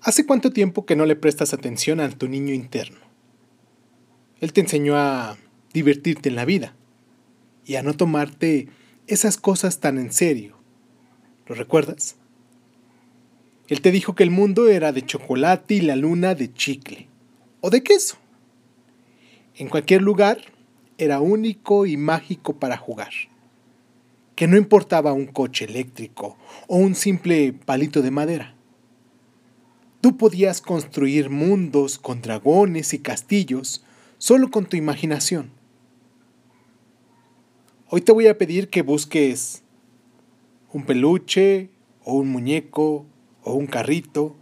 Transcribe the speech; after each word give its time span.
¿Hace 0.00 0.24
cuánto 0.24 0.52
tiempo 0.52 0.86
que 0.86 0.94
no 0.94 1.06
le 1.06 1.16
prestas 1.16 1.52
atención 1.52 1.98
a 1.98 2.08
tu 2.08 2.28
niño 2.28 2.54
interno? 2.54 3.00
Él 4.40 4.52
te 4.52 4.60
enseñó 4.60 4.96
a 4.96 5.36
divertirte 5.72 6.28
en 6.28 6.36
la 6.36 6.44
vida 6.44 6.74
y 7.64 7.74
a 7.74 7.82
no 7.82 7.94
tomarte 7.94 8.68
esas 9.08 9.36
cosas 9.36 9.80
tan 9.80 9.98
en 9.98 10.12
serio. 10.12 10.56
¿Lo 11.48 11.56
recuerdas? 11.56 12.16
Él 13.66 13.80
te 13.80 13.90
dijo 13.90 14.14
que 14.14 14.22
el 14.22 14.30
mundo 14.30 14.68
era 14.68 14.92
de 14.92 15.04
chocolate 15.04 15.74
y 15.74 15.80
la 15.80 15.96
luna 15.96 16.36
de 16.36 16.52
chicle 16.52 17.08
o 17.60 17.68
de 17.68 17.82
queso. 17.82 18.18
En 19.56 19.68
cualquier 19.68 20.02
lugar 20.02 20.38
era 20.96 21.18
único 21.18 21.86
y 21.86 21.96
mágico 21.96 22.56
para 22.60 22.76
jugar. 22.76 23.10
Que 24.36 24.46
no 24.46 24.56
importaba 24.56 25.12
un 25.12 25.26
coche 25.26 25.64
eléctrico 25.64 26.38
o 26.68 26.76
un 26.76 26.94
simple 26.94 27.52
palito 27.52 28.00
de 28.00 28.12
madera. 28.12 28.57
Tú 30.00 30.16
podías 30.16 30.60
construir 30.60 31.28
mundos 31.28 31.98
con 31.98 32.22
dragones 32.22 32.94
y 32.94 33.00
castillos 33.00 33.84
solo 34.18 34.50
con 34.50 34.66
tu 34.66 34.76
imaginación. 34.76 35.50
Hoy 37.90 38.02
te 38.02 38.12
voy 38.12 38.28
a 38.28 38.38
pedir 38.38 38.68
que 38.68 38.82
busques 38.82 39.62
un 40.72 40.84
peluche 40.84 41.70
o 42.04 42.14
un 42.14 42.28
muñeco 42.28 43.06
o 43.42 43.54
un 43.54 43.66
carrito. 43.66 44.36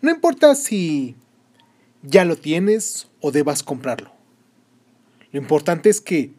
No 0.00 0.10
importa 0.12 0.54
si 0.54 1.16
ya 2.02 2.24
lo 2.24 2.36
tienes 2.36 3.08
o 3.20 3.32
debas 3.32 3.64
comprarlo. 3.64 4.12
Lo 5.32 5.40
importante 5.40 5.88
es 5.88 6.00
que 6.00 6.32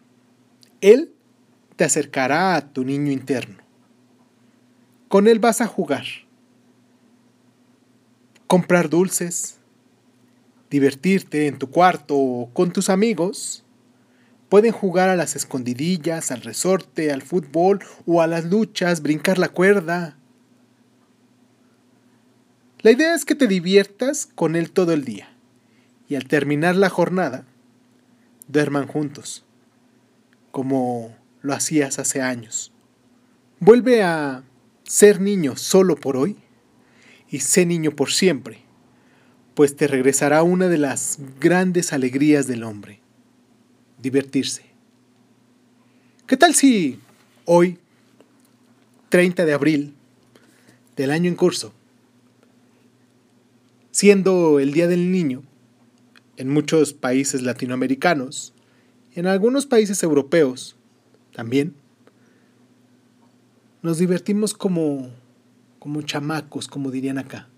Él 0.79 1.11
te 1.75 1.83
acercará 1.83 2.55
a 2.55 2.71
tu 2.71 2.85
niño 2.85 3.11
interno. 3.11 3.57
Con 5.09 5.27
Él 5.27 5.39
vas 5.39 5.59
a 5.59 5.67
jugar, 5.67 6.05
comprar 8.47 8.89
dulces, 8.89 9.59
divertirte 10.69 11.47
en 11.47 11.59
tu 11.59 11.69
cuarto 11.69 12.15
o 12.15 12.49
con 12.53 12.71
tus 12.71 12.89
amigos. 12.89 13.63
Pueden 14.49 14.71
jugar 14.71 15.09
a 15.09 15.15
las 15.17 15.35
escondidillas, 15.35 16.31
al 16.31 16.41
resorte, 16.41 17.11
al 17.11 17.21
fútbol 17.21 17.79
o 18.05 18.21
a 18.21 18.27
las 18.27 18.45
luchas, 18.45 19.01
brincar 19.01 19.37
la 19.37 19.49
cuerda. 19.49 20.17
La 22.79 22.91
idea 22.91 23.13
es 23.13 23.25
que 23.25 23.35
te 23.35 23.47
diviertas 23.47 24.25
con 24.25 24.55
él 24.55 24.71
todo 24.71 24.93
el 24.93 25.03
día 25.03 25.29
y 26.07 26.15
al 26.15 26.25
terminar 26.27 26.75
la 26.75 26.89
jornada, 26.89 27.45
duerman 28.47 28.87
juntos, 28.87 29.43
como 30.51 31.13
lo 31.41 31.53
hacías 31.53 31.99
hace 31.99 32.21
años. 32.21 32.71
Vuelve 33.59 34.03
a 34.03 34.43
ser 34.83 35.19
niño 35.19 35.57
solo 35.57 35.97
por 35.97 36.15
hoy 36.15 36.37
y 37.29 37.39
sé 37.39 37.65
niño 37.65 37.91
por 37.91 38.11
siempre 38.11 38.67
pues 39.57 39.75
te 39.75 39.87
regresará 39.87 40.43
una 40.43 40.67
de 40.67 40.77
las 40.77 41.17
grandes 41.39 41.91
alegrías 41.91 42.45
del 42.45 42.61
hombre, 42.61 42.99
divertirse. 43.99 44.61
¿Qué 46.27 46.37
tal 46.37 46.53
si 46.53 46.99
hoy, 47.45 47.79
30 49.09 49.45
de 49.45 49.53
abril 49.53 49.95
del 50.95 51.09
año 51.09 51.27
en 51.27 51.35
curso, 51.35 51.73
siendo 53.89 54.59
el 54.59 54.73
Día 54.73 54.87
del 54.87 55.11
Niño, 55.11 55.41
en 56.35 56.49
muchos 56.49 56.93
países 56.93 57.41
latinoamericanos, 57.41 58.53
en 59.15 59.25
algunos 59.25 59.65
países 59.65 60.03
europeos 60.03 60.75
también, 61.33 61.73
nos 63.81 63.97
divertimos 63.97 64.53
como, 64.53 65.09
como 65.79 66.01
chamacos, 66.01 66.67
como 66.67 66.91
dirían 66.91 67.17
acá 67.17 67.49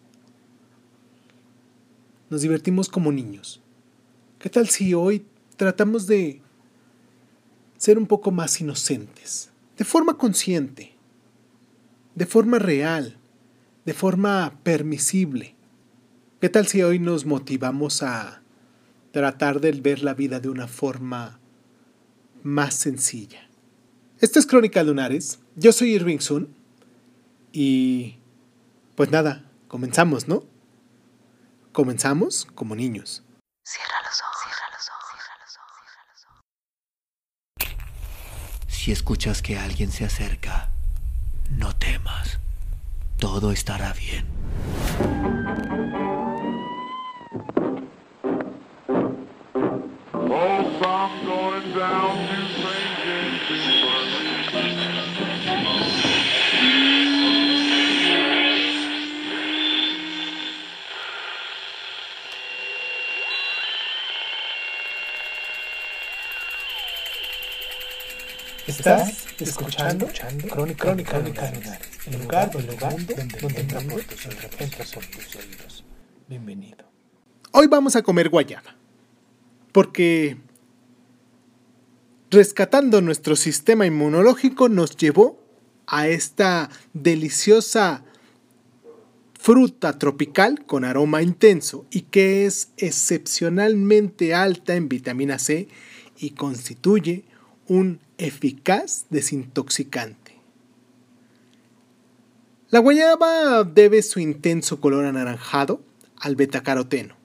nos 2.30 2.42
divertimos 2.42 2.90
como 2.90 3.12
niños. 3.12 3.62
¿Qué 4.38 4.50
tal 4.50 4.70
si 4.70 4.94
hoy 4.94 5.26
tratamos 5.58 6.08
de 6.08 6.42
ser 7.78 7.98
un 7.98 8.06
poco 8.06 8.32
más 8.32 8.62
inocentes? 8.62 9.50
De 9.78 9.86
forma 9.86 10.18
consciente, 10.18 10.94
de 12.16 12.26
forma 12.26 12.60
real, 12.60 13.18
de 13.86 13.94
forma 13.94 14.60
permisible. 14.64 15.56
¿Qué 16.40 16.50
tal 16.50 16.68
si 16.68 16.82
hoy 16.84 17.00
nos 17.00 17.26
motivamos 17.26 18.04
a 18.04 18.42
tratar 19.12 19.60
de 19.60 19.72
ver 19.72 20.04
la 20.04 20.14
vida 20.14 20.40
de 20.40 20.50
una 20.50 20.68
forma 20.68 21.40
más 22.44 22.76
sencilla? 22.76 23.50
Esta 24.20 24.40
es 24.40 24.46
Crónica 24.46 24.84
Lunares. 24.84 25.40
Yo 25.56 25.72
soy 25.72 25.96
Irving 25.96 26.20
Sun. 26.20 26.59
Y 27.52 28.20
pues 28.96 29.10
nada, 29.12 29.44
comenzamos, 29.68 30.28
¿no? 30.28 30.44
Comenzamos 31.72 32.48
como 32.56 32.76
niños. 32.76 33.24
Cierra 33.64 33.96
los 34.06 34.22
ojos, 34.22 34.38
cierra 34.44 34.68
los 34.72 34.90
ojos, 34.90 35.06
cierra 35.12 35.36
los 35.40 35.56
ojos, 35.58 35.82
cierra 35.92 36.06
los 36.12 36.26
ojos. 36.26 36.44
Si 38.68 38.92
escuchas 38.92 39.42
que 39.42 39.58
alguien 39.58 39.92
se 39.92 40.06
acerca, 40.06 40.72
no 41.50 41.76
temas. 41.76 42.40
Todo 43.18 43.52
estará 43.52 43.94
bien. 43.94 44.26
Estás 68.80 69.26
escuchando, 69.42 70.08
Crónica, 70.50 70.86
Crónica, 70.86 71.12
Crónica 71.20 71.52
el 72.06 72.22
lugar, 72.22 72.50
el 72.56 72.66
lugar 72.66 72.96
donde, 72.96 73.14
donde 73.42 73.60
entra 73.60 73.82
por 73.82 75.06
tus 75.06 75.36
oídos. 75.36 75.84
Bienvenido. 76.30 76.86
Hoy 77.52 77.68
vamos 77.68 77.98
a 77.98 78.02
comer 78.04 78.30
guayaba, 78.30 78.78
porque 79.74 80.38
rescatando 82.32 83.02
nuestro 83.02 83.36
sistema 83.36 83.86
inmunológico 83.86 84.70
nos 84.70 84.96
llevó 84.96 85.44
a 85.86 86.08
esta 86.08 86.70
deliciosa 86.94 88.06
fruta 89.38 90.00
tropical 90.00 90.66
con 90.66 90.86
aroma 90.86 91.22
intenso 91.22 91.86
y 91.92 92.04
que 92.04 92.46
es 92.46 92.70
excepcionalmente 92.78 94.34
alta 94.34 94.76
en 94.76 94.88
vitamina 94.88 95.38
C 95.38 95.68
y 96.18 96.30
constituye 96.30 97.26
un 97.70 98.00
eficaz 98.18 99.06
desintoxicante. 99.10 100.36
La 102.70 102.80
guayaba 102.80 103.64
debe 103.64 104.02
su 104.02 104.20
intenso 104.20 104.82
color 104.82 105.06
anaranjado 105.06 105.82
al 106.20 106.36
betacaroteno, 106.36 107.16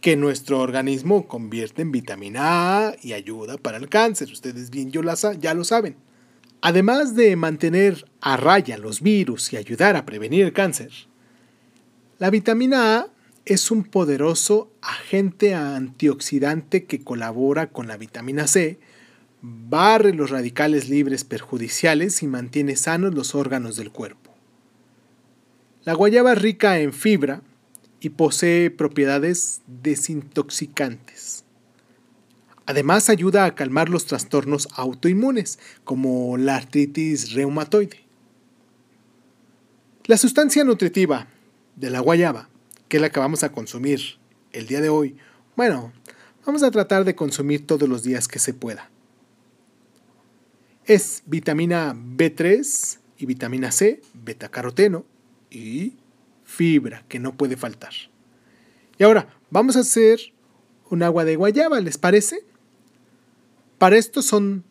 que 0.00 0.16
nuestro 0.16 0.60
organismo 0.60 1.26
convierte 1.26 1.82
en 1.82 1.92
vitamina 1.92 2.88
A 2.88 2.96
y 3.02 3.14
ayuda 3.14 3.56
para 3.56 3.78
el 3.78 3.88
cáncer. 3.88 4.30
Ustedes 4.30 4.70
bien 4.70 4.90
ya 4.90 5.54
lo 5.54 5.64
saben. 5.64 5.96
Además 6.60 7.16
de 7.16 7.34
mantener 7.36 8.06
a 8.20 8.36
raya 8.36 8.76
los 8.76 9.00
virus 9.00 9.52
y 9.52 9.56
ayudar 9.56 9.96
a 9.96 10.04
prevenir 10.04 10.44
el 10.44 10.52
cáncer, 10.52 10.90
la 12.18 12.28
vitamina 12.28 12.98
A 12.98 13.06
es 13.46 13.70
un 13.70 13.84
poderoso 13.84 14.70
agente 14.82 15.54
antioxidante 15.54 16.84
que 16.84 17.02
colabora 17.02 17.70
con 17.70 17.88
la 17.88 17.96
vitamina 17.96 18.46
C 18.46 18.78
barre 19.42 20.12
los 20.12 20.30
radicales 20.30 20.88
libres 20.88 21.24
perjudiciales 21.24 22.22
y 22.22 22.26
mantiene 22.26 22.76
sanos 22.76 23.14
los 23.14 23.34
órganos 23.34 23.76
del 23.76 23.90
cuerpo. 23.90 24.34
La 25.84 25.94
guayaba 25.94 26.32
es 26.32 26.42
rica 26.42 26.78
en 26.78 26.92
fibra 26.92 27.42
y 28.00 28.10
posee 28.10 28.70
propiedades 28.70 29.62
desintoxicantes. 29.66 31.44
Además 32.66 33.08
ayuda 33.08 33.46
a 33.46 33.54
calmar 33.54 33.88
los 33.88 34.06
trastornos 34.06 34.68
autoinmunes 34.76 35.58
como 35.84 36.36
la 36.36 36.56
artritis 36.56 37.32
reumatoide. 37.32 38.04
La 40.04 40.16
sustancia 40.16 40.64
nutritiva 40.64 41.28
de 41.76 41.90
la 41.90 42.00
guayaba, 42.00 42.48
que 42.88 42.98
es 42.98 43.00
la 43.00 43.10
que 43.10 43.20
vamos 43.20 43.42
a 43.42 43.52
consumir 43.52 44.00
el 44.52 44.66
día 44.66 44.80
de 44.80 44.88
hoy, 44.88 45.16
bueno, 45.56 45.92
vamos 46.44 46.62
a 46.62 46.70
tratar 46.70 47.04
de 47.04 47.14
consumir 47.14 47.66
todos 47.66 47.88
los 47.88 48.02
días 48.02 48.28
que 48.28 48.38
se 48.38 48.54
pueda 48.54 48.90
es 50.86 51.22
vitamina 51.26 51.94
B3 51.94 52.98
y 53.18 53.26
vitamina 53.26 53.70
C, 53.70 54.00
betacaroteno 54.14 55.04
y 55.50 55.94
fibra 56.44 57.04
que 57.08 57.18
no 57.18 57.36
puede 57.36 57.56
faltar. 57.56 57.92
Y 58.98 59.04
ahora, 59.04 59.28
vamos 59.50 59.76
a 59.76 59.80
hacer 59.80 60.20
un 60.90 61.02
agua 61.02 61.24
de 61.24 61.36
guayaba, 61.36 61.80
¿les 61.80 61.98
parece? 61.98 62.44
Para 63.78 63.96
estos 63.96 64.26
son 64.26 64.64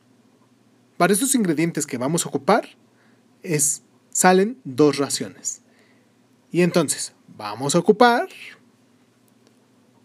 para 0.98 1.14
estos 1.14 1.34
ingredientes 1.34 1.88
que 1.88 1.98
vamos 1.98 2.26
a 2.26 2.30
ocupar 2.30 2.68
es 3.42 3.84
salen 4.12 4.60
dos 4.66 4.98
raciones. 4.98 5.62
Y 6.52 6.62
entonces, 6.62 7.14
vamos 7.38 7.74
a 7.74 7.80
ocupar 7.80 8.28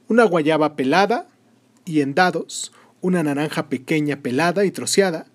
una 0.06 0.22
guayaba 0.22 0.76
pelada 0.76 1.26
y 1.84 2.00
en 2.00 2.14
dados, 2.14 2.72
una 3.00 3.24
naranja 3.24 3.68
pequeña 3.68 4.20
pelada 4.22 4.64
y 4.64 4.70
troceada, 4.70 5.26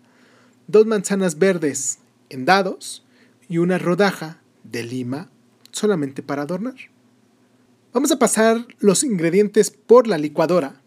dos 0.70 0.86
manzanas 0.86 1.40
verdes 1.40 1.98
en 2.30 2.46
dados 2.46 3.04
y 3.48 3.58
una 3.58 3.80
rodaja 3.80 4.40
de 4.64 4.84
lima 4.84 5.30
solamente 5.72 6.22
para 6.22 6.44
adornar. 6.44 6.76
Vamos 7.92 8.12
a 8.12 8.20
pasar 8.20 8.68
los 8.78 9.04
ingredientes 9.04 9.72
por 9.72 10.06
la 10.06 10.20
licuadora, 10.20 10.80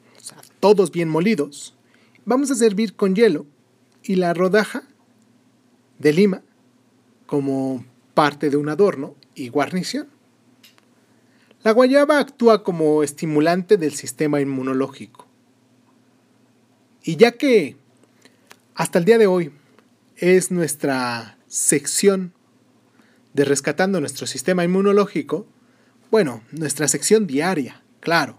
todos 0.61 0.93
bien 0.93 1.08
molidos. 1.08 1.75
Vamos 2.25 2.52
a 2.52 2.55
servir 2.55 2.94
con 2.94 3.17
hielo 3.17 3.44
y 4.05 4.14
la 4.14 4.32
rodaja 4.34 4.84
de 5.99 6.12
lima 6.12 6.43
como 7.26 7.84
parte 8.14 8.50
de 8.50 8.56
un 8.56 8.69
adorno 8.69 9.17
y 9.34 9.49
guarnición. 9.49 10.06
La 11.64 11.73
guayaba 11.73 12.20
actúa 12.20 12.62
como 12.62 13.02
estimulante 13.02 13.76
del 13.76 13.94
sistema 13.94 14.40
inmunológico. 14.40 15.26
Y 17.02 17.17
ya 17.17 17.32
que 17.32 17.76
hasta 18.75 19.00
el 19.00 19.05
día 19.05 19.19
de 19.19 19.26
hoy 19.26 19.50
es 20.22 20.52
nuestra 20.52 21.36
sección 21.48 22.32
de 23.34 23.44
rescatando 23.44 23.98
nuestro 23.98 24.28
sistema 24.28 24.62
inmunológico, 24.62 25.48
bueno, 26.12 26.44
nuestra 26.52 26.86
sección 26.86 27.26
diaria, 27.26 27.82
claro, 27.98 28.38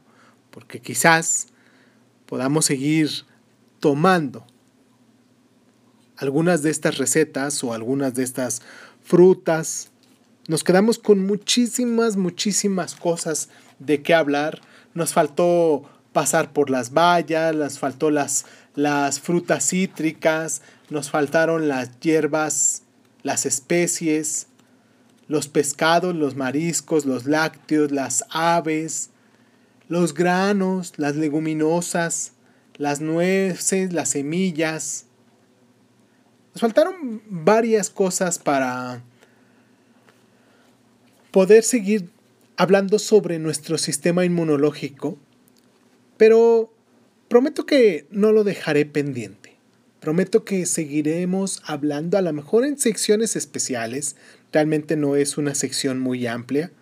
porque 0.49 0.79
quizás 0.79 1.47
podamos 2.25 2.65
seguir 2.65 3.09
tomando 3.81 4.47
algunas 6.15 6.63
de 6.63 6.69
estas 6.69 6.97
recetas 6.99 7.61
o 7.65 7.73
algunas 7.73 8.13
de 8.13 8.23
estas 8.23 8.61
frutas. 9.03 9.91
Nos 10.47 10.63
quedamos 10.63 10.97
con 10.99 11.19
muchísimas, 11.25 12.15
muchísimas 12.15 12.95
cosas 12.95 13.49
de 13.79 14.01
qué 14.01 14.13
hablar. 14.13 14.61
Nos 14.93 15.11
faltó 15.11 15.83
pasar 16.13 16.53
por 16.53 16.69
las 16.69 16.93
bayas, 16.93 17.53
nos 17.53 17.77
faltó 17.77 18.09
las, 18.09 18.45
las 18.73 19.19
frutas 19.19 19.67
cítricas, 19.67 20.61
nos 20.93 21.09
faltaron 21.09 21.67
las 21.67 21.99
hierbas, 21.99 22.83
las 23.23 23.47
especies, 23.47 24.45
los 25.27 25.47
pescados, 25.47 26.15
los 26.15 26.35
mariscos, 26.35 27.05
los 27.05 27.25
lácteos, 27.25 27.91
las 27.91 28.25
aves, 28.29 29.09
los 29.89 30.13
granos, 30.13 30.93
las 30.97 31.15
leguminosas, 31.15 32.33
las 32.77 33.01
nueces, 33.01 33.91
las 33.91 34.09
semillas. 34.09 35.07
Nos 36.53 36.61
faltaron 36.61 37.23
varias 37.27 37.89
cosas 37.89 38.37
para 38.37 39.01
poder 41.31 41.63
seguir 41.63 42.11
hablando 42.55 42.99
sobre 42.99 43.39
nuestro 43.39 43.79
sistema 43.79 44.25
inmunológico, 44.25 45.17
pero 46.17 46.71
prometo 47.29 47.65
que 47.65 48.05
no 48.11 48.31
lo 48.31 48.43
dejaré 48.43 48.85
pendiente. 48.85 49.42
Prometo 50.03 50.43
que 50.43 50.65
seguiremos 50.65 51.61
hablando 51.65 52.17
a 52.17 52.21
lo 52.21 52.33
mejor 52.33 52.65
en 52.65 52.77
secciones 52.77 53.37
especiales. 53.37 54.17
Realmente 54.51 54.97
no 54.97 55.15
es 55.15 55.37
una 55.37 55.55
sección 55.55 56.01
muy 56.01 56.27
amplia. 56.27 56.73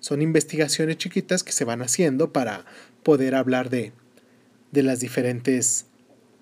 Son 0.00 0.22
investigaciones 0.22 0.96
chiquitas 0.96 1.44
que 1.44 1.52
se 1.52 1.66
van 1.66 1.82
haciendo 1.82 2.32
para 2.32 2.64
poder 3.02 3.34
hablar 3.34 3.68
de, 3.68 3.92
de 4.72 4.82
las 4.82 5.00
diferentes 5.00 5.84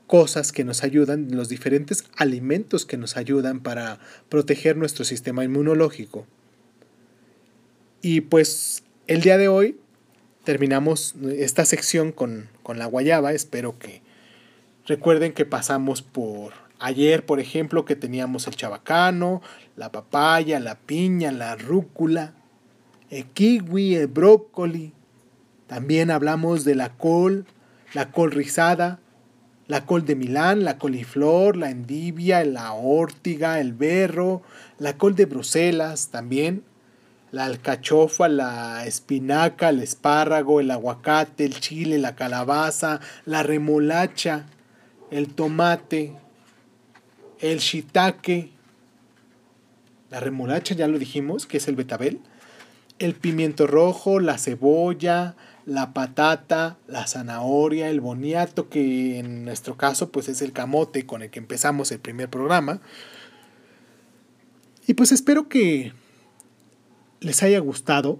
cosas 0.06 0.52
que 0.52 0.62
nos 0.62 0.84
ayudan, 0.84 1.32
los 1.32 1.48
diferentes 1.48 2.04
alimentos 2.16 2.86
que 2.86 2.96
nos 2.96 3.16
ayudan 3.16 3.58
para 3.58 3.98
proteger 4.28 4.76
nuestro 4.76 5.04
sistema 5.04 5.42
inmunológico. 5.42 6.28
Y 8.02 8.20
pues 8.20 8.84
el 9.08 9.20
día 9.22 9.36
de 9.36 9.48
hoy 9.48 9.80
terminamos 10.44 11.16
esta 11.36 11.64
sección 11.64 12.12
con, 12.12 12.48
con 12.62 12.78
la 12.78 12.86
guayaba. 12.86 13.32
Espero 13.32 13.80
que 13.80 14.03
recuerden 14.86 15.32
que 15.32 15.44
pasamos 15.44 16.02
por 16.02 16.52
ayer, 16.78 17.24
por 17.24 17.40
ejemplo, 17.40 17.84
que 17.84 17.96
teníamos 17.96 18.46
el 18.46 18.56
chabacano, 18.56 19.42
la 19.76 19.90
papaya, 19.90 20.60
la 20.60 20.76
piña, 20.76 21.32
la 21.32 21.56
rúcula, 21.56 22.34
el 23.10 23.24
kiwi, 23.26 23.94
el 23.94 24.06
brócoli. 24.08 24.92
También 25.66 26.10
hablamos 26.10 26.64
de 26.64 26.74
la 26.74 26.90
col, 26.90 27.46
la 27.94 28.10
col 28.10 28.32
rizada, 28.32 29.00
la 29.66 29.86
col 29.86 30.04
de 30.04 30.14
Milán, 30.14 30.64
la 30.64 30.78
coliflor, 30.78 31.56
la 31.56 31.70
endivia, 31.70 32.44
la 32.44 32.72
órtiga, 32.72 33.60
el 33.60 33.72
berro, 33.72 34.42
la 34.78 34.98
col 34.98 35.14
de 35.14 35.24
Bruselas 35.24 36.08
también, 36.08 36.64
la 37.32 37.46
alcachofa, 37.46 38.28
la 38.28 38.84
espinaca, 38.86 39.70
el 39.70 39.80
espárrago, 39.80 40.60
el 40.60 40.70
aguacate, 40.70 41.44
el 41.44 41.58
chile, 41.60 41.98
la 41.98 42.14
calabaza, 42.14 43.00
la 43.24 43.42
remolacha, 43.42 44.46
el 45.14 45.32
tomate, 45.32 46.12
el 47.38 47.58
shiitake, 47.58 48.50
la 50.10 50.18
remolacha 50.18 50.74
ya 50.74 50.88
lo 50.88 50.98
dijimos, 50.98 51.46
que 51.46 51.58
es 51.58 51.68
el 51.68 51.76
betabel, 51.76 52.18
el 52.98 53.14
pimiento 53.14 53.68
rojo, 53.68 54.18
la 54.18 54.38
cebolla, 54.38 55.36
la 55.66 55.92
patata, 55.92 56.78
la 56.88 57.06
zanahoria, 57.06 57.90
el 57.90 58.00
boniato, 58.00 58.68
que 58.68 59.20
en 59.20 59.44
nuestro 59.44 59.76
caso 59.76 60.10
pues 60.10 60.28
es 60.28 60.42
el 60.42 60.52
camote 60.52 61.06
con 61.06 61.22
el 61.22 61.30
que 61.30 61.38
empezamos 61.38 61.92
el 61.92 62.00
primer 62.00 62.28
programa. 62.28 62.80
Y 64.88 64.94
pues 64.94 65.12
espero 65.12 65.48
que 65.48 65.92
les 67.20 67.40
haya 67.44 67.60
gustado. 67.60 68.18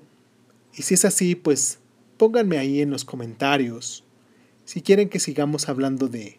Y 0.76 0.82
si 0.82 0.94
es 0.94 1.04
así, 1.04 1.34
pues 1.34 1.80
pónganme 2.18 2.58
ahí 2.58 2.80
en 2.80 2.90
los 2.90 3.04
comentarios 3.04 4.04
si 4.64 4.80
quieren 4.80 5.08
que 5.08 5.18
sigamos 5.18 5.68
hablando 5.68 6.06
de 6.06 6.38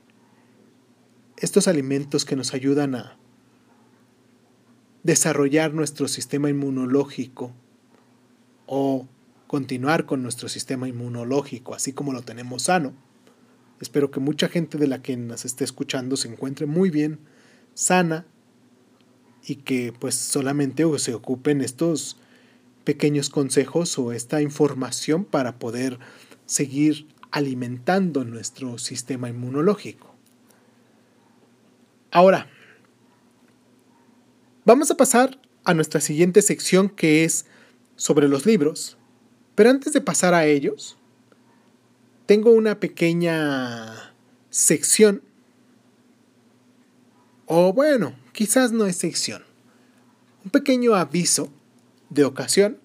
estos 1.38 1.68
alimentos 1.68 2.26
que 2.26 2.36
nos 2.36 2.54
ayudan 2.54 2.96
a 2.96 3.18
desarrollar 5.04 5.74
nuestro 5.74 6.08
sistema 6.08 6.50
inmunológico 6.50 7.52
o 8.66 9.08
continuar 9.48 10.06
con 10.06 10.24
nuestro 10.24 10.50
sistema 10.50 10.88
inmunológico, 10.88 11.76
así 11.76 11.94
como 11.94 12.14
lo 12.14 12.22
tenemos 12.22 12.64
sano. 12.64 12.94
Espero 13.80 14.10
que 14.10 14.20
mucha 14.20 14.48
gente 14.48 14.78
de 14.78 14.88
la 14.88 15.02
que 15.02 15.18
nos 15.18 15.46
esté 15.46 15.64
escuchando 15.64 16.18
se 16.18 16.30
encuentre 16.30 16.66
muy 16.66 16.90
bien, 16.90 17.20
sana, 17.74 18.26
y 19.46 19.58
que 19.58 19.94
pues 20.00 20.16
solamente 20.16 20.84
se 20.98 21.14
ocupen 21.14 21.62
estos 21.62 22.18
pequeños 22.84 23.30
consejos 23.30 23.98
o 24.00 24.12
esta 24.12 24.42
información 24.42 25.24
para 25.24 25.60
poder 25.60 26.00
seguir 26.46 27.08
alimentando 27.32 28.24
nuestro 28.24 28.78
sistema 28.78 29.30
inmunológico. 29.30 30.15
Ahora, 32.16 32.48
vamos 34.64 34.90
a 34.90 34.96
pasar 34.96 35.38
a 35.66 35.74
nuestra 35.74 36.00
siguiente 36.00 36.42
sección 36.42 36.88
que 36.88 37.26
es 37.26 37.46
sobre 37.98 38.30
los 38.30 38.46
libros. 38.46 38.96
Pero 39.54 39.70
antes 39.70 39.92
de 39.92 40.00
pasar 40.00 40.34
a 40.34 40.46
ellos, 40.46 40.98
tengo 42.26 42.52
una 42.52 42.80
pequeña 42.80 44.16
sección, 44.50 45.24
o 47.48 47.74
bueno, 47.74 48.16
quizás 48.32 48.72
no 48.72 48.86
es 48.86 48.96
sección, 48.96 49.44
un 50.46 50.52
pequeño 50.52 50.96
aviso 50.96 51.52
de 52.10 52.24
ocasión 52.24 52.80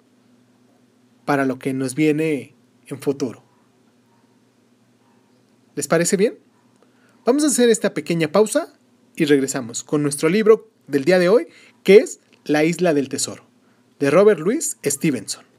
para 1.23 1.45
lo 1.45 1.57
que 1.57 1.71
nos 1.71 1.95
viene 1.95 2.53
en 2.85 2.99
futuro. 2.99 3.41
¿Les 5.75 5.87
parece 5.87 6.17
bien? 6.17 6.37
Vamos 7.23 7.45
a 7.45 7.47
hacer 7.47 7.69
esta 7.69 7.93
pequeña 7.93 8.29
pausa 8.29 8.73
y 9.15 9.25
regresamos 9.25 9.83
con 9.83 10.03
nuestro 10.03 10.29
libro 10.29 10.69
del 10.87 11.05
día 11.05 11.19
de 11.19 11.29
hoy, 11.29 11.47
que 11.83 11.97
es 11.97 12.19
La 12.43 12.63
isla 12.63 12.93
del 12.93 13.09
tesoro, 13.09 13.43
de 13.99 14.09
Robert 14.11 14.39
Louis 14.39 14.77
Stevenson. 14.83 15.50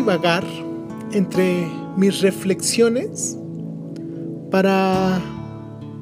Divagar 0.00 0.46
entre 1.12 1.70
mis 1.98 2.22
reflexiones 2.22 3.36
para 4.50 5.20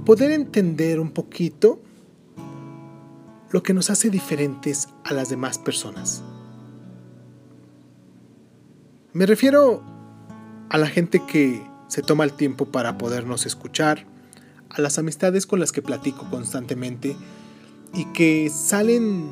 poder 0.05 0.31
entender 0.31 1.01
un 1.01 1.11
poquito 1.11 1.81
lo 3.51 3.65
que 3.65 3.75
nos 3.75 3.91
hace 3.91 4.09
diferentes 4.09 4.89
a 5.03 5.15
las 5.15 5.31
demás 5.31 5.59
personas. 5.59 6.23
Me 9.13 9.27
refiero 9.27 9.83
a 10.69 10.79
la 10.79 10.87
gente 10.87 11.21
que 11.27 11.61
se 11.89 12.01
toma 12.03 12.23
el 12.23 12.35
tiempo 12.35 12.67
para 12.67 12.99
podernos 12.99 13.47
escuchar, 13.47 14.07
a 14.71 14.81
las 14.81 14.99
amistades 15.01 15.45
con 15.45 15.59
las 15.59 15.73
que 15.73 15.83
platico 15.83 16.31
constantemente 16.31 17.17
y 17.93 18.05
que 18.13 18.49
salen 18.49 19.29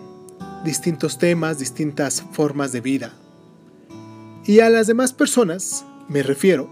distintos 0.64 1.18
temas, 1.18 1.60
distintas 1.60 2.20
formas 2.32 2.72
de 2.72 2.80
vida. 2.80 3.14
Y 4.46 4.60
a 4.60 4.70
las 4.70 4.86
demás 4.86 5.12
personas 5.12 5.84
me 6.08 6.22
refiero 6.22 6.70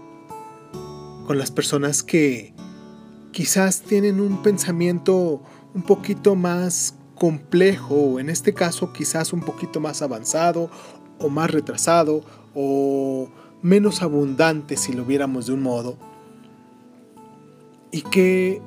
con 1.27 1.37
las 1.37 1.51
personas 1.51 2.03
que 2.03 2.53
quizás 3.33 3.81
tienen 3.81 4.21
un 4.21 4.41
pensamiento 4.41 5.41
un 5.73 5.81
poquito 5.81 6.35
más 6.35 6.95
complejo, 7.15 7.95
o 7.95 8.19
en 8.19 8.29
este 8.29 8.53
caso 8.53 8.93
quizás 8.93 9.33
un 9.33 9.41
poquito 9.41 9.81
más 9.81 10.01
avanzado 10.01 10.69
o 11.19 11.27
más 11.27 11.51
retrasado 11.51 12.23
o 12.53 13.29
menos 13.61 14.01
abundante 14.01 14.77
si 14.77 14.93
lo 14.93 15.03
viéramos 15.03 15.47
de 15.47 15.53
un 15.53 15.61
modo, 15.61 15.97
y 17.91 18.03
que 18.03 18.61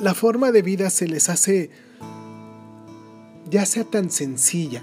la 0.00 0.14
forma 0.14 0.50
de 0.50 0.62
vida 0.62 0.90
se 0.90 1.06
les 1.06 1.28
hace 1.28 1.70
ya 3.48 3.64
sea 3.66 3.84
tan 3.84 4.10
sencilla 4.10 4.82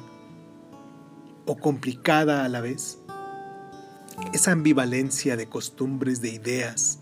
o 1.45 1.57
complicada 1.57 2.45
a 2.45 2.49
la 2.49 2.61
vez, 2.61 2.99
esa 4.33 4.51
ambivalencia 4.51 5.35
de 5.37 5.47
costumbres, 5.47 6.21
de 6.21 6.29
ideas, 6.29 6.99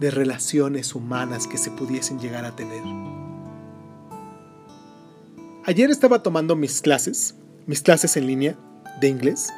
de 0.00 0.10
relaciones 0.10 0.94
humanas 0.94 1.46
que 1.46 1.58
se 1.58 1.70
pudiesen 1.70 2.20
llegar 2.20 2.44
a 2.44 2.54
tener. 2.54 2.82
Ayer 5.64 5.90
estaba 5.90 6.22
tomando 6.22 6.54
mis 6.54 6.80
clases, 6.80 7.34
mis 7.66 7.82
clases 7.82 8.16
en 8.16 8.26
línea 8.26 8.56
de 9.00 9.08
inglés, 9.08 9.48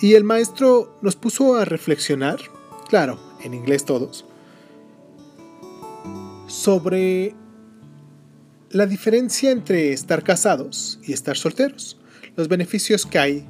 y 0.00 0.14
el 0.14 0.24
maestro 0.24 0.98
nos 1.00 1.16
puso 1.16 1.56
a 1.56 1.64
reflexionar, 1.64 2.40
claro, 2.88 3.18
en 3.42 3.54
inglés 3.54 3.84
todos, 3.84 4.24
sobre 6.48 7.34
la 8.70 8.86
diferencia 8.86 9.50
entre 9.50 9.92
estar 9.92 10.22
casados 10.22 10.98
y 11.04 11.12
estar 11.12 11.36
solteros, 11.36 11.98
los 12.34 12.48
beneficios 12.48 13.06
que 13.06 13.18
hay 13.18 13.48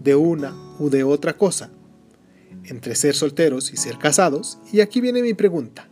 de 0.00 0.16
una 0.16 0.65
u 0.78 0.90
de 0.90 1.04
otra 1.04 1.36
cosa 1.36 1.70
entre 2.64 2.94
ser 2.94 3.14
solteros 3.14 3.72
y 3.72 3.76
ser 3.76 3.98
casados, 3.98 4.58
y 4.72 4.80
aquí 4.80 5.00
viene 5.00 5.22
mi 5.22 5.34
pregunta. 5.34 5.88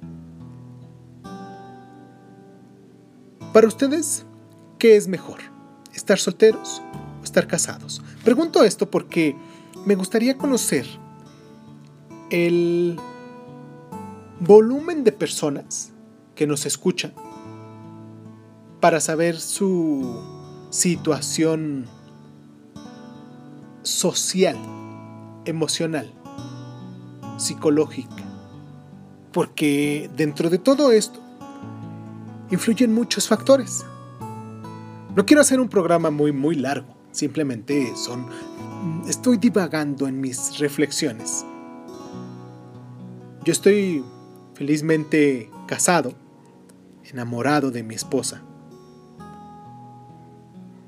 Para 3.52 3.68
ustedes, 3.68 4.26
¿qué 4.78 4.96
es 4.96 5.06
mejor? 5.06 5.38
¿Estar 5.94 6.18
solteros 6.18 6.82
o 7.20 7.24
estar 7.24 7.46
casados? 7.46 8.02
Pregunto 8.24 8.64
esto 8.64 8.90
porque 8.90 9.36
me 9.86 9.94
gustaría 9.94 10.36
conocer 10.36 10.86
el 12.30 12.98
volumen 14.40 15.04
de 15.04 15.12
personas 15.12 15.92
que 16.34 16.46
nos 16.46 16.66
escuchan 16.66 17.12
para 18.80 19.00
saber 19.00 19.38
su 19.38 20.20
situación 20.70 21.86
social, 23.84 24.56
emocional 25.44 26.12
psicológica. 27.36 28.24
Porque 29.32 30.10
dentro 30.16 30.50
de 30.50 30.58
todo 30.58 30.92
esto 30.92 31.20
influyen 32.50 32.92
muchos 32.92 33.28
factores. 33.28 33.84
No 35.14 35.24
quiero 35.26 35.42
hacer 35.42 35.60
un 35.60 35.68
programa 35.68 36.10
muy 36.10 36.32
muy 36.32 36.56
largo, 36.56 36.96
simplemente 37.12 37.94
son 37.96 38.26
estoy 39.08 39.36
divagando 39.36 40.08
en 40.08 40.20
mis 40.20 40.58
reflexiones. 40.58 41.44
Yo 43.44 43.52
estoy 43.52 44.04
felizmente 44.54 45.50
casado, 45.66 46.14
enamorado 47.04 47.70
de 47.70 47.82
mi 47.82 47.94
esposa. 47.94 48.42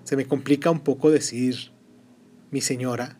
Se 0.04 0.16
me 0.16 0.26
complica 0.26 0.70
un 0.70 0.80
poco 0.80 1.10
decir 1.10 1.75
mi 2.50 2.60
señora, 2.60 3.18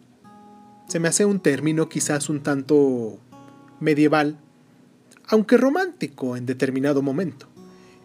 se 0.89 1.01
me 1.01 1.09
hace 1.09 1.25
un 1.25 1.41
término 1.41 1.89
quizás 1.89 2.29
un 2.29 2.43
tanto 2.43 3.19
medieval, 3.81 4.39
aunque 5.27 5.57
romántico 5.57 6.37
en 6.37 6.47
determinado 6.47 7.03
momento. 7.03 7.49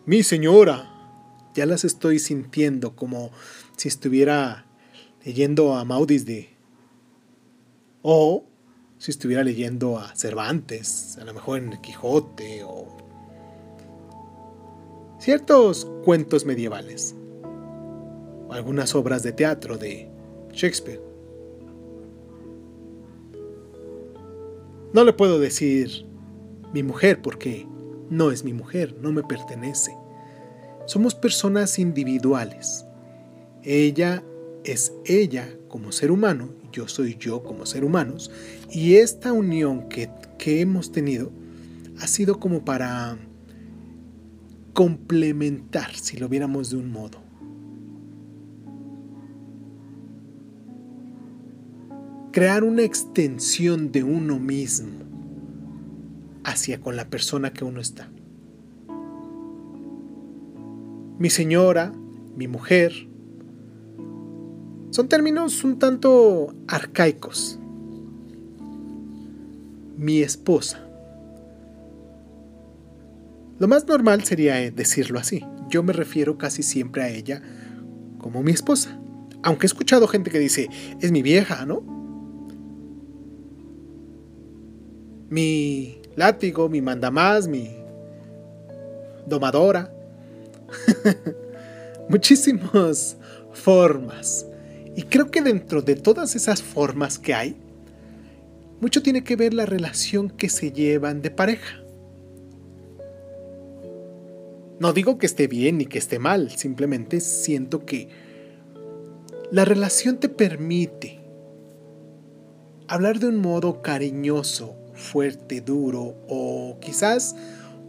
Mi 0.05 0.23
señora, 0.23 0.91
ya 1.53 1.65
las 1.65 1.83
estoy 1.83 2.19
sintiendo 2.19 2.95
como 2.95 3.31
si 3.77 3.87
estuviera 3.87 4.65
leyendo 5.23 5.75
a 5.75 5.85
Maudis 5.85 6.25
de... 6.25 6.49
O 8.01 8.45
si 8.97 9.11
estuviera 9.11 9.43
leyendo 9.43 9.99
a 9.99 10.15
Cervantes, 10.15 11.17
a 11.19 11.25
lo 11.25 11.33
mejor 11.33 11.59
en 11.59 11.73
el 11.73 11.81
Quijote 11.81 12.63
o 12.63 12.97
ciertos 15.19 15.87
cuentos 16.03 16.45
medievales, 16.45 17.15
o 18.47 18.53
algunas 18.53 18.95
obras 18.95 19.21
de 19.21 19.33
teatro 19.33 19.77
de 19.77 20.09
Shakespeare. 20.51 21.10
No 24.93 25.05
le 25.05 25.13
puedo 25.13 25.39
decir 25.39 26.05
mi 26.73 26.83
mujer 26.83 27.21
porque 27.21 27.65
no 28.09 28.31
es 28.31 28.43
mi 28.43 28.51
mujer, 28.51 28.95
no 29.01 29.13
me 29.13 29.23
pertenece. 29.23 29.95
Somos 30.85 31.15
personas 31.15 31.79
individuales. 31.79 32.85
Ella 33.63 34.23
es 34.65 34.93
ella 35.05 35.49
como 35.69 35.93
ser 35.93 36.11
humano, 36.11 36.49
yo 36.73 36.89
soy 36.89 37.15
yo 37.17 37.41
como 37.41 37.65
ser 37.65 37.85
humanos, 37.85 38.31
y 38.69 38.95
esta 38.95 39.31
unión 39.31 39.87
que, 39.87 40.09
que 40.37 40.59
hemos 40.59 40.91
tenido 40.91 41.31
ha 42.01 42.07
sido 42.07 42.39
como 42.39 42.65
para 42.65 43.17
complementar, 44.73 45.95
si 45.95 46.17
lo 46.17 46.27
viéramos 46.27 46.69
de 46.69 46.77
un 46.77 46.91
modo. 46.91 47.20
Crear 52.31 52.63
una 52.63 52.83
extensión 52.83 53.91
de 53.91 54.03
uno 54.03 54.39
mismo 54.39 54.91
hacia 56.43 56.79
con 56.79 56.95
la 56.95 57.09
persona 57.09 57.51
que 57.51 57.65
uno 57.65 57.81
está. 57.81 58.09
Mi 61.19 61.29
señora, 61.29 61.93
mi 62.35 62.47
mujer, 62.47 62.93
son 64.91 65.07
términos 65.07 65.63
un 65.63 65.77
tanto 65.77 66.55
arcaicos. 66.67 67.59
Mi 69.97 70.21
esposa. 70.21 70.83
Lo 73.59 73.67
más 73.67 73.85
normal 73.87 74.23
sería 74.23 74.55
decirlo 74.71 75.19
así. 75.19 75.45
Yo 75.69 75.83
me 75.83 75.93
refiero 75.93 76.37
casi 76.37 76.63
siempre 76.63 77.03
a 77.03 77.09
ella 77.09 77.43
como 78.17 78.41
mi 78.41 78.51
esposa. 78.51 78.99
Aunque 79.43 79.65
he 79.65 79.67
escuchado 79.67 80.07
gente 80.07 80.31
que 80.31 80.39
dice, 80.39 80.69
es 80.99 81.11
mi 81.11 81.21
vieja, 81.21 81.65
¿no? 81.65 82.00
Mi 85.31 86.01
látigo, 86.15 86.69
mi 86.69 86.81
mandamás, 86.81 87.47
mi 87.47 87.77
domadora. 89.25 89.91
Muchísimas 92.09 93.17
formas. 93.53 94.45
Y 94.95 95.03
creo 95.03 95.31
que 95.31 95.41
dentro 95.41 95.81
de 95.81 95.95
todas 95.95 96.35
esas 96.35 96.61
formas 96.61 97.17
que 97.17 97.33
hay, 97.33 97.55
mucho 98.81 99.01
tiene 99.01 99.23
que 99.23 99.37
ver 99.37 99.53
la 99.53 99.65
relación 99.65 100.29
que 100.29 100.49
se 100.49 100.73
llevan 100.73 101.21
de 101.21 101.31
pareja. 101.31 101.81
No 104.81 104.91
digo 104.91 105.17
que 105.17 105.27
esté 105.27 105.47
bien 105.47 105.77
ni 105.77 105.85
que 105.85 105.99
esté 105.99 106.19
mal, 106.19 106.51
simplemente 106.51 107.21
siento 107.21 107.85
que 107.85 108.09
la 109.49 109.63
relación 109.63 110.17
te 110.17 110.27
permite 110.27 111.19
hablar 112.87 113.19
de 113.19 113.27
un 113.27 113.37
modo 113.37 113.81
cariñoso, 113.81 114.75
fuerte, 115.01 115.59
duro 115.59 116.15
o 116.29 116.77
quizás 116.79 117.35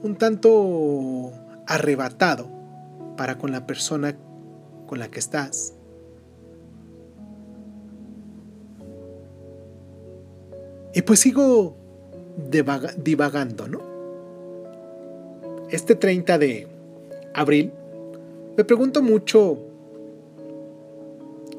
un 0.02 0.16
tanto 0.16 1.32
arrebatado 1.66 2.48
para 3.16 3.38
con 3.38 3.52
la 3.52 3.66
persona 3.66 4.16
con 4.86 4.98
la 4.98 5.08
que 5.08 5.20
estás. 5.20 5.74
Y 10.94 11.02
pues 11.02 11.20
sigo 11.20 11.76
divagando, 13.02 13.68
¿no? 13.68 13.80
Este 15.70 15.94
30 15.94 16.38
de 16.38 16.68
abril 17.34 17.72
me 18.56 18.64
pregunto 18.64 19.02
mucho 19.02 19.58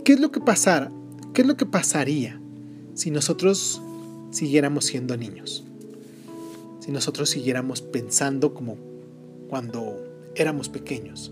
qué 0.04 0.14
es 0.14 0.20
lo 0.20 0.32
que 0.32 0.40
pasara, 0.40 0.92
qué 1.34 1.42
es 1.42 1.48
lo 1.48 1.58
que 1.58 1.66
pasaría 1.66 2.40
si 2.94 3.10
nosotros 3.10 3.82
siguiéramos 4.34 4.86
siendo 4.86 5.16
niños, 5.16 5.64
si 6.80 6.92
nosotros 6.92 7.30
siguiéramos 7.30 7.82
pensando 7.82 8.54
como 8.54 8.78
cuando 9.48 10.04
éramos 10.36 10.70
pequeños, 10.70 11.32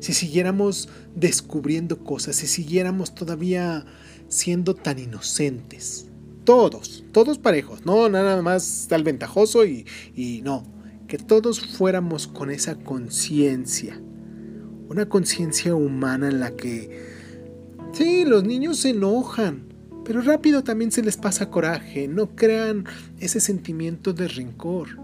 si 0.00 0.12
siguiéramos 0.12 0.88
descubriendo 1.14 2.04
cosas, 2.04 2.36
si 2.36 2.46
siguiéramos 2.46 3.14
todavía 3.14 3.86
siendo 4.28 4.74
tan 4.74 4.98
inocentes. 4.98 6.08
Todos, 6.44 7.04
todos 7.10 7.38
parejos, 7.38 7.84
no 7.84 8.08
nada 8.08 8.40
más 8.40 8.86
tal 8.88 9.02
ventajoso 9.02 9.64
y, 9.64 9.84
y 10.14 10.42
no, 10.42 10.62
que 11.08 11.18
todos 11.18 11.60
fuéramos 11.60 12.28
con 12.28 12.50
esa 12.50 12.76
conciencia, 12.76 14.00
una 14.88 15.08
conciencia 15.08 15.74
humana 15.74 16.28
en 16.28 16.38
la 16.38 16.54
que, 16.54 17.04
sí, 17.92 18.24
los 18.24 18.44
niños 18.44 18.78
se 18.78 18.90
enojan, 18.90 19.65
pero 20.06 20.20
rápido 20.20 20.62
también 20.62 20.92
se 20.92 21.02
les 21.02 21.16
pasa 21.16 21.50
coraje, 21.50 22.06
no 22.06 22.36
crean 22.36 22.84
ese 23.18 23.40
sentimiento 23.40 24.12
de 24.12 24.28
rencor. 24.28 25.00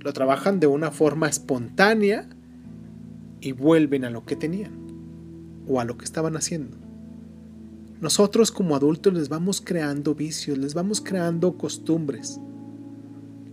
Lo 0.00 0.12
trabajan 0.14 0.58
de 0.58 0.66
una 0.66 0.90
forma 0.90 1.28
espontánea 1.28 2.26
y 3.42 3.52
vuelven 3.52 4.06
a 4.06 4.10
lo 4.10 4.24
que 4.24 4.34
tenían 4.34 4.72
o 5.68 5.78
a 5.78 5.84
lo 5.84 5.98
que 5.98 6.06
estaban 6.06 6.36
haciendo. 6.36 6.78
Nosotros 8.00 8.50
como 8.50 8.76
adultos 8.76 9.12
les 9.12 9.28
vamos 9.28 9.60
creando 9.60 10.14
vicios, 10.14 10.56
les 10.56 10.72
vamos 10.72 11.02
creando 11.02 11.58
costumbres, 11.58 12.40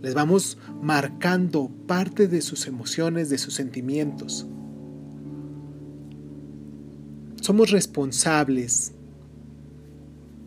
les 0.00 0.14
vamos 0.14 0.56
marcando 0.80 1.68
parte 1.86 2.28
de 2.28 2.40
sus 2.40 2.66
emociones, 2.66 3.28
de 3.28 3.36
sus 3.36 3.52
sentimientos. 3.52 4.46
Somos 7.40 7.70
responsables 7.70 8.92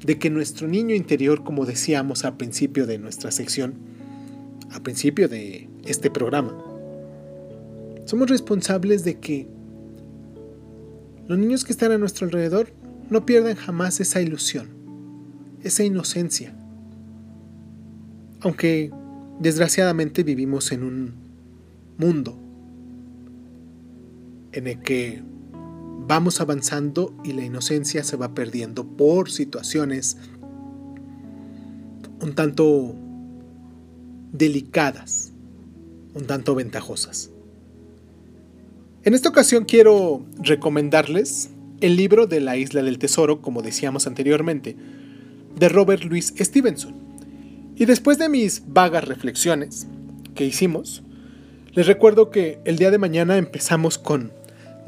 de 0.05 0.17
que 0.17 0.29
nuestro 0.29 0.67
niño 0.67 0.95
interior, 0.95 1.43
como 1.43 1.65
decíamos 1.65 2.25
al 2.25 2.37
principio 2.37 2.87
de 2.87 2.97
nuestra 2.97 3.31
sección, 3.31 3.73
al 4.71 4.81
principio 4.81 5.27
de 5.27 5.69
este 5.85 6.09
programa, 6.09 6.57
somos 8.05 8.29
responsables 8.29 9.03
de 9.03 9.19
que 9.19 9.47
los 11.27 11.37
niños 11.37 11.63
que 11.63 11.71
están 11.71 11.91
a 11.91 11.97
nuestro 11.97 12.25
alrededor 12.25 12.73
no 13.09 13.25
pierdan 13.25 13.55
jamás 13.55 13.99
esa 13.99 14.21
ilusión, 14.21 14.69
esa 15.63 15.83
inocencia. 15.83 16.55
Aunque 18.41 18.91
desgraciadamente 19.39 20.23
vivimos 20.23 20.71
en 20.71 20.83
un 20.83 21.13
mundo 21.97 22.37
en 24.53 24.67
el 24.67 24.79
que 24.81 25.21
vamos 26.09 26.41
avanzando 26.41 27.13
y 27.23 27.33
la 27.33 27.45
inocencia 27.45 28.03
se 28.03 28.17
va 28.17 28.33
perdiendo 28.33 28.83
por 28.83 29.29
situaciones 29.29 30.17
un 32.19 32.33
tanto 32.33 32.95
delicadas, 34.31 35.31
un 36.15 36.25
tanto 36.25 36.55
ventajosas. 36.55 37.29
En 39.03 39.13
esta 39.13 39.29
ocasión 39.29 39.65
quiero 39.65 40.25
recomendarles 40.39 41.51
el 41.79 41.95
libro 41.95 42.25
de 42.25 42.39
la 42.39 42.57
Isla 42.57 42.81
del 42.81 42.97
Tesoro, 42.97 43.43
como 43.43 43.61
decíamos 43.61 44.07
anteriormente, 44.07 44.75
de 45.59 45.69
Robert 45.69 46.03
Louis 46.03 46.33
Stevenson. 46.35 46.95
Y 47.75 47.85
después 47.85 48.17
de 48.17 48.29
mis 48.29 48.63
vagas 48.65 49.07
reflexiones 49.07 49.85
que 50.33 50.45
hicimos, 50.45 51.03
les 51.73 51.85
recuerdo 51.85 52.31
que 52.31 52.59
el 52.65 52.79
día 52.79 52.89
de 52.89 52.97
mañana 52.97 53.37
empezamos 53.37 53.99
con 53.99 54.38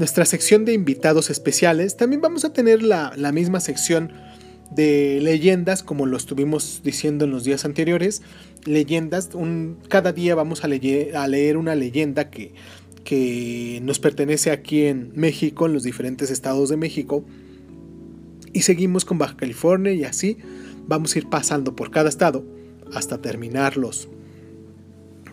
nuestra 0.02 0.26
sección 0.26 0.66
de 0.66 0.74
invitados 0.74 1.30
especiales. 1.30 1.96
También 1.96 2.22
vamos 2.22 2.44
a 2.44 2.54
tener 2.54 2.82
la, 2.82 3.14
misma 3.32 3.60
sección 3.60 4.12
de 4.72 5.20
leyendas, 5.22 5.84
como 5.84 6.08
lo 6.08 6.18
estuvimos 6.18 6.82
diciendo 6.84 7.26
en 7.26 7.32
los 7.32 7.44
días 7.44 7.66
anteriores. 7.66 8.24
Leyendas, 8.66 9.30
un, 9.36 9.78
cada 9.90 10.12
día 10.12 10.34
vamos 10.34 10.64
a, 10.64 10.68
a 10.68 11.28
leer 11.28 11.56
una 11.56 11.76
leyenda 11.76 12.32
que 12.32 12.54
que 13.04 13.80
nos 13.84 14.00
pertenece 14.00 14.52
aquí 14.52 14.86
en 14.86 15.12
México, 15.16 15.66
en 15.66 15.74
los 15.74 15.84
diferentes 15.84 16.32
estados 16.32 16.70
de 16.70 16.78
México. 16.78 17.24
Y 18.54 18.62
seguimos 18.62 19.06
con 19.06 19.20
Baja 19.20 19.38
California 19.38 19.94
y 19.94 20.04
así 20.04 20.38
vamos 20.88 21.16
a 21.16 21.20
ir 21.20 21.30
pasando 21.30 21.76
por 21.76 21.92
cada 21.92 22.10
estado 22.10 22.44
hasta 22.94 23.22
terminar 23.22 23.78
los 23.78 24.10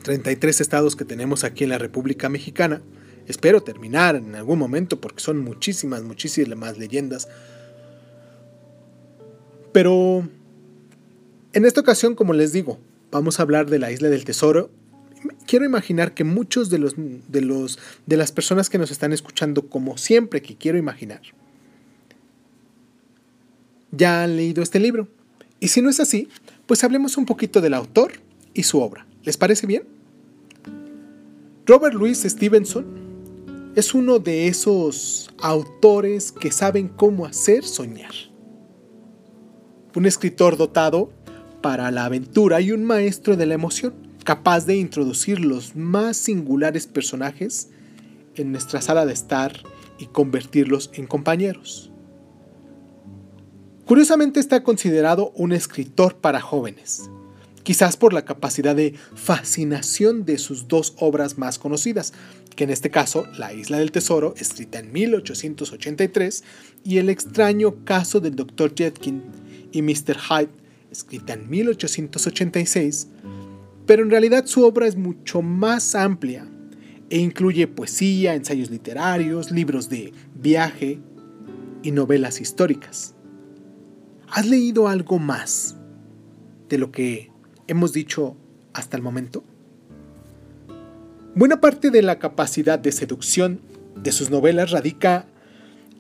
33 0.03 0.61
estados 0.61 0.95
que 0.95 1.05
tenemos 1.05 1.45
aquí 1.45 1.65
en 1.65 1.71
la 1.71 1.79
República 1.79 2.29
Mexicana. 2.29 2.83
Espero 3.29 3.63
terminar 3.63 4.17
en 4.17 4.35
algún 4.35 4.59
momento 4.59 5.01
porque 5.01 5.21
son 5.21 5.39
muchísimas, 5.39 6.03
muchísimas 6.03 6.79
leyendas. 6.79 7.29
Pero 9.73 10.29
en 11.53 11.65
esta 11.65 11.81
ocasión, 11.81 12.15
como 12.15 12.33
les 12.33 12.53
digo, 12.53 12.79
vamos 13.11 13.39
a 13.39 13.43
hablar 13.43 13.69
de 13.69 13.79
la 13.79 13.93
isla 13.93 14.09
del 14.09 14.25
tesoro 14.25 14.71
quiero 15.47 15.65
imaginar 15.65 16.15
que 16.15 16.25
muchos 16.25 16.71
de 16.71 16.79
los, 16.79 16.95
de 16.97 17.41
los 17.41 17.79
de 18.07 18.17
las 18.17 18.33
personas 18.33 18.71
que 18.71 18.79
nos 18.79 18.91
están 18.91 19.13
escuchando, 19.13 19.69
como 19.69 19.99
siempre 19.99 20.43
que 20.43 20.57
quiero 20.57 20.79
imaginar, 20.79 21.23
ya 23.91 24.23
han 24.23 24.37
leído 24.37 24.63
este 24.63 24.79
libro. 24.79 25.09
Y 25.61 25.69
si 25.69 25.83
no 25.83 25.91
es 25.91 26.01
así, 26.01 26.29
pues 26.67 26.85
hablemos 26.85 27.17
un 27.17 27.27
poquito 27.27 27.61
del 27.61 27.75
autor 27.75 28.13
y 28.55 28.63
su 28.63 28.81
obra. 28.81 29.07
¿Les 29.25 29.37
parece 29.37 29.67
bien? 29.67 29.83
Robert 31.67 31.95
Louis 31.95 32.23
Stevenson 32.23 33.08
es 33.79 33.95
uno 33.95 34.19
de 34.19 34.49
esos 34.49 35.31
autores 35.41 36.33
que 36.33 36.51
saben 36.51 36.89
cómo 36.89 37.27
hacer 37.27 37.63
soñar. 37.63 38.11
Un 39.95 40.05
escritor 40.05 40.57
dotado 40.57 41.13
para 41.63 41.93
la 41.93 42.05
aventura 42.05 42.61
y 42.61 42.73
un 42.73 42.83
maestro 42.83 43.37
de 43.37 43.47
la 43.47 43.55
emoción 43.55 43.95
capaz 44.25 44.67
de 44.67 44.77
introducir 44.77 45.39
los 45.39 45.77
más 45.77 46.17
singulares 46.17 46.89
personajes 46.89 47.69
en 48.35 48.51
nuestra 48.51 48.83
sala 48.83 49.07
de 49.07 49.13
estar 49.13 49.53
y 50.01 50.07
convertirlos 50.07 50.91
en 50.95 51.07
compañeros. 51.07 51.93
Curiosamente 53.85 54.41
está 54.41 54.65
considerado 54.65 55.31
un 55.37 55.53
escritor 55.53 56.17
para 56.17 56.41
jóvenes, 56.41 57.09
quizás 57.63 57.97
por 57.97 58.13
la 58.13 58.25
capacidad 58.25 58.75
de 58.75 58.95
fascinación 59.15 60.25
de 60.25 60.39
sus 60.39 60.67
dos 60.67 60.95
obras 60.99 61.39
más 61.39 61.61
conocidas, 61.61 62.13
que 62.59 62.65
en 62.65 62.71
este 62.71 62.91
caso 62.91 63.25
La 63.39 63.55
Isla 63.55 63.79
del 63.79 63.93
Tesoro, 63.93 64.35
escrita 64.37 64.81
en 64.81 64.91
1883, 64.91 66.43
y 66.83 66.99
El 66.99 67.09
extraño 67.09 67.85
caso 67.85 68.19
del 68.19 68.35
Dr. 68.35 68.75
Jetkin 68.75 69.23
y 69.71 69.81
Mr. 69.81 70.17
Hyde, 70.19 70.51
escrita 70.91 71.35
en 71.35 71.49
1886, 71.49 73.07
pero 73.87 74.03
en 74.03 74.11
realidad 74.11 74.47
su 74.47 74.65
obra 74.65 74.89
es 74.89 74.97
mucho 74.97 75.41
más 75.41 75.95
amplia 75.95 76.49
e 77.11 77.19
incluye 77.19 77.69
poesía, 77.69 78.35
ensayos 78.35 78.71
literarios, 78.71 79.53
libros 79.53 79.89
de 79.89 80.13
viaje 80.35 80.99
y 81.85 81.93
novelas 81.93 82.41
históricas. 82.41 83.15
¿Has 84.31 84.49
leído 84.49 84.89
algo 84.89 85.21
más 85.21 85.77
de 86.69 86.79
lo 86.79 86.91
que 86.91 87.31
hemos 87.69 87.93
dicho 87.93 88.37
hasta 88.73 88.97
el 88.97 89.05
momento? 89.05 89.45
Buena 91.39 91.61
parte 91.61 91.93
de 91.93 92.03
la 92.03 92.19
capacidad 92.19 92.81
de 92.81 92.91
seducción 92.91 93.61
de 93.95 94.11
sus 94.11 94.29
novelas 94.29 94.73
radica 94.73 95.29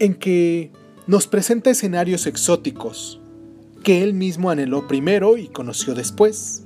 en 0.00 0.14
que 0.14 0.72
nos 1.06 1.28
presenta 1.28 1.70
escenarios 1.70 2.26
exóticos 2.26 3.20
que 3.84 4.02
él 4.02 4.14
mismo 4.14 4.50
anheló 4.50 4.88
primero 4.88 5.36
y 5.36 5.46
conoció 5.46 5.94
después. 5.94 6.64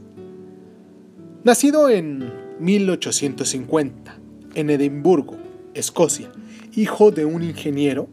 Nacido 1.44 1.90
en 1.90 2.32
1850 2.60 4.18
en 4.54 4.70
Edimburgo, 4.70 5.36
Escocia, 5.74 6.32
hijo 6.74 7.10
de 7.10 7.26
un 7.26 7.42
ingeniero, 7.42 8.08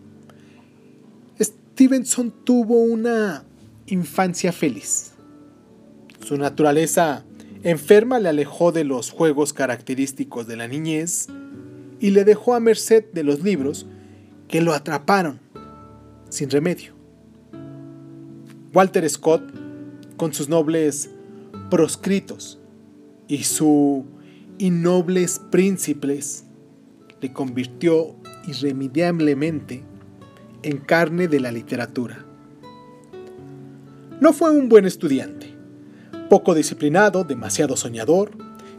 Stevenson 1.40 2.34
tuvo 2.44 2.82
una 2.82 3.46
infancia 3.88 4.52
feliz. 4.52 5.14
Su 6.22 6.36
naturaleza 6.36 7.24
enferma 7.64 8.20
le 8.20 8.30
alejó 8.30 8.72
de 8.72 8.84
los 8.84 9.12
juegos 9.12 9.54
característicos 9.54 10.48
de 10.48 10.56
la 10.56 10.68
niñez 10.68 11.28
y 12.00 12.12
le 12.12 12.24
dejó 12.24 12.54
a 12.54 12.60
merced 12.60 13.06
de 13.14 13.24
los 13.24 13.44
libros 13.44 13.86
que 14.48 14.62
lo 14.62 14.74
atraparon 14.74 15.40
sin 16.30 16.50
remedio. 16.50 16.94
Walter 18.74 19.10
Scott, 19.10 19.44
con 20.16 20.34
sus 20.34 20.48
nobles 20.48 21.10
proscritos, 21.70 22.60
y 23.28 23.44
su 23.44 24.06
innobles 24.58 25.40
príncipes 25.52 26.44
le 27.22 27.32
convirtió 27.32 28.16
irremediablemente 28.48 29.84
en 30.64 30.78
carne 30.80 31.28
de 31.28 31.40
la 31.40 31.52
literatura. 31.52 32.26
No 34.20 34.34
fue 34.34 34.52
un 34.52 34.68
buen 34.68 34.86
estudiante, 34.86 35.49
poco 36.30 36.54
disciplinado, 36.54 37.24
demasiado 37.24 37.76
soñador, 37.76 38.32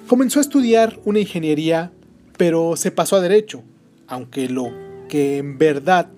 comenzó 0.07 0.39
a 0.39 0.43
estudiar 0.43 0.99
una 1.05 1.19
ingeniería, 1.19 1.93
pero 2.39 2.77
se 2.77 2.91
pasó 2.91 3.17
a 3.17 3.21
derecho, 3.21 3.63
aunque 4.07 4.49
lo 4.49 4.71
que 5.09 5.39
en 5.39 5.59
verdad 5.59 6.09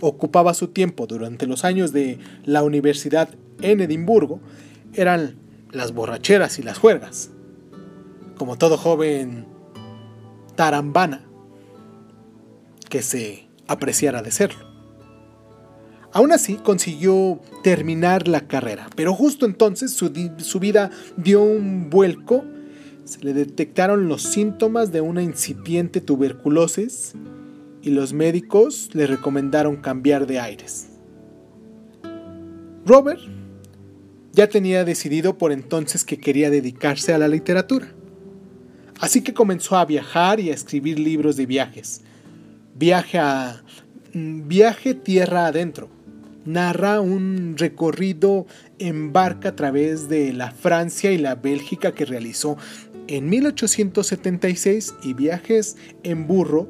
ocupaba 0.00 0.54
su 0.54 0.68
tiempo 0.68 1.06
durante 1.06 1.46
los 1.46 1.64
años 1.64 1.92
de 1.92 2.18
la 2.44 2.62
universidad 2.62 3.30
en 3.62 3.80
Edimburgo 3.80 4.40
eran 4.94 5.36
las 5.70 5.92
borracheras 5.92 6.58
y 6.58 6.62
las 6.62 6.78
juergas. 6.78 7.30
Como 8.36 8.56
todo 8.56 8.76
joven 8.76 9.46
tarambana 10.56 11.22
que 12.88 13.02
se 13.02 13.46
apreciara 13.68 14.22
de 14.22 14.30
serlo. 14.32 14.69
Aún 16.12 16.32
así 16.32 16.54
consiguió 16.56 17.40
terminar 17.62 18.26
la 18.26 18.48
carrera, 18.48 18.88
pero 18.96 19.14
justo 19.14 19.46
entonces 19.46 19.92
su, 19.92 20.12
su, 20.38 20.58
vida 20.58 20.90
dio 21.16 21.42
un 21.42 21.88
vuelco, 21.88 22.44
se 23.04 23.20
le 23.20 23.32
detectaron 23.32 24.08
los 24.08 24.22
síntomas 24.22 24.90
de 24.90 25.00
una 25.00 25.22
incipiente 25.22 26.00
tuberculosis 26.00 27.12
y 27.82 27.90
los 27.90 28.12
médicos 28.12 28.90
le 28.92 29.06
recomendaron 29.06 29.76
cambiar 29.76 30.26
de 30.26 30.40
aires. 30.40 30.88
Robert 32.84 33.20
ya 34.32 34.48
tenía 34.48 34.84
decidido 34.84 35.38
por 35.38 35.52
entonces 35.52 36.04
que 36.04 36.18
quería 36.18 36.50
dedicarse 36.50 37.12
a 37.12 37.18
la 37.18 37.28
literatura. 37.28 37.92
Así 39.00 39.22
que 39.22 39.34
comenzó 39.34 39.76
a 39.76 39.84
viajar 39.84 40.40
y 40.40 40.50
a 40.50 40.54
escribir 40.54 40.98
libros 40.98 41.36
de 41.36 41.46
viajes. 41.46 42.02
Viaje 42.74 43.18
a 43.18 43.62
mm, 44.12 44.46
viaje 44.46 44.94
tierra 44.94 45.46
adentro. 45.46 45.88
Narra 46.44 47.00
un 47.00 47.56
recorrido 47.58 48.46
en 48.78 49.12
barca 49.12 49.50
a 49.50 49.56
través 49.56 50.08
de 50.08 50.32
la 50.32 50.50
Francia 50.50 51.12
y 51.12 51.18
la 51.18 51.34
Bélgica 51.34 51.92
que 51.92 52.06
realizó 52.06 52.56
en 53.08 53.28
1876 53.28 54.94
y 55.02 55.14
viajes 55.14 55.76
en 56.02 56.26
burro 56.26 56.68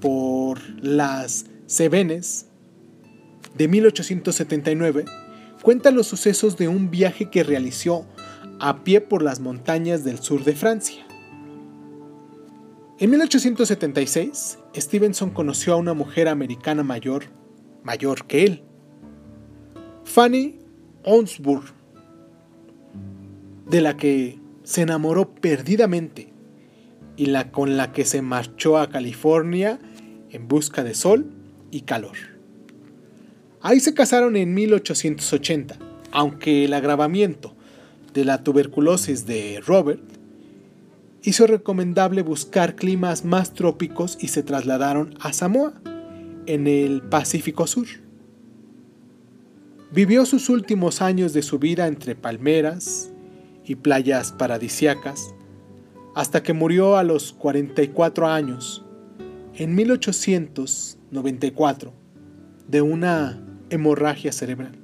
por 0.00 0.58
las 0.84 1.46
Cevenes 1.66 2.46
de 3.56 3.68
1879 3.68 5.04
cuenta 5.62 5.90
los 5.90 6.06
sucesos 6.06 6.56
de 6.56 6.68
un 6.68 6.90
viaje 6.90 7.30
que 7.30 7.44
realizó 7.44 8.06
a 8.58 8.82
pie 8.82 9.00
por 9.00 9.22
las 9.22 9.40
montañas 9.40 10.04
del 10.04 10.18
sur 10.18 10.44
de 10.44 10.54
Francia. 10.54 11.06
En 12.98 13.10
1876, 13.10 14.58
Stevenson 14.76 15.30
conoció 15.30 15.72
a 15.72 15.76
una 15.76 15.94
mujer 15.94 16.28
americana 16.28 16.82
mayor, 16.82 17.24
mayor 17.82 18.26
que 18.26 18.44
él, 18.44 18.64
Fanny 20.12 20.58
Onsburg, 21.04 21.66
de 23.68 23.80
la 23.80 23.96
que 23.96 24.40
se 24.64 24.82
enamoró 24.82 25.36
perdidamente 25.36 26.32
y 27.16 27.26
la 27.26 27.52
con 27.52 27.76
la 27.76 27.92
que 27.92 28.04
se 28.04 28.20
marchó 28.20 28.76
a 28.76 28.90
California 28.90 29.78
en 30.30 30.48
busca 30.48 30.82
de 30.82 30.94
sol 30.94 31.30
y 31.70 31.82
calor. 31.82 32.16
Ahí 33.62 33.78
se 33.78 33.94
casaron 33.94 34.34
en 34.34 34.52
1880, 34.52 35.78
aunque 36.10 36.64
el 36.64 36.74
agravamiento 36.74 37.54
de 38.12 38.24
la 38.24 38.42
tuberculosis 38.42 39.26
de 39.26 39.62
Robert 39.64 40.02
hizo 41.22 41.46
recomendable 41.46 42.22
buscar 42.22 42.74
climas 42.74 43.24
más 43.24 43.54
trópicos 43.54 44.18
y 44.20 44.26
se 44.26 44.42
trasladaron 44.42 45.14
a 45.20 45.32
Samoa, 45.32 45.74
en 46.46 46.66
el 46.66 47.00
Pacífico 47.00 47.68
Sur. 47.68 48.09
Vivió 49.92 50.24
sus 50.24 50.48
últimos 50.48 51.02
años 51.02 51.32
de 51.32 51.42
su 51.42 51.58
vida 51.58 51.88
entre 51.88 52.14
palmeras 52.14 53.10
y 53.64 53.74
playas 53.74 54.30
paradisiacas, 54.30 55.34
hasta 56.14 56.44
que 56.44 56.52
murió 56.52 56.96
a 56.96 57.02
los 57.02 57.32
44 57.32 58.28
años 58.28 58.84
en 59.54 59.74
1894 59.74 61.92
de 62.68 62.82
una 62.82 63.44
hemorragia 63.70 64.30
cerebral. 64.30 64.78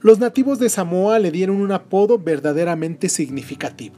Los 0.00 0.20
nativos 0.20 0.58
de 0.58 0.70
Samoa 0.70 1.18
le 1.18 1.30
dieron 1.30 1.60
un 1.60 1.72
apodo 1.72 2.18
verdaderamente 2.18 3.10
significativo. 3.10 3.96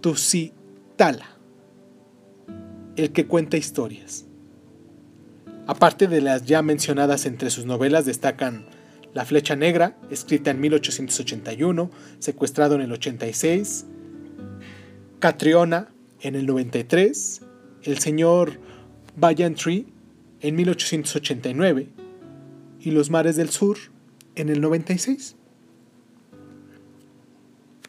Tusitala, 0.00 1.36
el 2.96 3.12
que 3.12 3.26
cuenta 3.26 3.56
historias. 3.56 4.27
Aparte 5.68 6.08
de 6.08 6.22
las 6.22 6.46
ya 6.46 6.62
mencionadas 6.62 7.26
entre 7.26 7.50
sus 7.50 7.66
novelas 7.66 8.06
destacan 8.06 8.64
La 9.12 9.26
Flecha 9.26 9.54
Negra, 9.54 9.98
escrita 10.10 10.50
en 10.50 10.60
1881, 10.60 11.90
secuestrado 12.20 12.74
en 12.74 12.80
el 12.80 12.90
86, 12.90 13.84
Catriona, 15.18 15.88
en 16.22 16.36
el 16.36 16.46
93, 16.46 17.42
el 17.82 17.98
señor 17.98 18.58
Tree 19.62 19.84
en 20.40 20.56
1889 20.56 21.88
y 22.80 22.90
Los 22.90 23.10
Mares 23.10 23.36
del 23.36 23.50
Sur 23.50 23.76
en 24.36 24.48
el 24.48 24.62
96. 24.62 25.36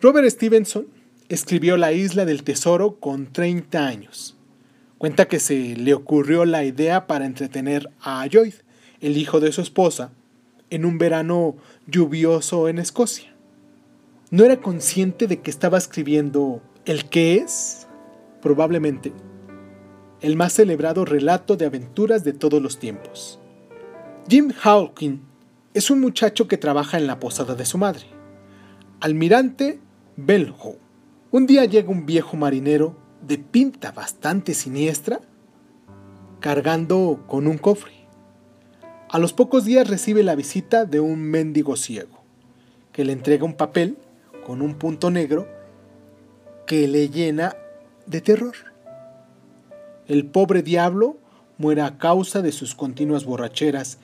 Robert 0.01 0.29
Stevenson 0.29 0.87
escribió 1.29 1.77
La 1.77 1.93
Isla 1.93 2.25
del 2.25 2.43
Tesoro 2.43 2.99
con 2.99 3.31
30 3.31 3.87
años. 3.87 4.38
Cuenta 4.99 5.29
que 5.29 5.39
se 5.39 5.77
le 5.77 5.93
ocurrió 5.93 6.43
la 6.43 6.65
idea 6.65 7.07
para 7.07 7.25
entretener 7.25 7.89
a 8.01 8.27
Lloyd, 8.27 8.55
el 8.99 9.15
hijo 9.15 9.39
de 9.39 9.53
su 9.53 9.61
esposa, 9.61 10.11
en 10.69 10.83
un 10.83 10.97
verano 10.97 11.55
lluvioso 11.87 12.67
en 12.67 12.79
Escocia. 12.79 13.33
No 14.29 14.43
era 14.43 14.57
consciente 14.57 15.25
de 15.25 15.39
que 15.39 15.51
estaba 15.51 15.77
escribiendo 15.77 16.61
el 16.83 17.07
que 17.07 17.35
es 17.35 17.87
probablemente 18.41 19.13
el 20.19 20.35
más 20.35 20.51
celebrado 20.51 21.05
relato 21.05 21.55
de 21.55 21.65
aventuras 21.65 22.25
de 22.25 22.33
todos 22.33 22.61
los 22.61 22.77
tiempos. 22.77 23.39
Jim 24.27 24.51
Hawking 24.51 25.21
es 25.73 25.89
un 25.89 26.01
muchacho 26.01 26.49
que 26.49 26.57
trabaja 26.57 26.97
en 26.97 27.07
la 27.07 27.21
posada 27.21 27.55
de 27.55 27.65
su 27.65 27.77
madre, 27.77 28.05
Almirante 28.99 29.79
Belho. 30.17 30.75
Un 31.31 31.47
día 31.47 31.63
llega 31.63 31.89
un 31.89 32.05
viejo 32.05 32.35
marinero 32.35 32.97
de 33.21 33.37
pinta 33.37 33.91
bastante 33.91 34.53
siniestra, 34.53 35.19
cargando 36.39 37.23
con 37.27 37.47
un 37.47 37.57
cofre. 37.57 37.93
A 39.09 39.19
los 39.19 39.33
pocos 39.33 39.65
días 39.65 39.87
recibe 39.87 40.23
la 40.23 40.35
visita 40.35 40.85
de 40.85 40.99
un 40.99 41.21
mendigo 41.21 41.75
ciego, 41.75 42.19
que 42.91 43.03
le 43.03 43.13
entrega 43.13 43.43
un 43.43 43.55
papel 43.55 43.97
con 44.45 44.61
un 44.61 44.75
punto 44.75 45.11
negro 45.11 45.47
que 46.65 46.87
le 46.87 47.09
llena 47.09 47.55
de 48.05 48.21
terror. 48.21 48.55
El 50.07 50.25
pobre 50.25 50.61
diablo 50.61 51.17
muere 51.57 51.81
a 51.81 51.97
causa 51.97 52.41
de 52.41 52.51
sus 52.51 52.73
continuas 52.73 53.25
borracheras 53.25 53.97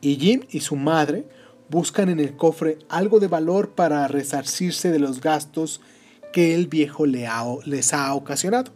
y 0.00 0.16
Jim 0.16 0.42
y 0.50 0.60
su 0.60 0.76
madre 0.76 1.24
buscan 1.68 2.08
en 2.08 2.20
el 2.20 2.36
cofre 2.36 2.78
algo 2.88 3.20
de 3.20 3.28
valor 3.28 3.70
para 3.70 4.06
resarcirse 4.08 4.90
de 4.90 4.98
los 4.98 5.20
gastos 5.20 5.80
que 6.32 6.54
el 6.54 6.66
viejo 6.66 7.06
les 7.06 7.94
ha 7.94 8.14
ocasionado. 8.14 8.72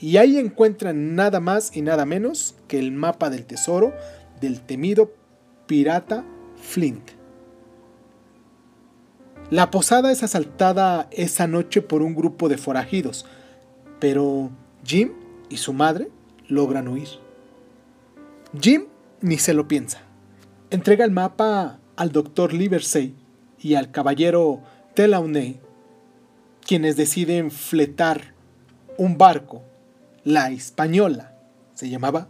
Y 0.00 0.16
ahí 0.16 0.38
encuentran 0.38 1.16
nada 1.16 1.40
más 1.40 1.76
y 1.76 1.82
nada 1.82 2.04
menos 2.04 2.54
que 2.68 2.78
el 2.78 2.92
mapa 2.92 3.30
del 3.30 3.46
tesoro 3.46 3.92
del 4.40 4.60
temido 4.60 5.12
pirata 5.66 6.24
Flint. 6.56 7.10
La 9.50 9.70
posada 9.70 10.12
es 10.12 10.22
asaltada 10.22 11.08
esa 11.10 11.46
noche 11.46 11.80
por 11.80 12.02
un 12.02 12.14
grupo 12.14 12.48
de 12.48 12.58
forajidos, 12.58 13.24
pero 13.98 14.50
Jim 14.84 15.12
y 15.48 15.56
su 15.56 15.72
madre 15.72 16.10
logran 16.48 16.86
huir. 16.86 17.08
Jim 18.60 18.84
ni 19.20 19.38
se 19.38 19.54
lo 19.54 19.66
piensa. 19.66 20.02
Entrega 20.70 21.04
el 21.04 21.10
mapa 21.10 21.80
al 21.96 22.12
doctor 22.12 22.52
Livesey 22.52 23.14
y 23.58 23.74
al 23.74 23.90
caballero 23.90 24.60
Delaunay, 24.94 25.60
quienes 26.68 26.98
deciden 26.98 27.50
fletar 27.50 28.34
un 28.98 29.16
barco, 29.16 29.62
la 30.22 30.50
Española 30.50 31.34
se 31.72 31.88
llamaba, 31.88 32.28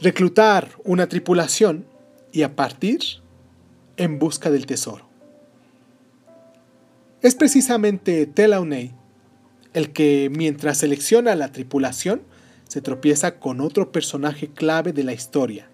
reclutar 0.00 0.70
una 0.82 1.08
tripulación 1.08 1.86
y 2.32 2.42
a 2.42 2.56
partir 2.56 2.98
en 3.96 4.18
busca 4.18 4.50
del 4.50 4.66
tesoro. 4.66 5.06
Es 7.22 7.36
precisamente 7.36 8.26
Delaunay 8.26 8.92
el 9.74 9.92
que 9.92 10.28
mientras 10.34 10.78
selecciona 10.78 11.36
la 11.36 11.52
tripulación 11.52 12.22
se 12.66 12.80
tropieza 12.80 13.38
con 13.38 13.60
otro 13.60 13.92
personaje 13.92 14.48
clave 14.48 14.92
de 14.92 15.04
la 15.04 15.12
historia, 15.12 15.68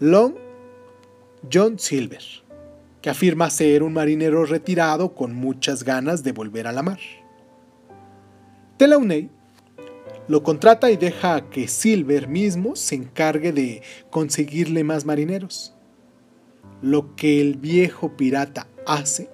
Long 0.00 0.34
John 1.52 1.78
Silver, 1.78 2.24
que 3.04 3.10
afirma 3.10 3.50
ser 3.50 3.82
un 3.82 3.92
marinero 3.92 4.46
retirado 4.46 5.14
con 5.14 5.34
muchas 5.34 5.84
ganas 5.84 6.22
de 6.22 6.32
volver 6.32 6.66
a 6.66 6.72
la 6.72 6.82
mar. 6.82 6.98
Delaunay 8.78 9.28
lo 10.26 10.42
contrata 10.42 10.90
y 10.90 10.96
deja 10.96 11.50
que 11.50 11.68
Silver 11.68 12.28
mismo 12.28 12.76
se 12.76 12.94
encargue 12.94 13.52
de 13.52 13.82
conseguirle 14.08 14.84
más 14.84 15.04
marineros. 15.04 15.74
Lo 16.80 17.14
que 17.14 17.42
el 17.42 17.58
viejo 17.58 18.16
pirata 18.16 18.68
hace, 18.86 19.28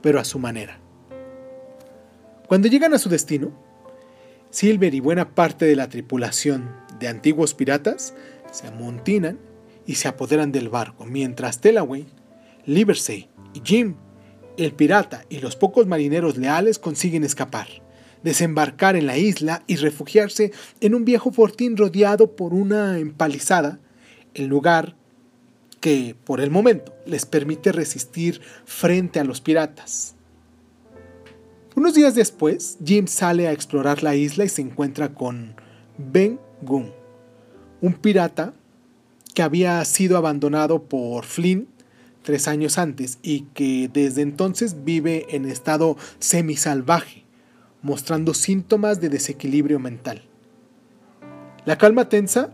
pero 0.00 0.18
a 0.18 0.24
su 0.24 0.38
manera. 0.38 0.80
Cuando 2.48 2.68
llegan 2.68 2.94
a 2.94 2.98
su 2.98 3.10
destino, 3.10 3.52
Silver 4.48 4.94
y 4.94 5.00
buena 5.00 5.34
parte 5.34 5.66
de 5.66 5.76
la 5.76 5.90
tripulación 5.90 6.74
de 6.98 7.08
antiguos 7.08 7.52
piratas 7.52 8.14
se 8.50 8.66
amontinan 8.66 9.38
y 9.84 9.96
se 9.96 10.08
apoderan 10.08 10.52
del 10.52 10.70
barco, 10.70 11.04
mientras 11.04 11.60
Telaway, 11.60 12.06
Liversey 12.66 13.28
y 13.54 13.60
Jim, 13.64 13.96
el 14.56 14.72
pirata 14.72 15.24
y 15.28 15.38
los 15.38 15.56
pocos 15.56 15.86
marineros 15.86 16.36
leales 16.36 16.78
consiguen 16.78 17.24
escapar, 17.24 17.68
desembarcar 18.22 18.96
en 18.96 19.06
la 19.06 19.18
isla 19.18 19.62
y 19.66 19.76
refugiarse 19.76 20.52
en 20.80 20.94
un 20.94 21.04
viejo 21.04 21.32
fortín 21.32 21.76
rodeado 21.76 22.36
por 22.36 22.52
una 22.54 22.98
empalizada, 22.98 23.80
el 24.34 24.46
lugar 24.46 24.96
que, 25.80 26.14
por 26.24 26.40
el 26.40 26.50
momento, 26.50 26.94
les 27.06 27.26
permite 27.26 27.72
resistir 27.72 28.40
frente 28.64 29.18
a 29.18 29.24
los 29.24 29.40
piratas. 29.40 30.14
Unos 31.74 31.94
días 31.94 32.14
después, 32.14 32.78
Jim 32.84 33.06
sale 33.06 33.48
a 33.48 33.52
explorar 33.52 34.02
la 34.02 34.14
isla 34.14 34.44
y 34.44 34.48
se 34.48 34.60
encuentra 34.60 35.14
con 35.14 35.54
Ben 35.96 36.38
Gunn, 36.62 36.92
un 37.80 37.94
pirata 37.94 38.52
que 39.34 39.42
había 39.42 39.82
sido 39.84 40.18
abandonado 40.18 40.82
por 40.82 41.24
Flynn 41.24 41.68
tres 42.22 42.48
años 42.48 42.78
antes 42.78 43.18
y 43.22 43.42
que 43.54 43.90
desde 43.92 44.22
entonces 44.22 44.84
vive 44.84 45.26
en 45.30 45.44
estado 45.46 45.96
semisalvaje, 46.18 47.24
mostrando 47.82 48.34
síntomas 48.34 49.00
de 49.00 49.08
desequilibrio 49.08 49.78
mental. 49.78 50.22
La 51.64 51.78
calma 51.78 52.08
tensa 52.08 52.50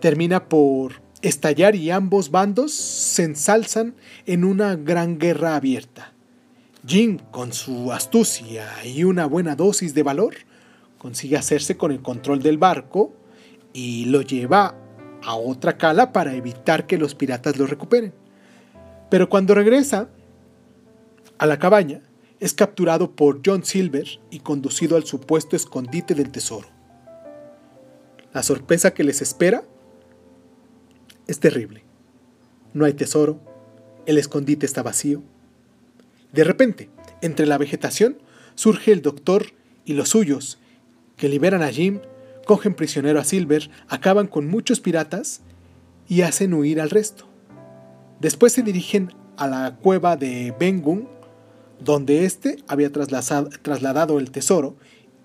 termina 0.00 0.48
por 0.48 1.00
estallar 1.22 1.74
y 1.74 1.90
ambos 1.90 2.30
bandos 2.30 2.72
se 2.72 3.24
ensalzan 3.24 3.94
en 4.26 4.44
una 4.44 4.76
gran 4.76 5.18
guerra 5.18 5.56
abierta. 5.56 6.12
Jim, 6.86 7.18
con 7.30 7.52
su 7.52 7.92
astucia 7.92 8.66
y 8.84 9.04
una 9.04 9.26
buena 9.26 9.56
dosis 9.56 9.94
de 9.94 10.02
valor, 10.02 10.34
consigue 10.96 11.36
hacerse 11.36 11.76
con 11.76 11.92
el 11.92 12.02
control 12.02 12.42
del 12.42 12.58
barco 12.58 13.12
y 13.72 14.06
lo 14.06 14.22
lleva 14.22 14.74
a 15.22 15.34
otra 15.34 15.76
cala 15.76 16.12
para 16.12 16.34
evitar 16.34 16.86
que 16.86 16.98
los 16.98 17.14
piratas 17.14 17.58
lo 17.58 17.66
recuperen. 17.66 18.12
Pero 19.10 19.28
cuando 19.28 19.54
regresa 19.54 20.08
a 21.38 21.46
la 21.46 21.58
cabaña, 21.58 22.02
es 22.40 22.54
capturado 22.54 23.12
por 23.16 23.40
John 23.44 23.64
Silver 23.64 24.06
y 24.30 24.40
conducido 24.40 24.96
al 24.96 25.04
supuesto 25.04 25.56
escondite 25.56 26.14
del 26.14 26.30
tesoro. 26.30 26.68
La 28.32 28.42
sorpresa 28.42 28.92
que 28.92 29.04
les 29.04 29.22
espera 29.22 29.64
es 31.26 31.40
terrible. 31.40 31.82
No 32.74 32.84
hay 32.84 32.92
tesoro, 32.92 33.40
el 34.06 34.18
escondite 34.18 34.66
está 34.66 34.82
vacío. 34.82 35.22
De 36.32 36.44
repente, 36.44 36.90
entre 37.22 37.46
la 37.46 37.58
vegetación, 37.58 38.18
surge 38.54 38.92
el 38.92 39.02
doctor 39.02 39.46
y 39.84 39.94
los 39.94 40.10
suyos, 40.10 40.58
que 41.16 41.28
liberan 41.28 41.62
a 41.62 41.70
Jim, 41.70 42.00
cogen 42.46 42.74
prisionero 42.74 43.18
a 43.18 43.24
Silver, 43.24 43.70
acaban 43.88 44.26
con 44.26 44.46
muchos 44.46 44.80
piratas 44.80 45.40
y 46.08 46.22
hacen 46.22 46.54
huir 46.54 46.80
al 46.80 46.90
resto. 46.90 47.27
Después 48.20 48.52
se 48.52 48.62
dirigen 48.62 49.12
a 49.36 49.46
la 49.46 49.76
cueva 49.76 50.16
de 50.16 50.54
Bengun, 50.58 51.08
donde 51.78 52.24
éste 52.24 52.56
había 52.66 52.90
trasladado 52.90 54.18
el 54.18 54.32
tesoro 54.32 54.76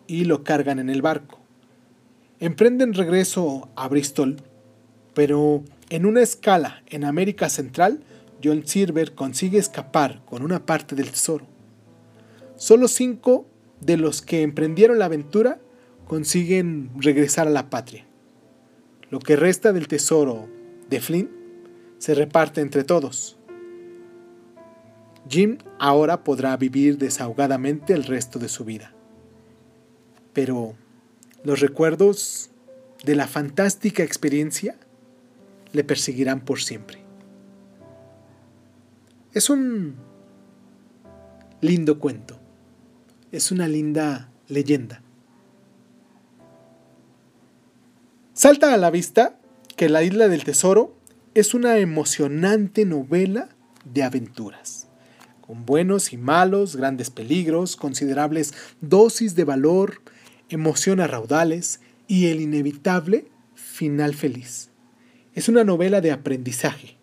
y 0.06 0.26
lo 0.26 0.44
cargan 0.44 0.78
en 0.78 0.90
el 0.90 1.02
barco. 1.02 1.40
Emprenden 2.40 2.94
regreso 2.94 3.70
a 3.76 3.88
Bristol, 3.88 4.38
pero 5.16 5.64
en 5.90 6.06
una 6.06 6.22
escala 6.22 6.84
en 6.88 7.04
América 7.04 7.50
Central, 7.50 8.04
John 8.44 8.68
Silver 8.68 9.16
consigue 9.16 9.58
escapar 9.58 10.22
con 10.26 10.44
una 10.44 10.66
parte 10.66 10.96
del 10.96 11.10
tesoro. 11.10 11.48
Solo 12.56 12.88
cinco 12.88 13.48
de 13.82 13.98
los 13.98 14.22
que 14.22 14.44
emprendieron 14.44 15.00
la 15.00 15.06
aventura 15.06 15.60
consiguen 16.08 16.92
regresar 17.00 17.48
a 17.48 17.52
la 17.52 17.70
patria. 17.70 18.06
Lo 19.10 19.20
que 19.20 19.36
resta 19.36 19.74
del 19.74 19.88
tesoro 19.88 20.48
de 20.90 21.00
Flynn 21.00 21.43
se 22.04 22.14
reparte 22.14 22.60
entre 22.60 22.84
todos. 22.84 23.38
Jim 25.30 25.60
ahora 25.80 26.26
podrá 26.26 26.58
vivir 26.58 26.98
desahogadamente 26.98 27.94
el 27.94 28.04
resto 28.04 28.40
de 28.40 28.50
su 28.50 28.66
vida. 28.66 28.92
Pero 30.34 30.74
los 31.46 31.62
recuerdos 31.62 32.50
de 33.06 33.16
la 33.16 33.26
fantástica 33.26 34.04
experiencia 34.04 34.76
le 35.72 35.86
perseguirán 35.86 36.42
por 36.42 36.60
siempre. 36.60 37.00
Es 39.32 39.50
un 39.50 39.96
lindo 41.62 42.02
cuento, 42.02 42.38
es 43.32 43.50
una 43.50 43.70
linda 43.70 44.30
leyenda. 44.50 45.02
Salta 48.34 48.74
a 48.74 48.78
la 48.78 48.92
vista 48.92 49.40
que 49.78 49.88
La 49.88 50.04
Isla 50.04 50.28
del 50.28 50.44
Tesoro 50.44 50.98
es 51.36 51.56
una 51.56 51.80
emocionante 51.80 52.86
novela 52.86 53.50
de 53.92 54.04
aventuras, 54.04 54.88
con 55.42 55.66
buenos 55.66 56.14
y 56.14 56.18
malos, 56.18 56.76
grandes 56.76 57.10
peligros, 57.10 57.76
considerables 57.76 58.54
dosis 58.82 59.36
de 59.36 59.44
valor, 59.44 60.02
emoción 60.50 61.00
a 61.00 61.08
raudales 61.08 61.80
y 62.08 62.28
el 62.28 62.40
inevitable 62.40 63.26
final 63.56 64.14
feliz. 64.14 64.70
Es 65.34 65.50
una 65.50 65.64
novela 65.64 66.02
de 66.02 66.12
aprendizaje, 66.12 66.98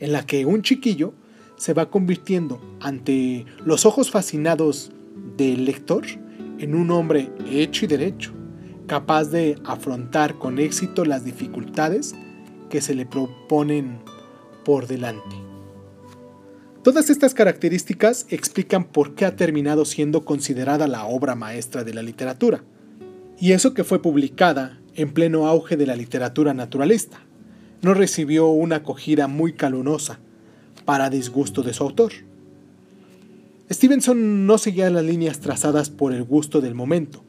en 0.00 0.12
la 0.12 0.24
que 0.24 0.46
un 0.46 0.62
chiquillo 0.62 1.12
se 1.58 1.74
va 1.74 1.90
convirtiendo 1.90 2.62
ante 2.80 3.44
los 3.66 3.84
ojos 3.84 4.10
fascinados 4.10 4.92
del 5.36 5.66
lector 5.66 6.06
en 6.58 6.74
un 6.74 6.90
hombre 6.90 7.30
hecho 7.50 7.84
y 7.84 7.88
derecho, 7.88 8.32
capaz 8.86 9.24
de 9.24 9.58
afrontar 9.66 10.38
con 10.38 10.58
éxito 10.58 11.04
las 11.04 11.24
dificultades 11.24 12.14
que 12.68 12.80
se 12.80 12.94
le 12.94 13.06
proponen 13.06 14.00
por 14.64 14.86
delante. 14.86 15.36
Todas 16.82 17.10
estas 17.10 17.34
características 17.34 18.26
explican 18.30 18.84
por 18.84 19.14
qué 19.14 19.24
ha 19.24 19.36
terminado 19.36 19.84
siendo 19.84 20.24
considerada 20.24 20.86
la 20.86 21.04
obra 21.04 21.34
maestra 21.34 21.84
de 21.84 21.94
la 21.94 22.02
literatura, 22.02 22.62
y 23.38 23.52
eso 23.52 23.74
que 23.74 23.84
fue 23.84 24.00
publicada 24.00 24.80
en 24.94 25.12
pleno 25.12 25.46
auge 25.46 25.76
de 25.76 25.86
la 25.86 25.96
literatura 25.96 26.54
naturalista 26.54 27.20
no 27.82 27.94
recibió 27.94 28.48
una 28.48 28.76
acogida 28.76 29.28
muy 29.28 29.52
calurosa, 29.52 30.18
para 30.84 31.10
disgusto 31.10 31.62
de 31.62 31.74
su 31.74 31.84
autor. 31.84 32.12
Stevenson 33.70 34.46
no 34.46 34.56
seguía 34.56 34.88
las 34.88 35.04
líneas 35.04 35.38
trazadas 35.38 35.90
por 35.90 36.14
el 36.14 36.24
gusto 36.24 36.62
del 36.62 36.74
momento, 36.74 37.22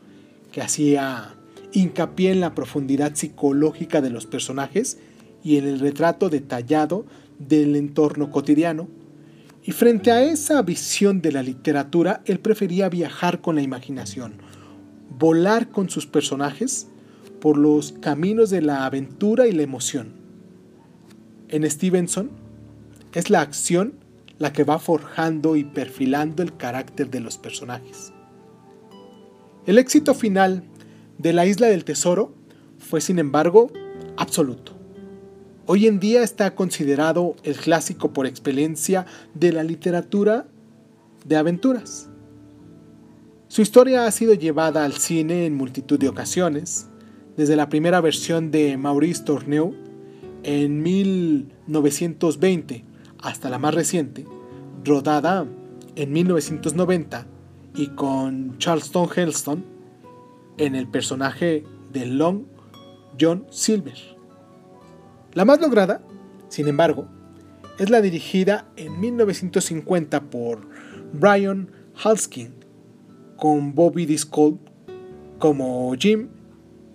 que 0.54 0.62
hacía 0.62 1.36
hincapié 1.74 2.32
en 2.32 2.40
la 2.40 2.56
profundidad 2.56 3.16
psicológica 3.16 4.00
de 4.00 4.12
los 4.12 4.26
personajes 4.26 4.98
y 5.44 5.58
en 5.58 5.68
el 5.68 5.80
retrato 5.80 6.30
detallado 6.30 7.06
del 7.38 7.76
entorno 7.76 8.32
cotidiano, 8.32 8.88
y 9.64 9.72
frente 9.72 10.12
a 10.12 10.24
esa 10.24 10.62
visión 10.62 11.22
de 11.22 11.32
la 11.32 11.44
literatura, 11.44 12.22
él 12.26 12.40
prefería 12.40 12.90
viajar 12.90 13.42
con 13.42 13.56
la 13.56 13.62
imaginación, 13.62 14.34
volar 15.18 15.70
con 15.70 15.90
sus 15.90 16.08
personajes 16.08 16.88
por 17.40 17.58
los 17.58 17.92
caminos 17.94 18.50
de 18.50 18.62
la 18.62 18.86
aventura 18.86 19.48
y 19.48 19.52
la 19.52 19.64
emoción 19.64 20.20
en 21.50 21.70
Stevenson, 21.70 22.30
es 23.14 23.30
la 23.30 23.42
acción 23.42 23.94
la 24.38 24.54
que 24.54 24.64
va 24.64 24.80
forjando 24.80 25.56
y 25.56 25.64
perfilando 25.64 26.44
el 26.44 26.56
carácter 26.56 27.10
de 27.10 27.20
los 27.20 27.38
personajes. 27.38 28.14
El 29.66 29.78
éxito 29.78 30.14
final 30.14 30.64
de 31.18 31.34
La 31.34 31.46
Isla 31.46 31.68
del 31.68 31.84
Tesoro 31.84 32.34
fue, 32.78 33.02
sin 33.02 33.20
embargo, 33.20 33.72
absoluto. 34.16 34.79
Hoy 35.72 35.86
en 35.86 36.00
día 36.00 36.24
está 36.24 36.56
considerado 36.56 37.36
el 37.44 37.56
clásico 37.56 38.12
por 38.12 38.26
excelencia 38.26 39.06
de 39.36 39.52
la 39.52 39.62
literatura 39.62 40.48
de 41.26 41.36
aventuras. 41.36 42.10
Su 43.50 43.62
historia 43.62 44.08
ha 44.08 44.12
sido 44.12 44.34
llevada 44.34 44.84
al 44.84 44.94
cine 44.94 45.46
en 45.46 45.56
multitud 45.56 46.00
de 46.00 46.10
ocasiones, 46.10 46.88
desde 47.38 47.56
la 47.56 47.70
primera 47.70 48.02
versión 48.02 48.50
de 48.50 48.78
Maurice 48.78 49.24
Tourneur 49.24 49.76
en 50.42 50.82
1920 50.82 52.84
hasta 53.20 53.52
la 53.52 53.60
más 53.60 53.76
reciente, 53.76 54.26
rodada 54.84 55.46
en 55.96 56.12
1990 56.12 57.28
y 57.76 57.90
con 57.90 58.58
Charleston 58.58 59.08
Heston 59.16 59.64
en 60.58 60.74
el 60.74 60.88
personaje 60.88 61.64
de 61.94 62.08
Long 62.08 62.46
John 63.22 63.46
Silver. 63.52 64.19
La 65.34 65.46
más 65.46 65.62
lograda, 65.62 66.02
sin 66.48 66.68
embargo, 66.68 67.08
es 67.78 67.90
la 67.90 68.02
dirigida 68.02 68.66
en 68.76 69.00
1950 69.00 70.22
por 70.30 70.68
Brian 71.14 71.70
Halskin, 72.04 72.54
con 73.38 73.74
Bobby 73.74 74.06
Discold 74.06 74.60
como 75.38 75.94
Jim 75.98 76.30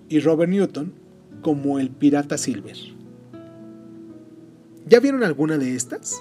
y 0.08 0.20
Robert 0.20 0.50
Newton 0.50 0.92
como 1.42 1.78
el 1.78 1.90
pirata 1.90 2.36
Silver. 2.36 2.76
¿Ya 4.86 5.00
vieron 5.00 5.22
alguna 5.24 5.56
de 5.56 5.74
estas? 5.74 6.20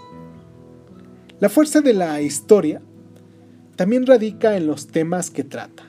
La 1.40 1.50
fuerza 1.50 1.82
de 1.82 1.94
la 1.94 2.22
historia 2.22 2.82
también 3.76 4.06
radica 4.06 4.56
en 4.56 4.68
los 4.68 4.88
temas 4.88 5.30
que 5.30 5.44
trata. 5.44 5.84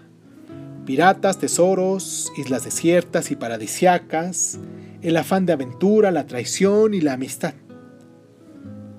Piratas, 0.85 1.39
tesoros, 1.39 2.33
islas 2.37 2.65
desiertas 2.65 3.31
y 3.31 3.37
paradisiacas, 3.37 4.59
el 5.05 5.19
afán 5.19 5.45
de 5.45 5.53
aventura, 5.53 6.11
la 6.11 6.27
traición 6.27 6.95
y 6.95 7.03
la 7.03 7.13
amistad. 7.13 7.53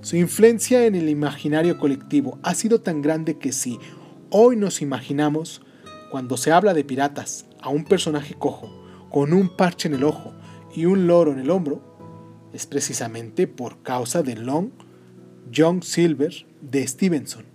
Su 0.01 0.17
influencia 0.17 0.85
en 0.85 0.93
el 0.93 1.09
imaginario 1.09 1.79
colectivo 1.79 2.37
ha 2.43 2.53
sido 2.53 2.79
tan 2.79 3.01
grande 3.01 3.39
que 3.39 3.51
si 3.51 3.79
hoy 4.29 4.55
nos 4.55 4.83
imaginamos, 4.83 5.63
cuando 6.11 6.37
se 6.37 6.51
habla 6.51 6.75
de 6.75 6.83
piratas, 6.83 7.47
a 7.59 7.69
un 7.69 7.85
personaje 7.85 8.35
cojo, 8.35 8.69
con 9.09 9.33
un 9.33 9.49
parche 9.49 9.87
en 9.87 9.95
el 9.95 10.03
ojo 10.03 10.31
y 10.75 10.85
un 10.85 11.07
loro 11.07 11.31
en 11.31 11.39
el 11.39 11.49
hombro, 11.49 11.81
es 12.53 12.67
precisamente 12.67 13.47
por 13.47 13.81
causa 13.81 14.21
de 14.21 14.35
Long 14.35 14.69
John 15.53 15.81
Silver 15.81 16.45
de 16.61 16.87
Stevenson, 16.87 17.45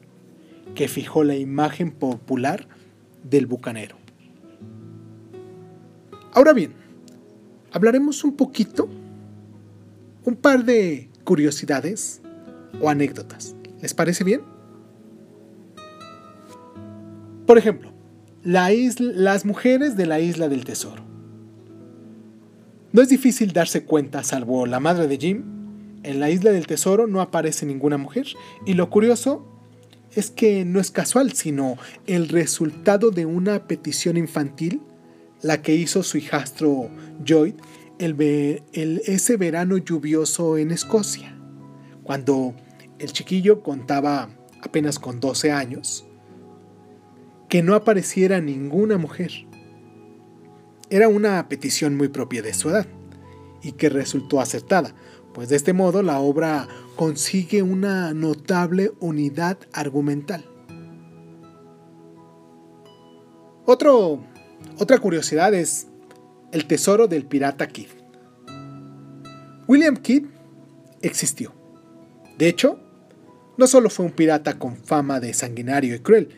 que 0.74 0.88
fijó 0.88 1.22
la 1.22 1.36
imagen 1.36 1.92
popular 1.92 2.66
del 3.22 3.46
bucanero. 3.46 3.94
Ahora 6.32 6.52
bien, 6.52 6.79
hablaremos 7.72 8.24
un 8.24 8.37
poquito, 8.37 8.88
un 10.24 10.37
par 10.37 10.64
de 10.64 11.09
curiosidades 11.24 12.20
o 12.80 12.88
anécdotas. 12.88 13.54
¿Les 13.80 13.94
parece 13.94 14.24
bien? 14.24 14.42
Por 17.46 17.59
ejemplo, 17.59 17.92
las 18.42 19.44
mujeres 19.44 19.96
de 19.96 20.06
la 20.06 20.20
isla 20.20 20.48
del 20.48 20.64
tesoro. 20.64 21.02
No 22.92 23.02
es 23.02 23.09
difícil 23.09 23.52
darse 23.52 23.85
cuenta, 23.85 24.22
salvo 24.22 24.66
la 24.66 24.80
madre 24.80 25.06
de 25.06 25.16
Jim, 25.16 25.44
en 26.02 26.20
la 26.20 26.30
isla 26.30 26.50
del 26.52 26.66
tesoro 26.66 27.06
no 27.06 27.20
aparece 27.20 27.66
ninguna 27.66 27.98
mujer. 27.98 28.26
Y 28.64 28.74
lo 28.74 28.90
curioso 28.90 29.46
es 30.14 30.30
que 30.30 30.64
no 30.64 30.80
es 30.80 30.90
casual, 30.90 31.33
sino 31.33 31.76
el 32.06 32.28
resultado 32.28 33.11
de 33.11 33.26
una 33.26 33.66
petición 33.66 34.16
infantil, 34.16 34.80
la 35.42 35.62
que 35.62 35.74
hizo 35.74 36.03
su 36.03 36.18
hijastro 36.18 36.90
Lloyd 37.24 37.55
el, 38.00 39.03
ese 39.07 39.37
verano 39.37 39.76
lluvioso 39.76 40.57
en 40.57 40.70
Escocia, 40.70 41.37
cuando 42.03 42.55
el 42.98 43.12
chiquillo 43.12 43.62
contaba 43.62 44.31
apenas 44.62 44.98
con 44.98 45.20
12 45.20 45.53
años, 45.53 46.07
que 47.48 47.62
no 47.62 47.74
apareciera 47.74 48.40
ninguna 48.40 48.96
mujer. 48.96 49.33
Era 50.88 51.09
una 51.09 51.46
petición 51.48 51.96
muy 51.96 52.09
propia 52.09 52.42
de 52.42 52.55
su 52.55 52.70
edad 52.70 52.87
y 53.62 53.72
que 53.72 53.90
resultó 53.90 54.40
acertada, 54.40 54.94
pues 55.35 55.50
de 55.50 55.57
este 55.57 55.72
modo 55.72 56.03
la 56.03 56.20
obra 56.20 56.68
consigue 56.96 57.62
una 57.62 58.14
notable 58.14 58.92
unidad 59.00 59.59
argumental. 59.72 60.44
Otro, 63.66 64.24
otra 64.80 64.98
curiosidad 64.98 65.52
es 65.52 65.88
el 66.52 66.66
tesoro 66.66 67.06
del 67.06 67.26
pirata 67.26 67.68
Kidd. 67.68 67.88
William 69.68 69.94
Kidd 69.94 70.24
existió. 71.02 71.52
De 72.38 72.48
hecho, 72.48 72.80
no 73.58 73.66
solo 73.66 73.90
fue 73.90 74.06
un 74.06 74.12
pirata 74.12 74.58
con 74.58 74.78
fama 74.78 75.20
de 75.20 75.34
sanguinario 75.34 75.94
y 75.94 75.98
cruel, 75.98 76.30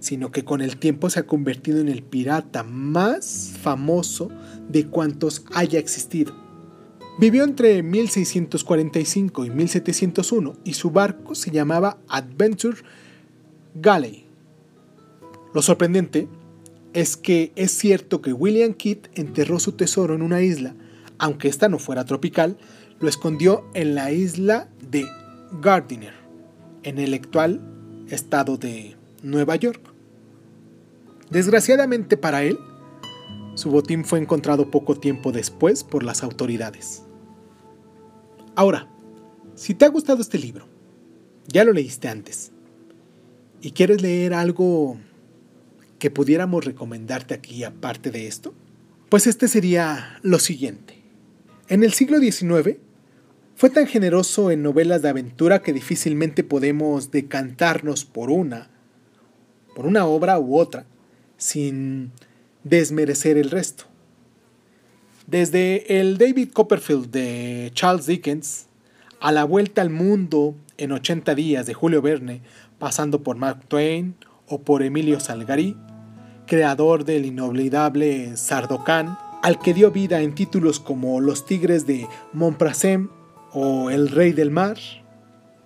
sino 0.00 0.32
que 0.32 0.44
con 0.44 0.62
el 0.62 0.78
tiempo 0.78 1.08
se 1.10 1.20
ha 1.20 1.26
convertido 1.26 1.78
en 1.78 1.88
el 1.88 2.02
pirata 2.02 2.64
más 2.64 3.52
famoso 3.62 4.30
de 4.68 4.88
cuantos 4.88 5.44
haya 5.54 5.78
existido. 5.78 6.34
Vivió 7.20 7.44
entre 7.44 7.84
1645 7.84 9.44
y 9.44 9.50
1701 9.50 10.56
y 10.64 10.74
su 10.74 10.90
barco 10.90 11.36
se 11.36 11.52
llamaba 11.52 11.98
Adventure 12.08 12.78
Galley. 13.76 14.26
Lo 15.54 15.62
sorprendente 15.62 16.26
es 16.94 17.16
que 17.16 17.52
es 17.56 17.72
cierto 17.72 18.22
que 18.22 18.32
William 18.32 18.72
Kidd 18.72 19.08
enterró 19.14 19.58
su 19.58 19.72
tesoro 19.72 20.14
en 20.14 20.22
una 20.22 20.42
isla, 20.42 20.74
aunque 21.18 21.48
esta 21.48 21.68
no 21.68 21.78
fuera 21.78 22.04
tropical, 22.04 22.56
lo 23.00 23.08
escondió 23.08 23.64
en 23.74 23.96
la 23.96 24.12
isla 24.12 24.68
de 24.90 25.04
Gardiner, 25.60 26.14
en 26.84 26.98
el 26.98 27.12
actual 27.12 27.60
estado 28.08 28.56
de 28.56 28.96
Nueva 29.22 29.56
York. 29.56 29.80
Desgraciadamente 31.30 32.16
para 32.16 32.44
él, 32.44 32.58
su 33.54 33.70
botín 33.70 34.04
fue 34.04 34.20
encontrado 34.20 34.70
poco 34.70 34.94
tiempo 34.94 35.32
después 35.32 35.82
por 35.82 36.04
las 36.04 36.22
autoridades. 36.22 37.02
Ahora, 38.54 38.88
si 39.56 39.74
te 39.74 39.84
ha 39.84 39.88
gustado 39.88 40.20
este 40.20 40.38
libro, 40.38 40.66
ya 41.48 41.64
lo 41.64 41.72
leíste 41.72 42.08
antes, 42.08 42.52
y 43.60 43.72
quieres 43.72 44.00
leer 44.00 44.32
algo 44.34 44.96
que 46.04 46.10
pudiéramos 46.10 46.66
recomendarte 46.66 47.32
aquí 47.32 47.64
aparte 47.64 48.10
de 48.10 48.26
esto, 48.26 48.52
pues 49.08 49.26
este 49.26 49.48
sería 49.48 50.18
lo 50.20 50.38
siguiente. 50.38 50.98
En 51.68 51.82
el 51.82 51.94
siglo 51.94 52.18
XIX, 52.18 52.76
fue 53.56 53.70
tan 53.70 53.86
generoso 53.86 54.50
en 54.50 54.62
novelas 54.62 55.00
de 55.00 55.08
aventura 55.08 55.62
que 55.62 55.72
difícilmente 55.72 56.44
podemos 56.44 57.10
decantarnos 57.10 58.04
por 58.04 58.28
una, 58.28 58.68
por 59.74 59.86
una 59.86 60.04
obra 60.04 60.38
u 60.38 60.58
otra, 60.58 60.84
sin 61.38 62.12
desmerecer 62.64 63.38
el 63.38 63.50
resto. 63.50 63.84
Desde 65.26 66.00
el 66.00 66.18
David 66.18 66.50
Copperfield 66.52 67.10
de 67.12 67.70
Charles 67.72 68.04
Dickens 68.04 68.66
a 69.20 69.32
La 69.32 69.44
Vuelta 69.44 69.80
al 69.80 69.88
Mundo 69.88 70.54
en 70.76 70.92
80 70.92 71.34
días 71.34 71.64
de 71.64 71.72
Julio 71.72 72.02
Verne, 72.02 72.42
pasando 72.78 73.22
por 73.22 73.38
Mark 73.38 73.64
Twain 73.68 74.16
o 74.46 74.60
por 74.60 74.82
Emilio 74.82 75.18
Salgari, 75.18 75.78
creador 76.46 77.04
del 77.04 77.26
inolvidable 77.26 78.36
Sardocan, 78.36 79.18
al 79.42 79.58
que 79.58 79.74
dio 79.74 79.90
vida 79.90 80.20
en 80.20 80.34
títulos 80.34 80.80
como 80.80 81.20
Los 81.20 81.46
Tigres 81.46 81.86
de 81.86 82.08
Montprasem 82.32 83.08
o 83.52 83.90
El 83.90 84.08
Rey 84.08 84.32
del 84.32 84.50
Mar. 84.50 84.78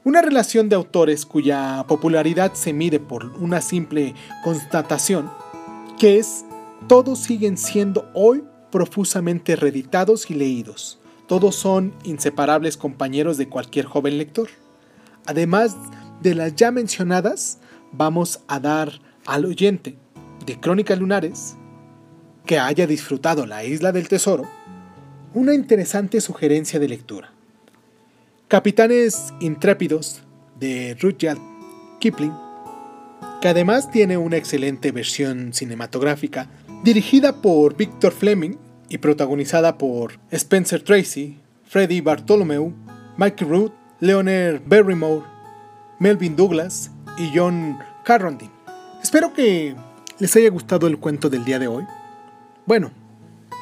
Una 0.04 0.22
relación 0.22 0.68
de 0.68 0.76
autores 0.76 1.26
cuya 1.26 1.84
popularidad 1.86 2.54
se 2.54 2.72
mide 2.72 2.98
por 3.00 3.26
una 3.40 3.60
simple 3.60 4.14
constatación 4.42 5.30
que 5.98 6.18
es 6.18 6.44
todos 6.86 7.18
siguen 7.18 7.56
siendo 7.56 8.08
hoy 8.14 8.44
profusamente 8.70 9.56
reeditados 9.56 10.30
y 10.30 10.34
leídos. 10.34 10.98
Todos 11.26 11.56
son 11.56 11.92
inseparables 12.04 12.76
compañeros 12.76 13.36
de 13.36 13.48
cualquier 13.48 13.86
joven 13.86 14.16
lector. 14.16 14.48
Además 15.26 15.76
de 16.22 16.34
las 16.34 16.54
ya 16.54 16.70
mencionadas, 16.70 17.58
vamos 17.92 18.40
a 18.46 18.60
dar 18.60 19.00
al 19.26 19.44
oyente 19.44 19.98
de 20.44 20.58
Crónicas 20.60 20.98
Lunares 20.98 21.56
que 22.46 22.58
haya 22.58 22.86
disfrutado 22.86 23.46
La 23.46 23.64
Isla 23.64 23.92
del 23.92 24.08
Tesoro 24.08 24.48
una 25.34 25.54
interesante 25.54 26.20
sugerencia 26.20 26.80
de 26.80 26.88
lectura. 26.88 27.32
Capitanes 28.48 29.32
Intrépidos 29.40 30.22
de 30.58 30.96
Rudyard 31.00 31.38
Kipling 32.00 32.48
que 33.40 33.48
además 33.48 33.90
tiene 33.90 34.16
una 34.16 34.36
excelente 34.36 34.90
versión 34.90 35.52
cinematográfica, 35.52 36.48
dirigida 36.82 37.40
por 37.40 37.76
Victor 37.76 38.12
Fleming 38.12 38.56
y 38.88 38.98
protagonizada 38.98 39.78
por 39.78 40.18
Spencer 40.30 40.82
Tracy, 40.82 41.38
Freddie 41.64 42.00
Bartholomew, 42.00 42.72
Michael 43.16 43.50
Root, 43.50 43.72
Leonard 44.00 44.62
Barrymore, 44.66 45.24
Melvin 46.00 46.34
Douglas 46.34 46.90
y 47.16 47.30
John 47.34 47.78
Carradine. 48.04 48.52
Espero 49.02 49.32
que 49.32 49.76
les 50.18 50.34
haya 50.36 50.50
gustado 50.50 50.86
el 50.86 50.98
cuento 50.98 51.30
del 51.30 51.44
día 51.44 51.58
de 51.58 51.68
hoy. 51.68 51.84
Bueno, 52.66 52.90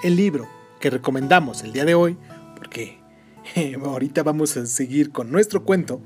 el 0.03 0.17
libro 0.17 0.49
que 0.81 0.91
recomendamos 0.91 1.63
el 1.63 1.73
día 1.73 1.85
de 1.85 1.95
hoy, 1.95 2.17
porque 2.57 2.99
ahorita 3.85 4.23
vamos 4.23 4.57
a 4.57 4.67
seguir 4.67 5.13
con 5.13 5.31
nuestro 5.31 5.65
cuento, 5.65 6.01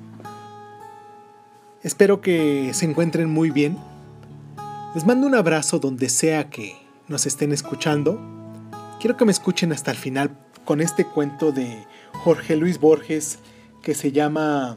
Espero 1.83 2.21
que 2.21 2.73
se 2.75 2.85
encuentren 2.85 3.31
muy 3.31 3.51
bien. 3.51 3.79
Les 4.95 5.07
mando 5.07 5.27
un 5.27 5.35
abrazo 5.35 5.79
donde 5.79 6.11
sea 6.11 6.51
que 6.51 6.77
nos 7.09 7.25
estén 7.25 7.53
escuchando. 7.53 8.21
Quiero 9.01 9.17
que 9.17 9.25
me 9.25 9.33
escuchen 9.33 9.73
hasta 9.73 9.91
el 9.91 9.97
final 9.97 10.37
con 10.67 10.83
este 10.83 11.07
cuento 11.07 11.53
de 11.53 11.87
Jorge 12.23 12.57
Luis 12.57 12.79
Borges 12.79 13.39
que 13.83 13.95
se 13.95 14.13
llama 14.13 14.77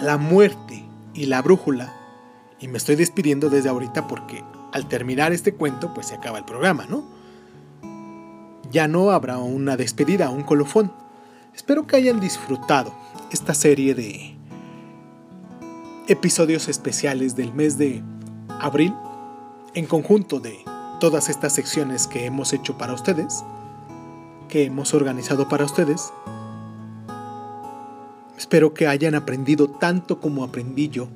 La 0.00 0.18
muerte 0.18 0.84
y 1.14 1.26
la 1.26 1.42
brújula. 1.42 1.92
Y 2.60 2.68
me 2.68 2.78
estoy 2.78 2.94
despidiendo 2.94 3.50
desde 3.50 3.68
ahorita 3.68 4.06
porque 4.06 4.44
al 4.72 4.88
terminar 4.88 5.32
este 5.32 5.54
cuento 5.54 5.92
pues 5.94 6.08
se 6.08 6.14
acaba 6.14 6.38
el 6.38 6.44
programa, 6.44 6.86
¿no? 6.88 7.04
Ya 8.70 8.86
no 8.86 9.10
habrá 9.10 9.38
una 9.38 9.76
despedida, 9.76 10.30
un 10.30 10.42
colofón. 10.42 10.92
Espero 11.54 11.86
que 11.86 11.96
hayan 11.96 12.20
disfrutado 12.20 12.94
esta 13.30 13.54
serie 13.54 13.94
de 13.94 14.36
episodios 16.06 16.68
especiales 16.68 17.36
del 17.36 17.52
mes 17.52 17.78
de 17.78 18.02
abril, 18.60 18.94
en 19.74 19.86
conjunto 19.86 20.40
de 20.40 20.58
todas 21.00 21.28
estas 21.28 21.52
secciones 21.52 22.06
que 22.06 22.24
hemos 22.26 22.52
hecho 22.52 22.78
para 22.78 22.94
ustedes, 22.94 23.44
que 24.48 24.64
hemos 24.64 24.94
organizado 24.94 25.48
para 25.48 25.64
ustedes. 25.64 26.12
Espero 28.36 28.72
que 28.72 28.86
hayan 28.86 29.14
aprendido 29.14 29.68
tanto 29.68 30.20
como 30.20 30.44
aprendí 30.44 30.88
yo, 30.88 31.08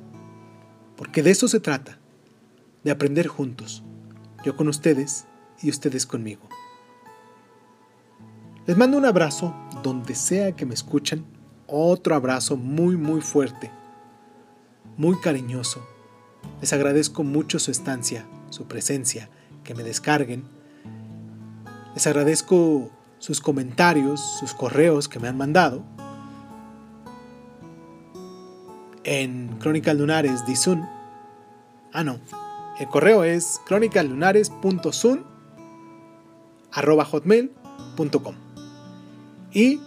porque 0.95 1.23
de 1.23 1.31
eso 1.31 1.47
se 1.47 1.59
trata, 1.59 1.97
de 2.83 2.91
aprender 2.91 3.27
juntos, 3.27 3.83
yo 4.43 4.55
con 4.55 4.67
ustedes 4.67 5.25
y 5.61 5.69
ustedes 5.69 6.05
conmigo. 6.05 6.47
Les 8.65 8.77
mando 8.77 8.97
un 8.97 9.05
abrazo 9.05 9.53
donde 9.81 10.15
sea 10.15 10.55
que 10.55 10.65
me 10.65 10.73
escuchen, 10.73 11.25
otro 11.67 12.15
abrazo 12.15 12.55
muy 12.55 12.95
muy 12.95 13.21
fuerte, 13.21 13.71
muy 14.97 15.19
cariñoso. 15.19 15.85
Les 16.61 16.71
agradezco 16.73 17.23
mucho 17.23 17.59
su 17.59 17.71
estancia, 17.71 18.25
su 18.49 18.65
presencia, 18.65 19.29
que 19.63 19.75
me 19.75 19.83
descarguen. 19.83 20.43
Les 21.93 22.05
agradezco 22.07 22.89
sus 23.19 23.39
comentarios, 23.39 24.19
sus 24.39 24.53
correos 24.53 25.07
que 25.07 25.19
me 25.19 25.27
han 25.27 25.37
mandado. 25.37 25.83
En 29.03 29.57
Crónicas 29.59 29.95
Lunares 29.95 30.45
Dizun. 30.45 30.87
Ah, 31.91 32.03
no. 32.03 32.19
El 32.79 32.87
correo 32.87 33.23
es 33.23 33.61
hotmail.com 36.71 38.35
Y 39.51 39.79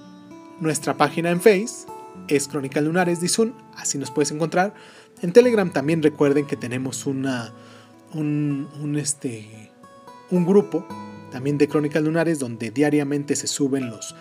nuestra 0.60 0.96
página 0.96 1.30
en 1.30 1.40
Face 1.40 1.86
es 2.28 2.46
Crónicas 2.46 2.84
Lunares 2.84 3.20
Dizun. 3.20 3.54
Así 3.76 3.98
nos 3.98 4.10
puedes 4.10 4.30
encontrar. 4.30 4.74
En 5.20 5.32
Telegram 5.32 5.70
también 5.70 6.02
recuerden 6.02 6.46
que 6.46 6.56
tenemos 6.56 7.06
una, 7.06 7.52
un, 8.14 8.68
un, 8.80 8.96
este, 8.96 9.72
un 10.30 10.46
grupo 10.46 10.86
también 11.32 11.58
de 11.58 11.68
Crónicas 11.68 12.02
Lunares, 12.02 12.38
donde 12.38 12.70
diariamente 12.70 13.34
se 13.34 13.48
suben 13.48 13.90
los, 13.90 14.14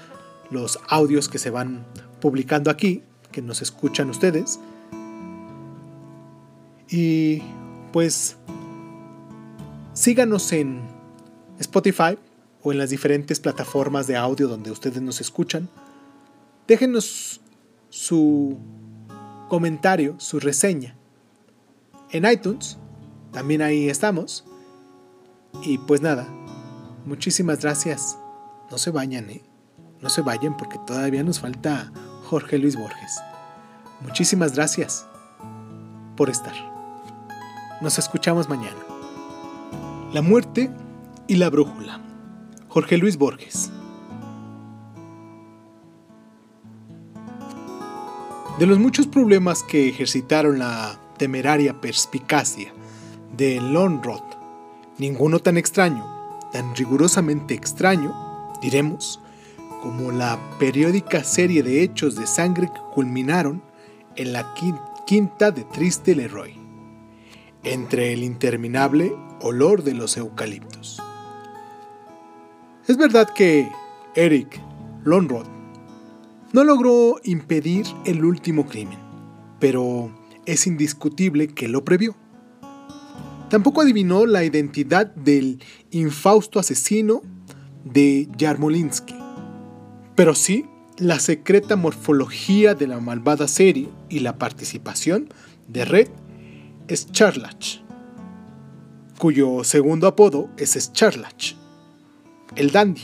los 0.49 0.79
audios 0.89 1.29
que 1.29 1.37
se 1.37 1.51
van 1.51 1.85
publicando 2.19 2.71
aquí, 2.71 3.03
que 3.31 3.41
nos 3.41 3.61
escuchan 3.61 4.09
ustedes. 4.09 4.59
Y 6.89 7.41
pues 7.91 8.37
síganos 9.95 10.53
en 10.53 10.83
Spotify 11.59 12.19
o 12.61 12.71
en 12.71 12.77
las 12.77 12.91
diferentes 12.91 13.39
plataformas 13.39 14.05
de 14.05 14.15
audio 14.15 14.47
donde 14.47 14.69
ustedes 14.69 15.01
nos 15.01 15.19
escuchan. 15.19 15.67
Déjenos 16.67 17.41
su 17.89 18.59
comentario, 19.49 20.19
su 20.19 20.39
reseña. 20.39 20.95
En 22.11 22.31
iTunes, 22.31 22.77
también 23.31 23.63
ahí 23.63 23.89
estamos. 23.89 24.45
Y 25.63 25.79
pues 25.79 26.01
nada, 26.01 26.27
Muchísimas 27.05 27.61
gracias. 27.61 28.17
No 28.71 28.79
se 28.79 28.89
vayan, 28.89 29.29
¿eh? 29.29 29.43
No 30.01 30.09
se 30.09 30.21
vayan 30.21 30.57
porque 30.57 30.79
todavía 30.87 31.23
nos 31.23 31.39
falta 31.39 31.91
Jorge 32.23 32.57
Luis 32.57 32.75
Borges. 32.75 33.21
Muchísimas 34.01 34.55
gracias 34.55 35.05
por 36.17 36.31
estar. 36.31 36.55
Nos 37.81 37.99
escuchamos 37.99 38.49
mañana. 38.49 38.94
La 40.15 40.21
muerte 40.21 40.71
y 41.27 41.35
la 41.35 41.49
brújula. 41.49 41.99
Jorge 42.69 42.97
Luis 42.97 43.17
Borges. 43.17 43.69
De 48.57 48.65
los 48.65 48.79
muchos 48.79 49.07
problemas 49.07 49.61
que 49.61 49.89
ejercitaron 49.89 50.57
la 50.57 50.97
temeraria 51.17 51.81
perspicacia 51.81 52.71
de 53.35 53.59
Lonrod, 53.59 54.23
ninguno 54.99 55.39
tan 55.39 55.57
extraño 55.57 56.05
tan 56.53 56.73
rigurosamente 56.77 57.53
extraño, 57.53 58.15
diremos, 58.61 59.19
como 59.83 60.13
la 60.13 60.39
periódica 60.59 61.25
serie 61.25 61.61
de 61.61 61.83
hechos 61.83 62.15
de 62.15 62.25
sangre 62.25 62.69
que 62.73 62.79
culminaron 62.93 63.61
en 64.15 64.31
la 64.31 64.53
quinta 65.05 65.51
de 65.51 65.65
Triste 65.65 66.15
Leroy, 66.15 66.55
entre 67.65 68.13
el 68.13 68.23
interminable 68.23 69.13
olor 69.45 69.83
de 69.83 69.93
los 69.93 70.17
eucaliptos. 70.17 70.99
Es 72.87 72.97
verdad 72.97 73.29
que 73.35 73.69
Eric 74.15 74.59
Lonrod 75.03 75.45
no 76.51 76.63
logró 76.63 77.19
impedir 77.23 77.85
el 78.05 78.25
último 78.25 78.65
crimen, 78.65 78.97
pero 79.59 80.11
es 80.47 80.65
indiscutible 80.65 81.47
que 81.47 81.67
lo 81.67 81.85
previó. 81.85 82.15
Tampoco 83.49 83.81
adivinó 83.81 84.25
la 84.25 84.43
identidad 84.43 85.13
del 85.13 85.61
infausto 85.91 86.59
asesino 86.59 87.21
de 87.83 88.27
Yarmolinsky, 88.37 89.15
pero 90.15 90.33
sí 90.33 90.65
la 90.97 91.19
secreta 91.19 91.75
morfología 91.75 92.73
de 92.73 92.87
la 92.87 92.99
malvada 92.99 93.47
serie 93.47 93.89
y 94.09 94.21
la 94.21 94.39
participación 94.39 95.29
de 95.67 95.85
Red 95.85 96.09
Scharlach, 96.89 97.84
cuyo 99.25 99.63
segundo 99.63 100.05
apodo 100.05 100.51
es 100.55 100.73
Scharlach, 100.73 101.55
el 102.55 102.69
dandy. 102.69 103.01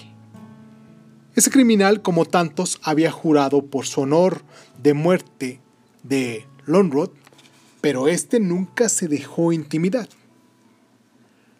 Ese 1.33 1.49
criminal, 1.49 2.03
como 2.03 2.25
tantos, 2.25 2.79
había 2.83 3.09
jurado 3.11 3.65
por 3.65 3.87
su 3.87 4.01
honor 4.01 4.43
de 4.77 4.93
muerte 4.93 5.59
de 6.03 6.45
Lonrod, 6.67 7.09
pero 7.81 8.07
este 8.07 8.39
nunca 8.39 8.87
se 8.87 9.07
dejó 9.07 9.51
intimidar. 9.51 10.09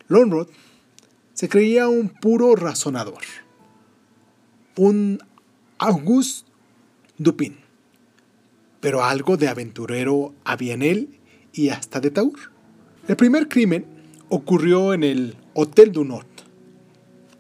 Lonrod 0.08 0.48
se 1.34 1.50
creía 1.50 1.90
un 1.90 2.10
puro 2.10 2.56
razonador, 2.56 3.24
un 4.78 5.18
Auguste 5.80 6.48
Dupin, 7.18 7.58
pero 8.80 9.04
algo 9.04 9.38
de 9.38 9.48
aventurero 9.48 10.36
había 10.44 10.76
en 10.76 10.84
él 10.84 11.20
y 11.52 11.70
hasta 11.70 12.00
de 12.00 12.12
taur. 12.12 12.38
El 13.08 13.16
primer 13.16 13.48
crimen 13.48 14.01
ocurrió 14.32 14.94
en 14.94 15.04
el 15.04 15.36
Hotel 15.54 15.92
du 15.92 16.06
Nord, 16.06 16.26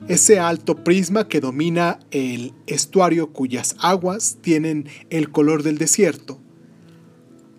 ese 0.08 0.39
alto 0.39 0.84
prisma 0.84 1.28
que 1.28 1.39
domina 1.39 2.00
el 2.12 2.54
estuario 2.68 3.32
cuyas 3.32 3.76
aguas 3.80 4.38
tienen 4.42 4.88
el 5.10 5.32
color 5.32 5.64
del 5.64 5.78
desierto 5.78 6.42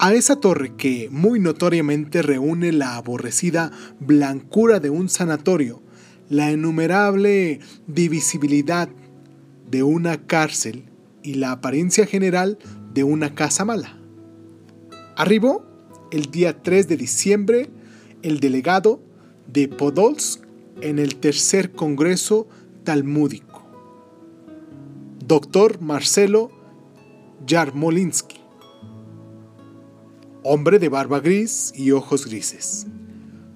a 0.03 0.13
esa 0.15 0.35
torre 0.35 0.75
que 0.77 1.09
muy 1.13 1.39
notoriamente 1.39 2.23
reúne 2.23 2.73
la 2.73 2.97
aborrecida 2.97 3.71
blancura 4.01 4.81
de 4.81 4.91
un 4.91 5.09
sanatorio, 5.09 5.81
la 6.29 6.51
innumerable 6.51 7.61
divisibilidad 7.87 8.89
de 9.71 9.85
una 9.85 10.27
cárcel 10.27 10.87
y 11.23 11.35
la 11.35 11.53
apariencia 11.53 12.05
general 12.05 12.59
de 12.93 13.05
una 13.05 13.37
casa 13.37 13.65
mala. 13.65 13.97
Arribó 15.17 15.65
el 16.11 16.33
día 16.33 16.61
3 16.61 16.89
de 16.89 16.97
diciembre 16.97 17.71
el 18.23 18.41
delegado 18.41 19.12
de 19.53 19.69
Podolsk 19.69 20.45
en 20.81 20.99
el 20.99 21.17
tercer 21.17 21.73
Congreso 21.73 22.49
Talmúdico, 22.85 23.63
doctor 25.27 25.81
Marcelo 25.81 26.51
Yarmolinsky 27.47 28.43
hombre 30.43 30.79
de 30.79 30.89
barba 30.89 31.21
gris 31.21 31.73
y 31.75 31.93
ojos 31.93 32.27
grises. 32.27 32.87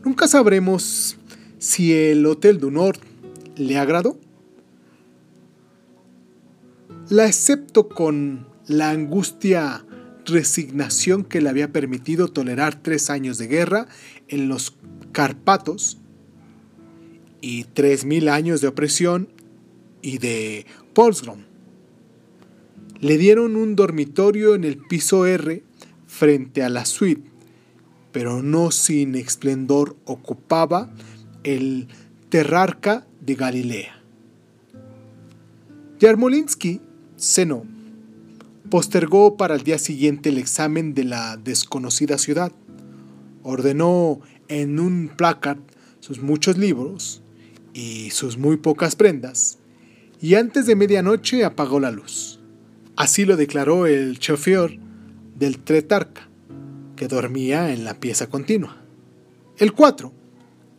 Nunca 0.05 0.29
sabremos 0.29 1.17
si 1.59 1.93
el 1.93 2.25
Hotel 2.27 2.59
du 2.59 2.71
Nord 2.71 2.99
le 3.57 3.79
agradó. 3.79 4.19
La 7.09 7.25
acepto 7.25 7.89
con 7.89 8.47
la 8.67 8.91
angustia 8.91 9.85
resignación 10.25 11.25
que 11.25 11.41
le 11.41 11.49
había 11.49 11.73
permitido 11.73 12.29
tolerar 12.29 12.81
tres 12.83 13.11
años 13.11 13.39
de 13.39 13.47
guerra 13.47 13.87
en 14.29 14.49
los 14.49 14.77
Carpatos 15.13 15.99
y 17.41 17.65
tres 17.65 18.05
mil 18.05 18.29
años 18.29 18.61
de 18.61 18.69
opresión 18.69 19.29
y 20.03 20.19
de 20.19 20.67
Polsgrom. 20.95 21.41
Le 23.01 23.19
dieron 23.19 23.57
un 23.57 23.77
dormitorio 23.77 24.55
en 24.55 24.65
el 24.65 24.79
piso 24.79 25.27
R 25.27 25.63
frente 26.07 26.63
a 26.63 26.69
la 26.69 26.85
suite, 26.85 27.31
pero 28.13 28.43
no 28.43 28.71
sin 28.71 29.15
esplendor 29.15 29.97
ocupaba 30.05 30.93
el 31.45 31.89
terrarca 32.29 33.07
de 33.21 33.35
Galilea. 33.35 34.03
Yarmolinsky 35.99 36.81
cenó. 37.17 37.65
Postergó 38.71 39.37
para 39.37 39.55
el 39.55 39.63
día 39.63 39.79
siguiente 39.79 40.31
el 40.31 40.39
examen 40.39 40.93
de 40.93 41.05
la 41.05 41.37
desconocida 41.37 42.19
ciudad. 42.19 42.53
Ordenó 43.49 44.19
en 44.49 44.81
un 44.81 45.09
placard 45.17 45.61
sus 46.01 46.21
muchos 46.21 46.59
libros 46.59 47.23
y 47.73 48.11
sus 48.11 48.39
muy 48.39 48.57
pocas 48.57 48.97
prendas, 48.97 49.59
y 50.21 50.35
antes 50.35 50.67
de 50.67 50.75
medianoche 50.75 51.45
apagó 51.45 51.79
la 51.79 51.93
luz. 51.93 52.41
Así 52.97 53.25
lo 53.25 53.37
declaró 53.37 53.87
el 53.87 54.19
chofer 54.19 54.81
del 55.39 55.61
Tretarca, 55.61 56.29
que 56.97 57.07
dormía 57.07 57.73
en 57.73 57.85
la 57.85 58.01
pieza 58.01 58.29
continua. 58.29 58.79
El 59.59 59.75
4, 59.75 60.13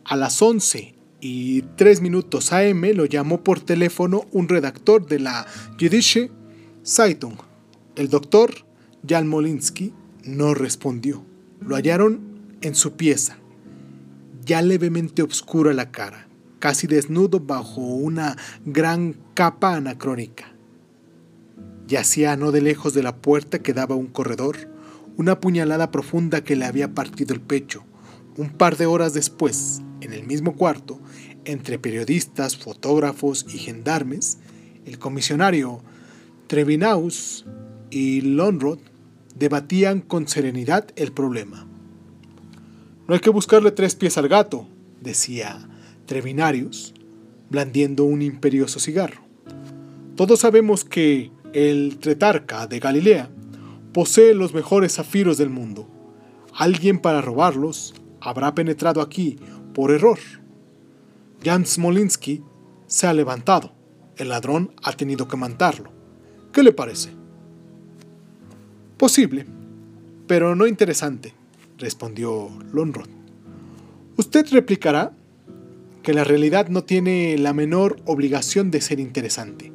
a 0.04 0.16
las 0.16 0.42
11 0.42 0.94
y 1.22 1.62
3 1.62 2.02
minutos 2.02 2.52
AM, 2.52 2.82
lo 2.92 3.06
llamó 3.06 3.42
por 3.42 3.60
teléfono 3.60 4.26
un 4.30 4.46
redactor 4.46 5.06
de 5.06 5.20
la 5.20 5.46
Jüdische 5.80 6.30
Zeitung. 6.84 7.38
El 7.96 8.10
doctor 8.10 8.52
Jan 9.08 9.26
Molinsky 9.26 9.94
no 10.24 10.52
respondió. 10.52 11.24
Lo 11.62 11.74
hallaron 11.74 12.28
en 12.60 12.74
su 12.74 12.92
pieza, 12.92 13.38
ya 14.44 14.62
levemente 14.62 15.22
oscura 15.22 15.72
la 15.72 15.90
cara, 15.90 16.26
casi 16.58 16.86
desnudo 16.86 17.40
bajo 17.40 17.80
una 17.80 18.36
gran 18.64 19.16
capa 19.34 19.74
anacrónica. 19.74 20.52
Yacía 21.86 22.36
no 22.36 22.50
de 22.50 22.60
lejos 22.60 22.94
de 22.94 23.02
la 23.02 23.16
puerta 23.16 23.60
que 23.60 23.72
daba 23.72 23.94
un 23.94 24.06
corredor, 24.06 24.56
una 25.16 25.40
puñalada 25.40 25.90
profunda 25.90 26.44
que 26.44 26.56
le 26.56 26.64
había 26.64 26.94
partido 26.94 27.34
el 27.34 27.40
pecho. 27.40 27.84
Un 28.36 28.50
par 28.50 28.76
de 28.76 28.86
horas 28.86 29.14
después, 29.14 29.82
en 30.00 30.12
el 30.12 30.24
mismo 30.24 30.54
cuarto, 30.54 31.00
entre 31.44 31.78
periodistas, 31.78 32.56
fotógrafos 32.56 33.46
y 33.48 33.58
gendarmes, 33.58 34.38
el 34.84 34.98
comisionario 34.98 35.82
Trevinaus 36.46 37.44
y 37.90 38.22
Lonrod 38.22 38.78
debatían 39.36 40.00
con 40.00 40.28
serenidad 40.28 40.88
el 40.96 41.12
problema. 41.12 41.67
No 43.08 43.14
hay 43.14 43.20
que 43.20 43.30
buscarle 43.30 43.70
tres 43.70 43.94
pies 43.94 44.18
al 44.18 44.28
gato, 44.28 44.66
decía 45.00 45.66
Trevinarius, 46.04 46.92
blandiendo 47.48 48.04
un 48.04 48.20
imperioso 48.20 48.80
cigarro. 48.80 49.22
Todos 50.14 50.40
sabemos 50.40 50.84
que 50.84 51.32
el 51.54 51.96
Tretarca 52.00 52.66
de 52.66 52.78
Galilea 52.78 53.30
posee 53.94 54.34
los 54.34 54.52
mejores 54.52 54.96
zafiros 54.96 55.38
del 55.38 55.48
mundo. 55.48 55.88
Alguien 56.52 56.98
para 56.98 57.22
robarlos 57.22 57.94
habrá 58.20 58.54
penetrado 58.54 59.00
aquí 59.00 59.38
por 59.72 59.90
error. 59.90 60.18
Jan 61.42 61.64
Smolinski 61.64 62.42
se 62.86 63.06
ha 63.06 63.14
levantado. 63.14 63.72
El 64.18 64.28
ladrón 64.28 64.74
ha 64.82 64.92
tenido 64.92 65.28
que 65.28 65.38
mantarlo. 65.38 65.90
¿Qué 66.52 66.62
le 66.62 66.74
parece? 66.74 67.08
Posible, 68.98 69.46
pero 70.26 70.54
no 70.54 70.66
interesante 70.66 71.37
respondió 71.78 72.50
Lonrod. 72.72 73.08
Usted 74.16 74.46
replicará 74.50 75.12
que 76.02 76.12
la 76.12 76.24
realidad 76.24 76.68
no 76.68 76.84
tiene 76.84 77.36
la 77.38 77.52
menor 77.52 78.00
obligación 78.04 78.70
de 78.70 78.80
ser 78.80 79.00
interesante. 79.00 79.72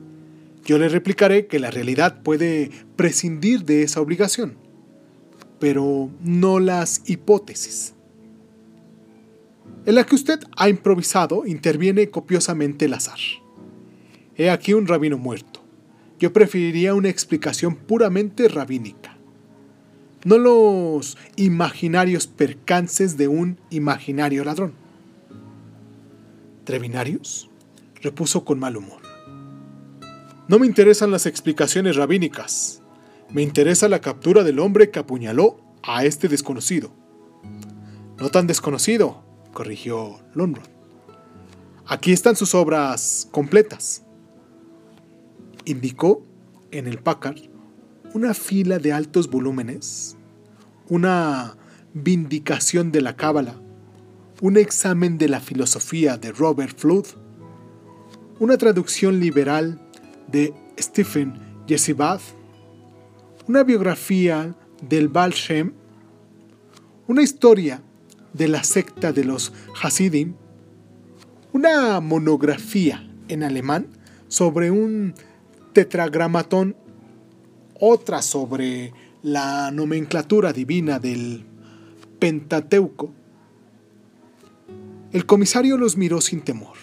Yo 0.66 0.78
le 0.78 0.90
replicaré 0.90 1.48
que 1.48 1.60
la 1.60 1.72
realidad 1.72 2.22
puede 2.24 2.72
prescindir 2.96 3.66
de 3.66 3.84
esa 3.84 4.02
obligación, 4.02 4.56
pero 5.60 6.10
no 6.22 6.60
las 6.60 7.02
hipótesis. 7.10 7.94
En 9.86 9.96
la 9.96 10.06
que 10.06 10.16
usted 10.16 10.40
ha 10.56 10.70
improvisado 10.70 11.46
interviene 11.46 12.10
copiosamente 12.10 12.86
el 12.86 12.94
azar. 12.94 13.20
He 14.36 14.50
aquí 14.50 14.74
un 14.74 14.88
rabino 14.88 15.18
muerto. 15.18 15.62
Yo 16.20 16.32
preferiría 16.32 16.96
una 16.96 17.10
explicación 17.10 17.76
puramente 17.76 18.48
rabínica 18.48 19.13
no 20.26 20.38
los 20.38 21.18
imaginarios 21.36 22.28
percances 22.28 23.18
de 23.18 23.28
un 23.28 23.60
imaginario 23.70 24.44
ladrón. 24.44 24.74
¿Trevinarios? 26.64 27.50
repuso 28.02 28.44
con 28.44 28.60
mal 28.60 28.76
humor. 28.76 29.02
No 30.50 30.60
me 30.60 30.68
interesan 30.68 31.10
las 31.10 31.26
explicaciones 31.26 31.96
rabínicas. 31.96 32.82
Me 33.30 33.42
interesa 33.42 33.88
la 33.88 34.02
captura 34.02 34.44
del 34.44 34.60
hombre 34.60 34.92
que 34.92 35.00
apuñaló 35.00 35.62
a 35.82 36.04
este 36.04 36.28
desconocido. 36.28 36.92
No 38.20 38.30
tan 38.30 38.46
desconocido, 38.46 39.24
corrigió 39.54 40.20
Lonrod. 40.34 40.68
Aquí 41.86 42.12
están 42.12 42.36
sus 42.36 42.54
obras 42.56 43.28
completas. 43.32 44.04
Indicó 45.64 46.26
en 46.72 46.88
el 46.88 47.00
Packard 47.00 47.53
una 48.14 48.36
fila 48.36 48.78
de 48.78 48.94
altos 48.94 49.30
volúmenes, 49.30 50.16
una 50.88 51.58
vindicación 51.94 52.92
de 52.92 53.02
la 53.02 53.16
cábala, 53.16 53.56
un 54.40 54.58
examen 54.58 55.18
de 55.18 55.30
la 55.30 55.40
filosofía 55.40 56.18
de 56.18 56.32
Robert 56.32 56.78
Flood, 56.78 57.08
una 58.40 58.58
traducción 58.58 59.20
liberal 59.20 59.80
de 60.28 60.54
Stephen 60.80 61.34
Yesibath, 61.66 62.22
una 63.48 63.64
biografía 63.64 64.56
del 64.88 65.08
Baal 65.08 65.32
Shem, 65.32 65.74
una 67.08 67.24
historia 67.24 67.82
de 68.34 68.48
la 68.48 68.64
secta 68.64 69.12
de 69.12 69.24
los 69.24 69.54
Hasidim, 69.82 70.36
una 71.52 72.00
monografía 72.00 73.10
en 73.28 73.44
alemán 73.44 73.88
sobre 74.28 74.70
un 74.70 75.16
tetragramatón 75.74 76.76
otra 77.86 78.22
sobre 78.22 78.94
la 79.24 79.70
nomenclatura 79.70 80.54
divina 80.54 81.00
del 81.00 81.44
Pentateuco, 82.18 83.12
el 85.12 85.26
comisario 85.26 85.78
los 85.78 85.98
miró 85.98 86.22
sin 86.22 86.42
temor, 86.42 86.78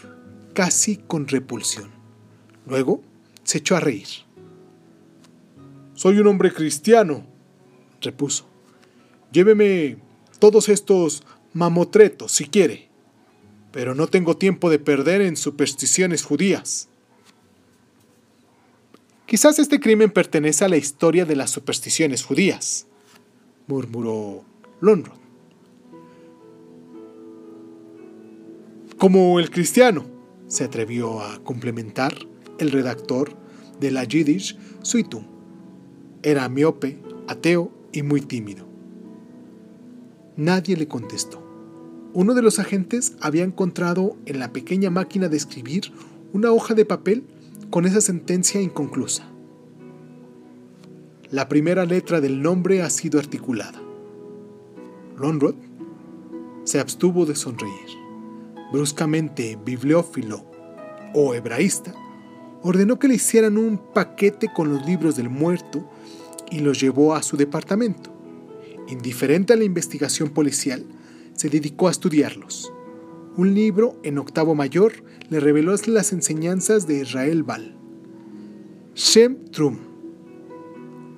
casi 0.52 0.98
con 0.98 1.26
repulsión. 1.26 1.90
Luego 2.66 3.00
se 3.44 3.58
echó 3.58 3.76
a 3.76 3.80
reír. 3.80 4.08
Soy 5.94 6.18
un 6.18 6.26
hombre 6.26 6.52
cristiano, 6.52 7.24
repuso. 8.02 8.46
Lléveme 9.32 9.96
todos 10.38 10.68
estos 10.68 11.22
mamotretos 11.54 12.30
si 12.30 12.44
quiere, 12.44 12.90
pero 13.72 13.94
no 13.94 14.06
tengo 14.06 14.36
tiempo 14.36 14.68
de 14.68 14.78
perder 14.78 15.22
en 15.22 15.38
supersticiones 15.38 16.24
judías. 16.24 16.89
Quizás 19.30 19.60
este 19.60 19.78
crimen 19.78 20.10
pertenece 20.10 20.64
a 20.64 20.68
la 20.68 20.76
historia 20.76 21.24
de 21.24 21.36
las 21.36 21.50
supersticiones 21.50 22.24
judías, 22.24 22.88
murmuró 23.68 24.44
Lonrod. 24.80 25.20
Como 28.98 29.38
el 29.38 29.50
cristiano, 29.50 30.04
se 30.48 30.64
atrevió 30.64 31.20
a 31.20 31.38
complementar 31.44 32.12
el 32.58 32.72
redactor 32.72 33.36
de 33.78 33.92
la 33.92 34.02
Yiddish 34.02 34.58
Suitum. 34.82 35.22
Era 36.24 36.48
miope, 36.48 36.98
ateo 37.28 37.70
y 37.92 38.02
muy 38.02 38.22
tímido. 38.22 38.66
Nadie 40.36 40.76
le 40.76 40.88
contestó. 40.88 41.40
Uno 42.14 42.34
de 42.34 42.42
los 42.42 42.58
agentes 42.58 43.12
había 43.20 43.44
encontrado 43.44 44.16
en 44.26 44.40
la 44.40 44.52
pequeña 44.52 44.90
máquina 44.90 45.28
de 45.28 45.36
escribir 45.36 45.92
una 46.32 46.50
hoja 46.50 46.74
de 46.74 46.84
papel 46.84 47.28
con 47.70 47.86
esa 47.86 48.00
sentencia 48.00 48.60
inconclusa. 48.60 49.30
La 51.30 51.48
primera 51.48 51.84
letra 51.84 52.20
del 52.20 52.42
nombre 52.42 52.82
ha 52.82 52.90
sido 52.90 53.20
articulada. 53.20 53.80
Lonrod 55.16 55.54
se 56.64 56.80
abstuvo 56.80 57.26
de 57.26 57.36
sonreír. 57.36 57.72
Bruscamente, 58.72 59.56
bibliófilo 59.64 60.44
o 61.14 61.34
hebraísta, 61.34 61.94
ordenó 62.62 62.98
que 62.98 63.08
le 63.08 63.14
hicieran 63.14 63.56
un 63.56 63.78
paquete 63.78 64.48
con 64.52 64.72
los 64.72 64.84
libros 64.84 65.16
del 65.16 65.30
muerto 65.30 65.88
y 66.50 66.58
los 66.58 66.80
llevó 66.80 67.14
a 67.14 67.22
su 67.22 67.36
departamento. 67.36 68.12
Indiferente 68.88 69.52
a 69.52 69.56
la 69.56 69.64
investigación 69.64 70.30
policial, 70.30 70.84
se 71.34 71.48
dedicó 71.48 71.86
a 71.86 71.92
estudiarlos. 71.92 72.72
Un 73.36 73.54
libro 73.54 73.96
en 74.02 74.18
octavo 74.18 74.56
mayor 74.56 74.92
le 75.28 75.38
reveló 75.38 75.76
las 75.86 76.12
enseñanzas 76.12 76.88
de 76.88 77.02
Israel 77.02 77.44
Bal. 77.44 77.76
Shem 78.96 79.44
Trum, 79.52 79.78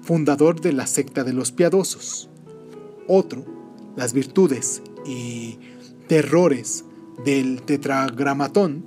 fundador 0.02 0.60
de 0.60 0.72
la 0.72 0.86
secta 0.86 1.24
de 1.24 1.32
los 1.32 1.52
piadosos. 1.52 2.28
Otro, 3.08 3.46
las 3.96 4.12
virtudes 4.12 4.82
y 5.06 5.58
terrores 6.06 6.84
del 7.24 7.62
tetragramatón, 7.62 8.84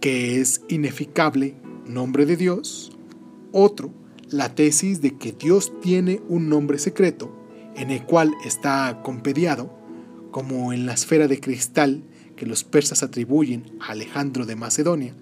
que 0.00 0.40
es 0.40 0.62
ineficable 0.68 1.56
nombre 1.84 2.24
de 2.24 2.36
Dios. 2.36 2.90
Otro, 3.52 3.92
la 4.30 4.54
tesis 4.54 5.02
de 5.02 5.18
que 5.18 5.32
Dios 5.32 5.78
tiene 5.82 6.22
un 6.26 6.48
nombre 6.48 6.78
secreto 6.78 7.36
en 7.76 7.90
el 7.90 8.02
cual 8.06 8.32
está 8.46 9.02
compediado, 9.04 9.70
como 10.30 10.72
en 10.72 10.86
la 10.86 10.94
esfera 10.94 11.28
de 11.28 11.38
cristal 11.38 12.04
que 12.40 12.46
los 12.46 12.64
persas 12.64 13.02
atribuyen 13.02 13.64
a 13.80 13.92
Alejandro 13.92 14.46
de 14.46 14.56
Macedonia. 14.56 15.14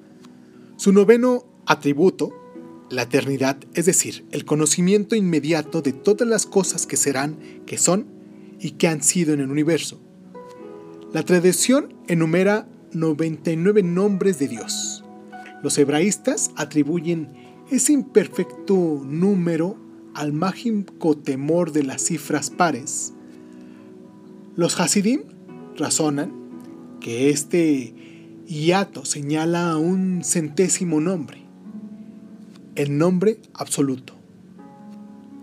Su 0.76 0.92
noveno 0.92 1.44
atributo, 1.66 2.32
la 2.90 3.02
eternidad, 3.02 3.58
es 3.74 3.86
decir, 3.86 4.24
el 4.30 4.44
conocimiento 4.44 5.16
inmediato 5.16 5.82
de 5.82 5.92
todas 5.92 6.28
las 6.28 6.46
cosas 6.46 6.86
que 6.86 6.96
serán, 6.96 7.36
que 7.66 7.76
son 7.76 8.06
y 8.60 8.70
que 8.72 8.86
han 8.86 9.02
sido 9.02 9.34
en 9.34 9.40
el 9.40 9.50
universo. 9.50 10.00
La 11.12 11.24
tradición 11.24 11.92
enumera 12.06 12.68
99 12.92 13.82
nombres 13.82 14.38
de 14.38 14.46
Dios. 14.46 15.04
Los 15.60 15.76
hebraístas 15.76 16.52
atribuyen 16.54 17.32
ese 17.68 17.94
imperfecto 17.94 19.02
número 19.04 19.76
al 20.14 20.32
mágico 20.32 21.18
temor 21.18 21.72
de 21.72 21.82
las 21.82 22.00
cifras 22.00 22.50
pares. 22.50 23.12
Los 24.54 24.78
Hasidim 24.78 25.22
razonan 25.76 26.37
que 27.00 27.30
este 27.30 27.94
hiato 28.46 29.04
señala 29.04 29.72
a 29.72 29.76
un 29.76 30.22
centésimo 30.24 31.00
nombre, 31.00 31.42
el 32.74 32.96
nombre 32.96 33.40
absoluto. 33.54 34.14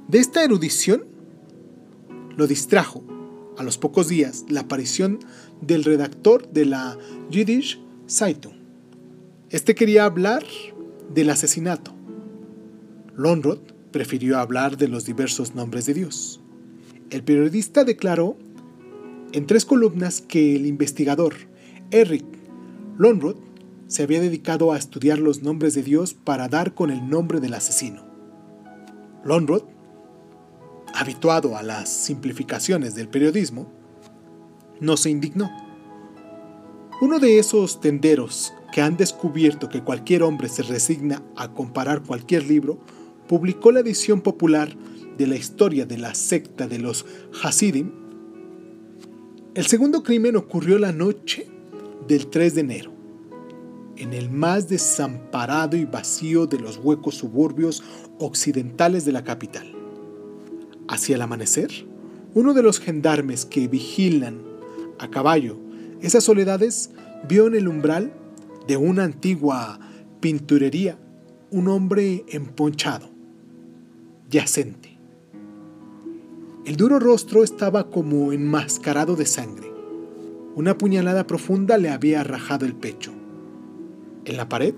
De 0.07 0.19
esta 0.19 0.43
erudición 0.43 1.05
lo 2.35 2.47
distrajo 2.47 3.03
a 3.57 3.63
los 3.63 3.77
pocos 3.77 4.07
días 4.07 4.45
la 4.49 4.61
aparición 4.61 5.19
del 5.61 5.83
redactor 5.83 6.51
de 6.51 6.65
la 6.65 6.97
Yiddish 7.29 7.79
Saito. 8.07 8.51
Este 9.49 9.75
quería 9.75 10.05
hablar 10.05 10.43
del 11.13 11.29
asesinato. 11.29 11.93
Lonrod 13.15 13.59
prefirió 13.91 14.37
hablar 14.39 14.77
de 14.77 14.87
los 14.87 15.05
diversos 15.05 15.55
nombres 15.55 15.85
de 15.85 15.93
Dios. 15.93 16.41
El 17.09 17.23
periodista 17.23 17.83
declaró 17.83 18.35
en 19.35 19.47
tres 19.47 19.65
columnas 19.65 20.21
que 20.21 20.55
el 20.55 20.65
investigador 20.65 21.35
Eric 21.91 22.23
Lonrod 22.97 23.35
se 23.87 24.03
había 24.03 24.21
dedicado 24.21 24.71
a 24.71 24.77
estudiar 24.77 25.19
los 25.19 25.43
nombres 25.43 25.73
de 25.73 25.83
Dios 25.83 26.13
para 26.13 26.47
dar 26.47 26.73
con 26.73 26.89
el 26.89 27.09
nombre 27.09 27.41
del 27.41 27.53
asesino. 27.53 28.05
Lonrod, 29.25 29.63
habituado 30.93 31.57
a 31.57 31.63
las 31.63 31.89
simplificaciones 31.89 32.95
del 32.95 33.09
periodismo, 33.09 33.69
no 34.79 34.95
se 34.95 35.09
indignó. 35.09 35.51
Uno 37.01 37.19
de 37.19 37.37
esos 37.37 37.81
tenderos 37.81 38.53
que 38.71 38.81
han 38.81 38.95
descubierto 38.95 39.67
que 39.67 39.83
cualquier 39.83 40.23
hombre 40.23 40.47
se 40.47 40.63
resigna 40.63 41.21
a 41.35 41.51
comparar 41.51 42.03
cualquier 42.03 42.45
libro, 42.45 42.79
publicó 43.27 43.73
la 43.73 43.81
edición 43.81 44.21
popular 44.21 44.73
de 45.17 45.27
la 45.27 45.35
historia 45.35 45.85
de 45.85 45.97
la 45.97 46.15
secta 46.15 46.67
de 46.67 46.79
los 46.79 47.05
Hasidim. 47.43 48.04
El 49.55 49.65
segundo 49.67 50.03
crimen 50.03 50.35
ocurrió 50.35 50.77
la 50.77 50.91
noche 50.91 51.47
del 52.09 52.27
3 52.27 52.55
de 52.55 52.61
enero, 52.61 52.91
en 53.95 54.11
el 54.11 54.29
más 54.29 54.67
desamparado 54.67 55.77
y 55.77 55.85
vacío 55.85 56.45
de 56.45 56.59
los 56.59 56.75
huecos 56.75 57.15
suburbios 57.15 57.81
occidentales 58.19 59.05
de 59.05 59.13
la 59.13 59.23
capital. 59.23 59.73
Hacia 60.89 61.15
el 61.15 61.21
amanecer, 61.21 61.71
uno 62.33 62.53
de 62.53 62.63
los 62.63 62.81
gendarmes 62.81 63.45
que 63.45 63.69
vigilan 63.69 64.41
a 64.99 65.09
caballo 65.09 65.57
esas 66.01 66.25
soledades 66.25 66.89
vio 67.27 67.47
en 67.47 67.55
el 67.55 67.69
umbral 67.69 68.11
de 68.67 68.75
una 68.75 69.05
antigua 69.05 69.79
pinturería 70.19 70.99
un 71.49 71.69
hombre 71.69 72.25
emponchado, 72.27 73.09
yacente. 74.29 74.84
El 76.65 76.77
duro 76.77 76.97
rostro 76.97 77.43
estaba 77.43 77.91
como 77.91 78.33
enmascarado 78.33 79.15
de 79.15 79.27
sangre. 79.27 79.71
Una 80.55 80.75
puñalada 80.75 81.27
profunda 81.27 81.77
le 81.77 81.89
había 81.89 82.23
rajado 82.23 82.65
el 82.65 82.73
pecho. 82.73 83.11
En 84.25 84.35
la 84.35 84.49
pared, 84.49 84.73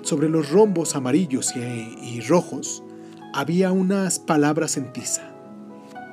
sobre 0.00 0.30
los 0.30 0.50
rombos 0.50 0.96
amarillos 0.96 1.52
y, 1.54 2.20
rojos, 2.22 2.82
había 3.34 3.72
unas 3.72 4.18
palabras 4.20 4.78
en 4.78 4.90
tiza. 4.94 5.30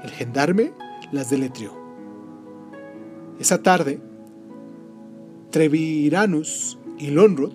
El 0.03 0.09
gendarme 0.09 0.73
las 1.13 1.29
deletreó. 1.29 1.71
Esa 3.39 3.63
tarde, 3.63 4.01
Treviranus 5.49 6.77
y 6.99 7.11
Lonrod 7.11 7.53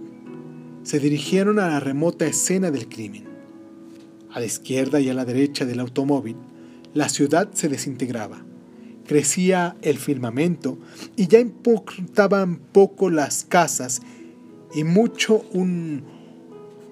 se 0.83 0.99
dirigieron 0.99 1.59
a 1.59 1.69
la 1.69 1.81
remota 1.81 2.25
escena 2.25 2.71
del 2.71 2.89
crimen. 2.89 3.25
A 4.33 4.41
la 4.41 4.47
izquierda 4.47 4.99
y 4.99 5.11
a 5.11 5.15
la 5.15 5.27
derecha 5.27 5.67
del 5.67 5.81
automóvil, 5.81 6.37
la 6.95 7.09
ciudad 7.09 7.51
se 7.53 7.69
desintegraba. 7.69 8.45
Crecía 9.07 9.77
el 9.83 9.99
firmamento 9.99 10.79
y 11.17 11.27
ya 11.27 11.41
importaban 11.41 12.59
poco 12.73 13.11
las 13.11 13.45
casas 13.45 14.01
y 14.75 14.85
mucho 14.85 15.45
un 15.53 16.05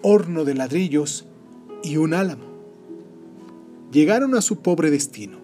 horno 0.03 0.45
de 0.45 0.55
ladrillos 0.55 1.27
y 1.83 1.97
un 1.97 2.15
álamo. 2.15 2.45
Llegaron 3.93 4.35
a 4.35 4.43
su 4.43 4.61
pobre 4.61 4.91
destino, 4.91 5.39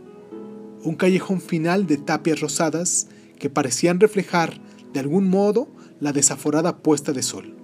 un 0.82 0.96
callejón 0.96 1.40
final 1.40 1.86
de 1.86 1.96
tapias 1.96 2.40
rosadas 2.40 3.09
que 3.38 3.50
parecían 3.50 4.00
reflejar 4.00 4.61
de 4.92 5.00
algún 5.00 5.28
modo 5.28 5.68
la 6.00 6.12
desaforada 6.12 6.78
puesta 6.78 7.12
de 7.12 7.22
sol. 7.22 7.55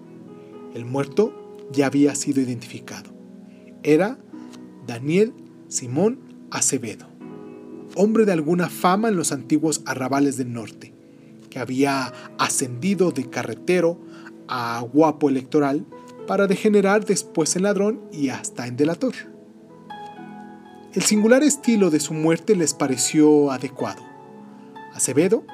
El 0.75 0.85
muerto 0.85 1.59
ya 1.73 1.87
había 1.87 2.15
sido 2.15 2.41
identificado. 2.41 3.11
Era 3.83 4.19
Daniel 4.87 5.33
Simón 5.69 6.30
Acevedo, 6.51 7.07
hombre 7.95 8.25
de 8.25 8.33
alguna 8.33 8.69
fama 8.69 9.09
en 9.09 9.17
los 9.17 9.33
antiguos 9.33 9.83
arrabales 9.87 10.37
del 10.37 10.53
norte, 10.53 10.93
que 11.49 11.59
había 11.59 12.13
ascendido 12.39 13.13
de 13.13 13.29
carretero 13.29 14.01
a 14.49 14.81
guapo 14.81 15.29
electoral 15.29 15.87
para 16.27 16.47
degenerar 16.47 17.05
después 17.05 17.57
en 17.57 17.63
ladrón 17.63 18.01
y 18.13 18.29
hasta 18.29 18.67
en 18.67 18.77
delator. 18.77 19.15
El 20.93 21.03
singular 21.03 21.43
estilo 21.45 21.91
de 21.91 22.01
su 22.01 22.15
muerte 22.15 22.57
les 22.57 22.75
pareció 22.75 23.53
adecuado. 23.53 24.03
Acevedo 24.93 25.45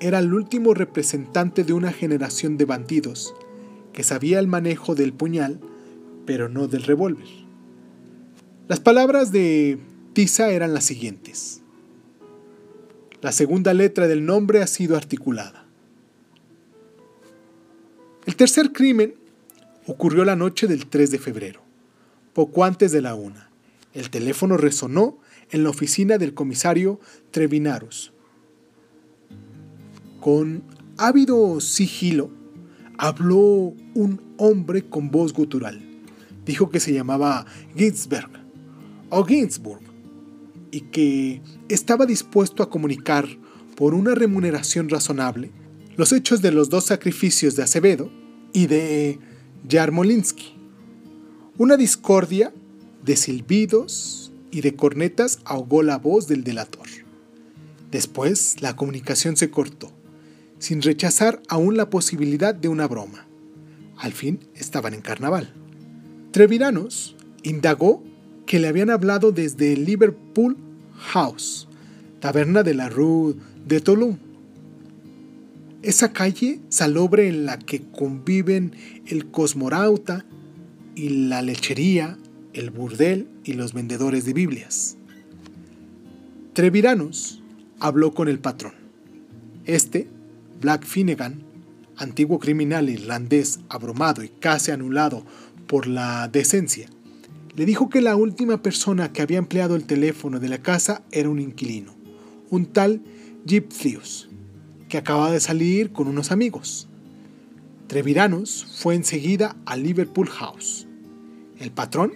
era 0.00 0.18
el 0.18 0.32
último 0.32 0.72
representante 0.72 1.64
de 1.64 1.74
una 1.74 1.92
generación 1.92 2.56
de 2.56 2.64
bandidos 2.64 3.34
que 3.92 4.02
sabía 4.02 4.38
el 4.38 4.46
manejo 4.46 4.94
del 4.94 5.12
puñal, 5.12 5.60
pero 6.24 6.48
no 6.48 6.66
del 6.66 6.84
revólver. 6.84 7.28
Las 8.68 8.80
palabras 8.80 9.32
de 9.32 9.78
Tiza 10.12 10.50
eran 10.50 10.74
las 10.74 10.84
siguientes. 10.84 11.62
La 13.22 13.30
segunda 13.30 13.74
letra 13.74 14.08
del 14.08 14.24
nombre 14.24 14.60
ha 14.60 14.66
sido 14.66 14.96
articulada. 14.96 15.66
El 18.26 18.34
tercer 18.34 18.72
crimen 18.72 19.14
ocurrió 19.86 20.24
la 20.24 20.36
noche 20.36 20.66
del 20.66 20.86
3 20.86 21.12
de 21.12 21.18
febrero, 21.18 21.62
poco 22.32 22.64
antes 22.64 22.90
de 22.90 23.00
la 23.00 23.14
una. 23.14 23.50
El 23.94 24.10
teléfono 24.10 24.56
resonó 24.56 25.18
en 25.50 25.62
la 25.62 25.70
oficina 25.70 26.18
del 26.18 26.34
comisario 26.34 27.00
Trevinarus, 27.30 28.12
con 30.20 30.62
ávido 30.96 31.60
sigilo, 31.60 32.30
habló 32.98 33.74
un 33.94 34.20
hombre 34.36 34.82
con 34.82 35.10
voz 35.10 35.32
gutural. 35.32 35.80
Dijo 36.44 36.68
que 36.68 36.80
se 36.80 36.92
llamaba 36.92 37.46
Ginsberg 37.76 38.30
o 39.08 39.24
Ginsburg 39.24 39.89
y 40.70 40.82
que 40.82 41.42
estaba 41.68 42.06
dispuesto 42.06 42.62
a 42.62 42.70
comunicar 42.70 43.26
por 43.76 43.94
una 43.94 44.14
remuneración 44.14 44.88
razonable 44.88 45.50
los 45.96 46.12
hechos 46.12 46.42
de 46.42 46.52
los 46.52 46.70
dos 46.70 46.84
sacrificios 46.84 47.56
de 47.56 47.62
Acevedo 47.62 48.10
y 48.52 48.66
de 48.66 49.18
Yarmolinsky. 49.68 50.54
Una 51.58 51.76
discordia 51.76 52.52
de 53.04 53.16
silbidos 53.16 54.32
y 54.50 54.60
de 54.62 54.74
cornetas 54.74 55.40
ahogó 55.44 55.82
la 55.82 55.98
voz 55.98 56.26
del 56.26 56.44
delator. 56.44 56.86
Después 57.90 58.60
la 58.60 58.76
comunicación 58.76 59.36
se 59.36 59.50
cortó 59.50 59.92
sin 60.60 60.82
rechazar 60.82 61.42
aún 61.48 61.76
la 61.76 61.90
posibilidad 61.90 62.54
de 62.54 62.68
una 62.68 62.86
broma. 62.86 63.26
Al 63.96 64.12
fin 64.12 64.40
estaban 64.54 64.94
en 64.94 65.00
carnaval. 65.00 65.52
Treviranos 66.32 67.16
indagó 67.42 68.04
que 68.50 68.58
le 68.58 68.66
habían 68.66 68.90
hablado 68.90 69.30
desde 69.30 69.76
Liverpool 69.76 70.56
House, 71.12 71.68
taberna 72.18 72.64
de 72.64 72.74
la 72.74 72.88
Rue 72.88 73.36
de 73.64 73.80
Toulon. 73.80 74.18
Esa 75.82 76.12
calle 76.12 76.58
salobre 76.68 77.28
en 77.28 77.46
la 77.46 77.60
que 77.60 77.80
conviven 77.80 78.74
el 79.06 79.30
cosmorauta 79.30 80.24
y 80.96 81.28
la 81.28 81.42
lechería, 81.42 82.18
el 82.52 82.70
burdel 82.70 83.28
y 83.44 83.52
los 83.52 83.72
vendedores 83.72 84.24
de 84.24 84.32
Biblias. 84.32 84.96
Treviranos 86.52 87.40
habló 87.78 88.14
con 88.14 88.26
el 88.26 88.40
patrón. 88.40 88.74
Este 89.64 90.08
Black 90.60 90.84
Finnegan, 90.84 91.44
antiguo 91.96 92.40
criminal 92.40 92.90
irlandés 92.90 93.60
abrumado 93.68 94.24
y 94.24 94.28
casi 94.28 94.72
anulado 94.72 95.24
por 95.68 95.86
la 95.86 96.26
decencia, 96.26 96.88
le 97.54 97.66
dijo 97.66 97.88
que 97.88 98.00
la 98.00 98.16
última 98.16 98.62
persona 98.62 99.12
que 99.12 99.22
había 99.22 99.38
empleado 99.38 99.74
el 99.74 99.84
teléfono 99.84 100.38
de 100.38 100.48
la 100.48 100.58
casa 100.58 101.02
era 101.10 101.28
un 101.28 101.40
inquilino, 101.40 101.94
un 102.48 102.66
tal 102.66 103.02
Gypsius, 103.44 104.28
que 104.88 104.98
acababa 104.98 105.32
de 105.32 105.40
salir 105.40 105.92
con 105.92 106.06
unos 106.06 106.30
amigos. 106.30 106.88
Treviranos 107.86 108.66
fue 108.78 108.94
enseguida 108.94 109.56
a 109.66 109.76
Liverpool 109.76 110.28
House. 110.28 110.86
El 111.58 111.72
patrón 111.72 112.12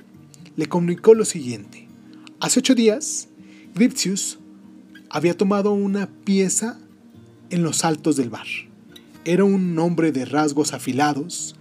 le 0.56 0.66
comunicó 0.66 1.14
lo 1.14 1.24
siguiente. 1.24 1.88
Hace 2.40 2.60
ocho 2.60 2.74
días, 2.74 3.28
Gypsius 3.74 4.38
había 5.10 5.36
tomado 5.36 5.72
una 5.72 6.08
pieza 6.24 6.78
en 7.50 7.62
los 7.62 7.84
altos 7.84 8.16
del 8.16 8.30
bar. 8.30 8.46
Era 9.24 9.44
un 9.44 9.78
hombre 9.78 10.12
de 10.12 10.24
rasgos 10.24 10.72
afilados, 10.72 11.56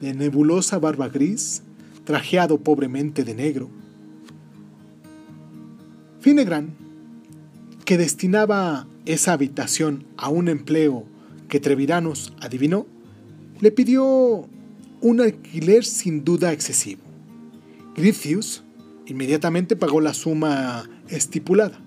de 0.00 0.14
nebulosa 0.14 0.78
barba 0.78 1.08
gris, 1.08 1.62
trajeado 2.04 2.58
pobremente 2.60 3.24
de 3.24 3.34
negro. 3.34 3.70
Finnegan, 6.20 6.74
que 7.84 7.98
destinaba 7.98 8.86
esa 9.04 9.32
habitación 9.32 10.04
a 10.16 10.28
un 10.28 10.48
empleo 10.48 11.04
que 11.48 11.60
Treviranos 11.60 12.32
adivinó, 12.40 12.86
le 13.60 13.70
pidió 13.70 14.48
un 15.00 15.20
alquiler 15.20 15.84
sin 15.84 16.24
duda 16.24 16.52
excesivo. 16.52 17.02
Griffiths 17.94 18.64
inmediatamente 19.06 19.76
pagó 19.76 20.00
la 20.00 20.14
suma 20.14 20.88
estipulada. 21.08 21.78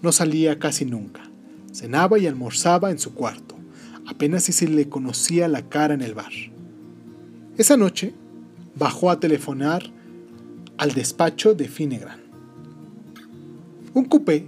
No 0.00 0.12
salía 0.12 0.58
casi 0.58 0.84
nunca. 0.84 1.22
Cenaba 1.72 2.18
y 2.18 2.26
almorzaba 2.26 2.90
en 2.90 2.98
su 2.98 3.14
cuarto, 3.14 3.54
apenas 4.06 4.44
si 4.44 4.52
se 4.52 4.66
le 4.66 4.88
conocía 4.88 5.46
la 5.48 5.68
cara 5.68 5.94
en 5.94 6.02
el 6.02 6.14
bar. 6.14 6.32
Esa 7.56 7.76
noche 7.76 8.14
bajó 8.74 9.10
a 9.10 9.20
telefonar 9.20 9.82
al 10.78 10.92
despacho 10.92 11.54
de 11.54 11.68
Finnegan. 11.68 12.20
Un 13.94 14.04
coupé 14.06 14.46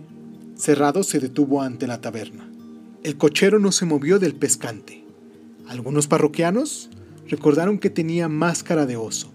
cerrado 0.57 1.03
se 1.03 1.21
detuvo 1.21 1.63
ante 1.63 1.87
la 1.87 2.01
taberna. 2.01 2.49
El 3.03 3.19
cochero 3.19 3.59
no 3.59 3.73
se 3.73 3.85
movió 3.85 4.19
del 4.19 4.35
pescante. 4.35 5.05
Algunos 5.69 6.07
parroquianos 6.07 6.91
recordaron 7.29 7.79
que 7.79 7.91
tenía 7.91 8.29
máscara 8.29 8.87
de 8.87 8.97
oso. 8.97 9.31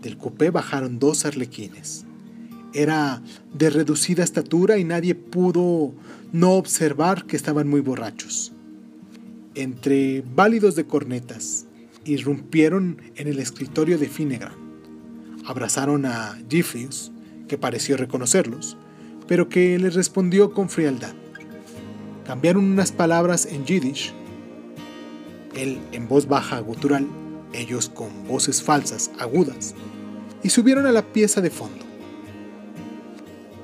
Del 0.00 0.16
coupé 0.16 0.50
bajaron 0.50 0.98
dos 0.98 1.26
arlequines. 1.26 2.06
Era 2.72 3.22
de 3.52 3.70
reducida 3.70 4.24
estatura 4.24 4.78
y 4.78 4.84
nadie 4.84 5.14
pudo 5.14 5.92
no 6.32 6.52
observar 6.52 7.26
que 7.26 7.36
estaban 7.36 7.68
muy 7.68 7.80
borrachos. 7.80 8.52
Entre 9.54 10.22
válidos 10.34 10.76
de 10.76 10.86
cornetas, 10.86 11.65
irrumpieron 12.06 13.02
en 13.16 13.28
el 13.28 13.38
escritorio 13.38 13.98
de 13.98 14.08
Finnegan. 14.08 14.52
Abrazaron 15.44 16.06
a 16.06 16.38
Jeffries, 16.48 17.12
que 17.48 17.58
pareció 17.58 17.96
reconocerlos, 17.96 18.76
pero 19.26 19.48
que 19.48 19.78
les 19.78 19.94
respondió 19.94 20.52
con 20.52 20.68
frialdad. 20.68 21.14
Cambiaron 22.24 22.64
unas 22.64 22.92
palabras 22.92 23.46
en 23.46 23.64
yiddish, 23.64 24.12
él 25.54 25.78
en 25.92 26.08
voz 26.08 26.26
baja 26.26 26.58
gutural, 26.60 27.06
ellos 27.52 27.88
con 27.88 28.26
voces 28.26 28.62
falsas, 28.62 29.10
agudas, 29.18 29.74
y 30.42 30.50
subieron 30.50 30.86
a 30.86 30.92
la 30.92 31.12
pieza 31.12 31.40
de 31.40 31.50
fondo. 31.50 31.84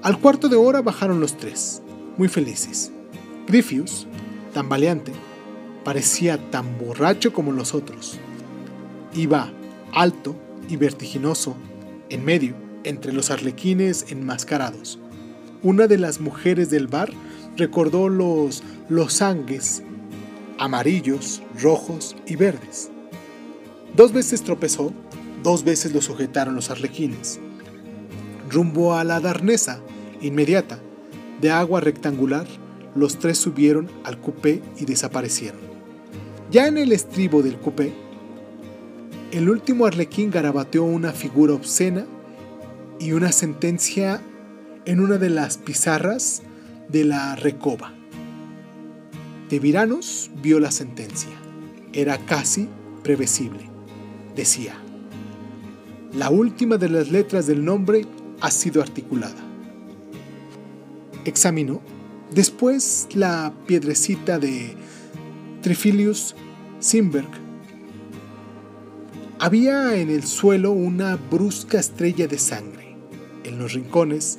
Al 0.03 0.19
cuarto 0.19 0.49
de 0.49 0.57
hora 0.57 0.83
bajaron 0.83 1.21
los 1.21 1.37
tres, 1.37 1.83
muy 2.17 2.29
felices. 2.29 2.93
Griffius, 3.47 4.07
tan 4.55 4.69
valiente, 4.69 5.13
parecía 5.85 6.51
tan 6.51 6.79
borracho 6.79 7.33
como 7.33 7.53
los 7.53 7.75
otros. 7.75 8.19
Iba 9.15 9.51
alto 9.93 10.37
y 10.69 10.77
vertiginoso, 10.77 11.57
en 12.09 12.25
medio, 12.25 12.55
entre 12.85 13.13
los 13.13 13.31
arlequines 13.31 14.07
enmascarados. 14.11 14.99
Una 15.63 15.87
de 15.87 15.99
las 15.99 16.21
mujeres 16.21 16.71
del 16.71 16.87
bar 16.87 17.11
recordó 17.57 18.09
los 18.09 18.63
losangues 18.89 19.83
amarillos, 20.59 21.43
rojos 21.61 22.15
y 22.27 22.37
verdes. 22.37 22.91
Dos 23.97 24.13
veces 24.13 24.43
tropezó, 24.43 24.93
dos 25.43 25.65
veces 25.65 25.93
lo 25.93 26.01
sujetaron 26.01 26.55
los 26.55 26.71
arlequines. 26.71 27.41
Rumbo 28.49 28.95
a 28.95 29.05
la 29.05 29.21
darnesa 29.21 29.81
inmediata, 30.21 30.79
de 31.41 31.51
agua 31.51 31.81
rectangular, 31.81 32.47
los 32.95 33.19
tres 33.19 33.39
subieron 33.39 33.91
al 34.05 34.21
coupé 34.21 34.63
y 34.79 34.85
desaparecieron. 34.85 35.61
Ya 36.51 36.69
en 36.69 36.79
el 36.79 36.93
estribo 36.93 37.43
del 37.43 37.59
coupé, 37.59 37.93
el 39.33 39.49
último 39.49 39.87
arlequín 39.87 40.31
garabateó 40.31 40.85
una 40.85 41.13
figura 41.13 41.55
obscena 41.55 42.05
y 43.01 43.13
una 43.13 43.33
sentencia 43.33 44.21
en 44.85 45.01
una 45.01 45.17
de 45.17 45.31
las 45.31 45.57
pizarras 45.57 46.43
de 46.91 47.05
la 47.05 47.35
recoba. 47.35 47.95
De 49.49 49.59
Viranos 49.59 50.31
vio 50.43 50.61
la 50.61 50.71
sentencia. 50.71 51.31
Era 51.95 52.19
casi 52.19 52.69
previsible. 53.03 53.71
Decía, 54.37 54.75
la 56.13 56.29
última 56.29 56.77
de 56.77 56.91
las 56.91 57.11
letras 57.11 57.47
del 57.47 57.65
nombre 57.65 58.07
ha 58.43 58.51
sido 58.51 58.83
articulada. 58.83 59.43
Examinó 61.25 61.81
después 62.35 63.09
la 63.15 63.55
piedrecita 63.67 64.39
de 64.39 64.75
Trifilius 65.63 66.35
Simberg 66.81 67.42
había 69.43 69.97
en 69.97 70.09
el 70.09 70.23
suelo 70.23 70.71
una 70.71 71.17
brusca 71.17 71.81
estrella 71.81 72.29
de 72.29 72.39
sangre. 72.39 72.95
En 73.43 73.59
los 73.59 73.73
rincones, 73.73 74.39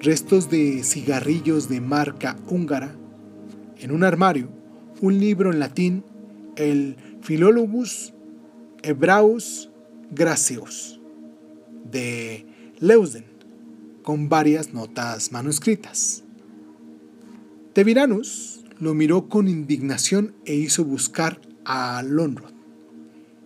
restos 0.00 0.48
de 0.48 0.84
cigarrillos 0.84 1.68
de 1.68 1.80
marca 1.80 2.36
húngara. 2.46 2.94
En 3.80 3.90
un 3.90 4.04
armario, 4.04 4.48
un 5.00 5.18
libro 5.18 5.50
en 5.50 5.58
latín, 5.58 6.04
el 6.54 6.94
Philologus 7.20 8.14
Hebraeus 8.84 9.70
Gracios, 10.12 11.00
de 11.90 12.46
Leusden, 12.78 13.24
con 14.04 14.28
varias 14.28 14.72
notas 14.72 15.32
manuscritas. 15.32 16.22
Teviranus 17.72 18.64
lo 18.78 18.94
miró 18.94 19.28
con 19.28 19.48
indignación 19.48 20.32
e 20.44 20.54
hizo 20.54 20.84
buscar 20.84 21.40
a 21.64 22.04
Lonrod. 22.04 22.52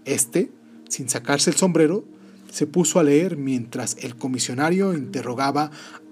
Este 0.04 0.52
sin 0.88 1.08
sacarse 1.08 1.50
el 1.50 1.56
sombrero, 1.56 2.04
se 2.50 2.66
puso 2.66 2.98
a 2.98 3.04
leer 3.04 3.36
mientras 3.36 3.96
el 4.00 4.16
comisionario 4.16 4.94
interrogaba 4.94 5.70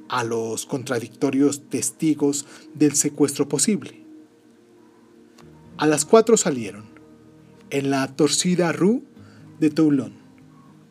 a 0.08 0.22
los 0.22 0.66
contradictorios 0.66 1.68
testigos 1.68 2.46
del 2.74 2.94
secuestro 2.94 3.48
posible. 3.48 4.04
A 5.78 5.86
las 5.86 6.04
cuatro 6.04 6.36
salieron, 6.36 6.84
en 7.70 7.90
la 7.90 8.06
torcida 8.14 8.72
rue 8.72 9.02
de 9.60 9.70
Toulon. 9.70 10.14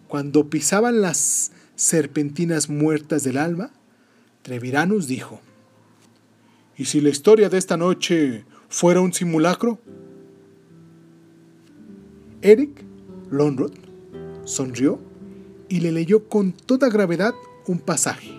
Cuando 0.07 0.49
pisaban 0.49 1.01
las 1.01 1.51
serpentinas 1.75 2.69
muertas 2.69 3.23
del 3.23 3.37
alma, 3.37 3.71
Treviranus 4.43 5.07
dijo, 5.07 5.41
¿Y 6.77 6.85
si 6.85 7.01
la 7.01 7.09
historia 7.09 7.49
de 7.49 7.57
esta 7.57 7.77
noche 7.77 8.45
fuera 8.69 9.01
un 9.01 9.13
simulacro? 9.13 9.79
Eric 12.41 12.84
Lonrod 13.35 13.73
sonrió 14.45 14.99
y 15.67 15.81
le 15.81 15.91
leyó 15.91 16.29
con 16.29 16.53
toda 16.53 16.89
gravedad 16.89 17.33
un 17.67 17.79
pasaje 17.79 18.31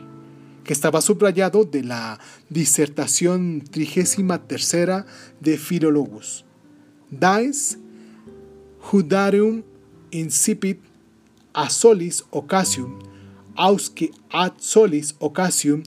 que 0.64 0.72
estaba 0.72 1.00
subrayado 1.00 1.64
de 1.64 1.84
la 1.84 2.18
disertación 2.48 3.62
trigésima 3.70 4.46
tercera 4.46 5.06
de 5.40 5.58
Philologus. 5.58 6.44
Dies 7.10 7.78
Judareum 8.80 9.62
incipit 10.10 10.80
a 11.52 11.70
solis 11.70 12.24
occasium, 12.30 12.98
ausque 13.54 14.10
ad 14.30 14.54
solis 14.58 15.14
occasium 15.18 15.82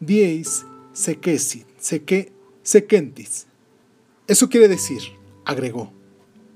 dies 0.00 0.64
seque, 0.92 2.32
sequentis. 2.62 3.46
Eso 4.26 4.48
quiere 4.48 4.68
decir, 4.68 5.00
agregó, 5.44 5.92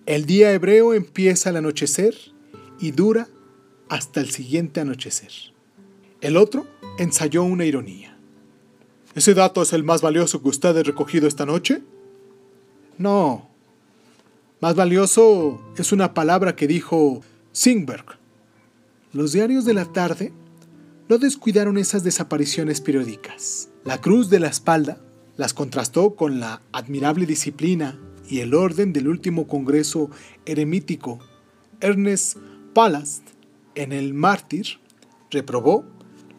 el 0.06 0.26
día 0.26 0.52
hebreo 0.52 0.94
empieza 0.94 1.50
al 1.50 1.56
anochecer 1.56 2.14
y 2.80 2.90
dura 2.90 3.28
hasta 3.88 4.20
el 4.20 4.30
siguiente 4.30 4.80
anochecer. 4.80 5.30
El 6.20 6.36
otro 6.36 6.66
ensayó 6.98 7.44
una 7.44 7.64
ironía. 7.64 8.16
¿Ese 9.14 9.34
dato 9.34 9.62
es 9.62 9.72
el 9.72 9.84
más 9.84 10.00
valioso 10.00 10.42
que 10.42 10.48
usted 10.48 10.76
ha 10.76 10.82
recogido 10.82 11.28
esta 11.28 11.46
noche? 11.46 11.82
No. 12.98 13.48
Más 14.60 14.74
valioso 14.74 15.60
es 15.76 15.92
una 15.92 16.14
palabra 16.14 16.56
que 16.56 16.66
dijo 16.66 17.20
Singberg. 17.52 18.18
Los 19.12 19.32
diarios 19.32 19.64
de 19.64 19.74
la 19.74 19.84
tarde 19.84 20.32
no 21.08 21.18
descuidaron 21.18 21.76
esas 21.76 22.04
desapariciones 22.04 22.80
periódicas. 22.80 23.68
La 23.84 24.00
cruz 24.00 24.30
de 24.30 24.40
la 24.40 24.48
espalda 24.48 24.98
las 25.36 25.52
contrastó 25.52 26.14
con 26.14 26.40
la 26.40 26.62
admirable 26.72 27.26
disciplina 27.26 27.98
y 28.32 28.40
el 28.40 28.54
orden 28.54 28.94
del 28.94 29.08
último 29.08 29.46
congreso 29.46 30.08
eremítico, 30.46 31.18
Ernest 31.82 32.38
Palast, 32.72 33.22
en 33.74 33.92
el 33.92 34.14
Mártir, 34.14 34.78
reprobó 35.30 35.84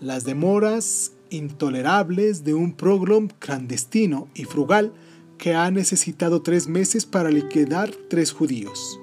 las 0.01 0.23
demoras 0.23 1.11
intolerables 1.29 2.43
de 2.43 2.55
un 2.55 2.73
progrom 2.73 3.27
clandestino 3.37 4.27
y 4.33 4.45
frugal 4.45 4.91
que 5.37 5.53
ha 5.53 5.69
necesitado 5.69 6.41
tres 6.41 6.67
meses 6.67 7.05
para 7.05 7.29
liquidar 7.29 7.91
tres 8.09 8.31
judíos. 8.31 8.99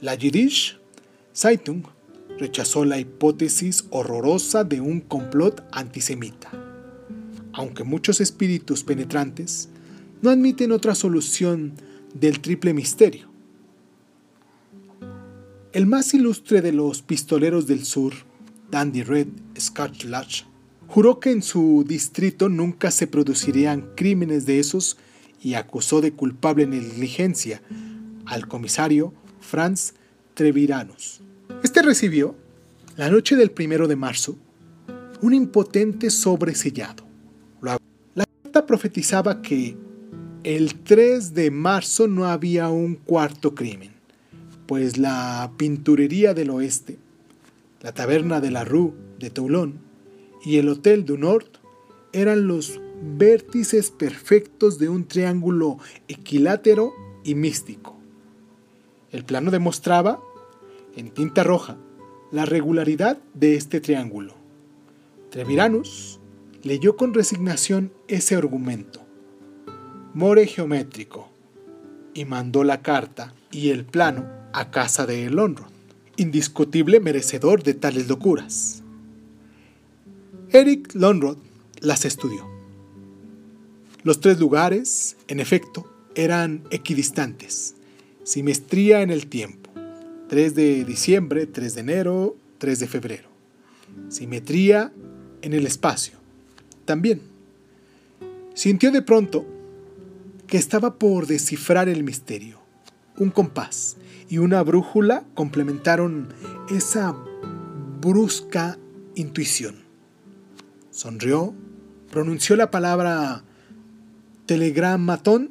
La 0.00 0.14
Yiddish 0.14 0.78
Zeitung 1.34 1.82
rechazó 2.38 2.86
la 2.86 2.98
hipótesis 2.98 3.84
horrorosa 3.90 4.64
de 4.64 4.80
un 4.80 5.02
complot 5.02 5.62
antisemita. 5.70 6.50
Aunque 7.52 7.84
muchos 7.84 8.22
espíritus 8.22 8.82
penetrantes 8.82 9.68
no 10.22 10.30
admiten 10.30 10.72
otra 10.72 10.94
solución 10.94 11.74
del 12.14 12.40
triple 12.40 12.74
misterio. 12.74 13.28
El 15.72 15.86
más 15.86 16.14
ilustre 16.14 16.62
de 16.62 16.72
los 16.72 17.02
pistoleros 17.02 17.66
del 17.66 17.84
sur, 17.84 18.14
Dandy 18.70 19.02
Red 19.02 19.28
Scotch 19.58 20.06
juró 20.86 21.20
que 21.20 21.30
en 21.30 21.42
su 21.42 21.84
distrito 21.86 22.48
nunca 22.48 22.90
se 22.90 23.06
producirían 23.06 23.90
crímenes 23.94 24.46
de 24.46 24.58
esos 24.58 24.96
y 25.42 25.54
acusó 25.54 26.00
de 26.00 26.12
culpable 26.12 26.66
negligencia 26.66 27.60
al 28.24 28.48
comisario 28.48 29.12
Franz 29.40 29.94
Treviranus. 30.34 31.20
Este 31.62 31.82
recibió, 31.82 32.34
la 32.96 33.10
noche 33.10 33.36
del 33.36 33.50
primero 33.50 33.86
de 33.86 33.96
marzo, 33.96 34.36
un 35.20 35.34
impotente 35.34 36.10
sobresellado. 36.10 37.04
La 38.14 38.24
carta 38.42 38.66
profetizaba 38.66 39.42
que 39.42 39.76
El 40.46 40.76
3 40.76 41.34
de 41.34 41.50
marzo 41.50 42.06
no 42.06 42.26
había 42.26 42.68
un 42.68 42.94
cuarto 42.94 43.56
crimen, 43.56 43.90
pues 44.66 44.96
la 44.96 45.50
pinturería 45.56 46.34
del 46.34 46.50
oeste, 46.50 46.98
la 47.82 47.90
taberna 47.90 48.40
de 48.40 48.52
la 48.52 48.64
Rue 48.64 48.92
de 49.18 49.30
Toulon 49.30 49.80
y 50.44 50.58
el 50.58 50.68
Hotel 50.68 51.04
du 51.04 51.18
Nord 51.18 51.48
eran 52.12 52.46
los 52.46 52.80
vértices 53.02 53.90
perfectos 53.90 54.78
de 54.78 54.88
un 54.88 55.08
triángulo 55.08 55.78
equilátero 56.06 56.92
y 57.24 57.34
místico. 57.34 57.96
El 59.10 59.24
plano 59.24 59.50
demostraba, 59.50 60.20
en 60.94 61.10
tinta 61.10 61.42
roja, 61.42 61.76
la 62.30 62.46
regularidad 62.46 63.18
de 63.34 63.56
este 63.56 63.80
triángulo. 63.80 64.36
Treviranus 65.30 66.20
leyó 66.62 66.96
con 66.96 67.14
resignación 67.14 67.90
ese 68.06 68.36
argumento. 68.36 69.05
More 70.16 70.46
geométrico, 70.46 71.28
y 72.14 72.24
mandó 72.24 72.64
la 72.64 72.80
carta 72.80 73.34
y 73.50 73.68
el 73.68 73.84
plano 73.84 74.26
a 74.54 74.70
casa 74.70 75.04
de 75.04 75.26
Elonrod, 75.26 75.66
indiscutible 76.16 77.00
merecedor 77.00 77.62
de 77.62 77.74
tales 77.74 78.08
locuras. 78.08 78.82
Eric 80.52 80.94
Lonrod 80.94 81.36
las 81.80 82.06
estudió. 82.06 82.48
Los 84.04 84.20
tres 84.20 84.40
lugares, 84.40 85.18
en 85.28 85.38
efecto, 85.38 85.86
eran 86.14 86.62
equidistantes, 86.70 87.74
simetría 88.24 89.02
en 89.02 89.10
el 89.10 89.26
tiempo, 89.26 89.68
3 90.30 90.54
de 90.54 90.86
diciembre, 90.86 91.46
3 91.46 91.74
de 91.74 91.80
enero, 91.82 92.36
3 92.56 92.78
de 92.78 92.86
febrero. 92.86 93.28
Simetría 94.08 94.94
en 95.42 95.52
el 95.52 95.66
espacio, 95.66 96.16
también. 96.86 97.20
Sintió 98.54 98.90
de 98.90 99.02
pronto 99.02 99.44
que 100.46 100.56
estaba 100.56 100.98
por 100.98 101.26
descifrar 101.26 101.88
el 101.88 102.04
misterio. 102.04 102.60
Un 103.18 103.30
compás 103.30 103.96
y 104.28 104.38
una 104.38 104.62
brújula 104.62 105.24
complementaron 105.34 106.28
esa 106.68 107.16
brusca 108.00 108.78
intuición. 109.14 109.76
Sonrió, 110.90 111.54
pronunció 112.10 112.56
la 112.56 112.70
palabra 112.70 113.44
telegramatón 114.46 115.50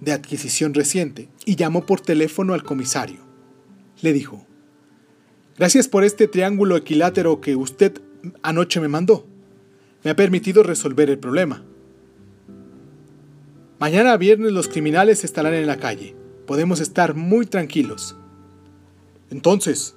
de 0.00 0.12
adquisición 0.12 0.74
reciente 0.74 1.28
y 1.44 1.56
llamó 1.56 1.86
por 1.86 2.00
teléfono 2.00 2.54
al 2.54 2.62
comisario. 2.62 3.20
Le 4.02 4.12
dijo, 4.12 4.46
Gracias 5.60 5.88
por 5.88 6.04
este 6.04 6.26
triángulo 6.26 6.74
equilátero 6.74 7.42
que 7.42 7.54
usted 7.54 8.00
anoche 8.42 8.80
me 8.80 8.88
mandó. 8.88 9.26
Me 10.02 10.10
ha 10.10 10.16
permitido 10.16 10.62
resolver 10.62 11.10
el 11.10 11.18
problema. 11.18 11.62
Mañana 13.80 14.18
viernes 14.18 14.52
los 14.52 14.68
criminales 14.68 15.24
estarán 15.24 15.54
en 15.54 15.66
la 15.66 15.78
calle. 15.78 16.14
Podemos 16.46 16.80
estar 16.80 17.14
muy 17.14 17.46
tranquilos. 17.46 18.14
Entonces, 19.30 19.94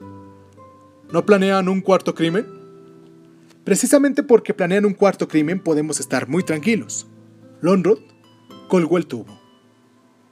¿no 1.12 1.26
planean 1.26 1.68
un 1.68 1.82
cuarto 1.82 2.16
crimen? 2.16 2.48
Precisamente 3.66 4.24
porque 4.24 4.54
planean 4.54 4.86
un 4.86 4.94
cuarto 4.94 5.28
crimen 5.28 5.60
podemos 5.60 6.00
estar 6.00 6.30
muy 6.30 6.44
tranquilos. 6.44 7.08
Lonrod 7.60 8.00
colgó 8.70 8.98
el 8.98 9.06
tubo. 9.06 9.38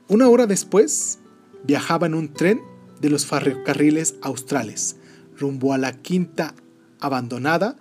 Una 0.07 0.29
hora 0.29 0.47
después, 0.47 1.19
viajaba 1.65 2.07
en 2.07 2.13
un 2.13 2.31
tren 2.31 2.61
de 3.01 3.09
los 3.09 3.25
ferrocarriles 3.25 4.15
australes 4.21 4.95
rumbo 5.37 5.73
a 5.73 5.77
la 5.77 5.91
quinta 5.91 6.55
abandonada 7.01 7.75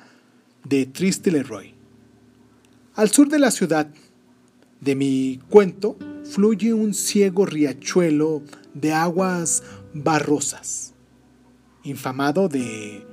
de 0.64 0.86
Triste 0.86 1.30
Leroy. 1.30 1.74
Al 2.96 3.10
sur 3.10 3.28
de 3.28 3.38
la 3.38 3.52
ciudad 3.52 3.86
de 4.80 4.94
mi 4.94 5.40
cuento 5.48 5.96
fluye 6.24 6.72
un 6.72 6.94
ciego 6.94 7.46
riachuelo 7.46 8.42
de 8.74 8.92
aguas 8.92 9.62
barrosas, 9.92 10.94
infamado 11.82 12.48
de 12.48 13.04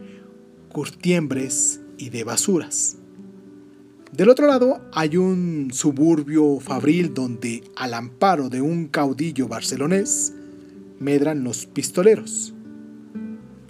curtiembres 0.69 1.81
y 1.97 2.09
de 2.09 2.23
basuras. 2.23 2.97
Del 4.11 4.29
otro 4.29 4.47
lado 4.47 4.81
hay 4.93 5.17
un 5.17 5.69
suburbio 5.73 6.59
fabril 6.59 7.13
donde, 7.13 7.63
al 7.75 7.93
amparo 7.93 8.49
de 8.49 8.61
un 8.61 8.87
caudillo 8.87 9.47
barcelonés, 9.47 10.33
medran 10.99 11.43
los 11.43 11.65
pistoleros. 11.65 12.53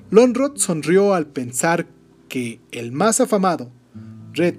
Lonrod 0.09 0.57
sonrió 0.57 1.13
al 1.13 1.27
pensar 1.27 1.87
que 2.29 2.59
el 2.71 2.91
más 2.91 3.19
afamado, 3.19 3.71
Red 4.33 4.55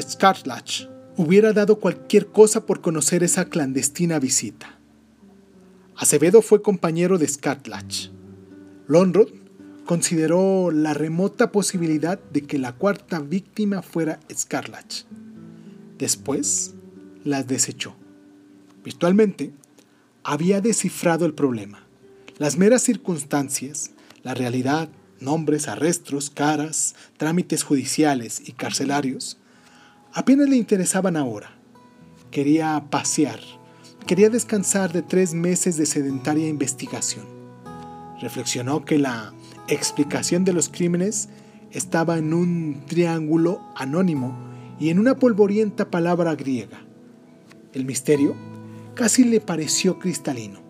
Scarlatch, 0.00 0.86
hubiera 1.16 1.52
dado 1.52 1.78
cualquier 1.78 2.26
cosa 2.26 2.66
por 2.66 2.80
conocer 2.80 3.22
esa 3.22 3.46
clandestina 3.46 4.18
visita. 4.18 4.78
Acevedo 5.96 6.42
fue 6.42 6.62
compañero 6.62 7.18
de 7.18 7.28
Scarlatch. 7.28 8.08
Lonrod 8.88 9.28
consideró 9.84 10.70
la 10.70 10.94
remota 10.94 11.52
posibilidad 11.52 12.18
de 12.18 12.42
que 12.42 12.58
la 12.58 12.72
cuarta 12.72 13.20
víctima 13.20 13.82
fuera 13.82 14.20
Scarlatch. 14.32 15.04
Después 15.98 16.74
las 17.24 17.46
desechó. 17.46 17.94
Virtualmente, 18.84 19.52
había 20.24 20.60
descifrado 20.60 21.26
el 21.26 21.34
problema. 21.34 21.86
Las 22.38 22.56
meras 22.56 22.82
circunstancias, 22.82 23.90
la 24.22 24.34
realidad, 24.34 24.88
nombres, 25.20 25.68
arrestos, 25.68 26.30
caras, 26.30 26.94
trámites 27.16 27.62
judiciales 27.62 28.42
y 28.44 28.52
carcelarios, 28.52 29.38
apenas 30.12 30.48
le 30.48 30.56
interesaban 30.56 31.16
ahora. 31.16 31.54
Quería 32.30 32.84
pasear, 32.90 33.40
quería 34.06 34.30
descansar 34.30 34.92
de 34.92 35.02
tres 35.02 35.34
meses 35.34 35.76
de 35.76 35.86
sedentaria 35.86 36.48
investigación. 36.48 37.26
Reflexionó 38.20 38.84
que 38.84 38.98
la 38.98 39.32
explicación 39.68 40.44
de 40.44 40.52
los 40.52 40.68
crímenes 40.68 41.28
estaba 41.70 42.18
en 42.18 42.34
un 42.34 42.82
triángulo 42.86 43.60
anónimo 43.74 44.36
y 44.78 44.90
en 44.90 44.98
una 44.98 45.18
polvorienta 45.18 45.90
palabra 45.90 46.34
griega. 46.34 46.84
El 47.72 47.84
misterio 47.84 48.34
casi 48.94 49.24
le 49.24 49.40
pareció 49.40 49.98
cristalino. 49.98 50.60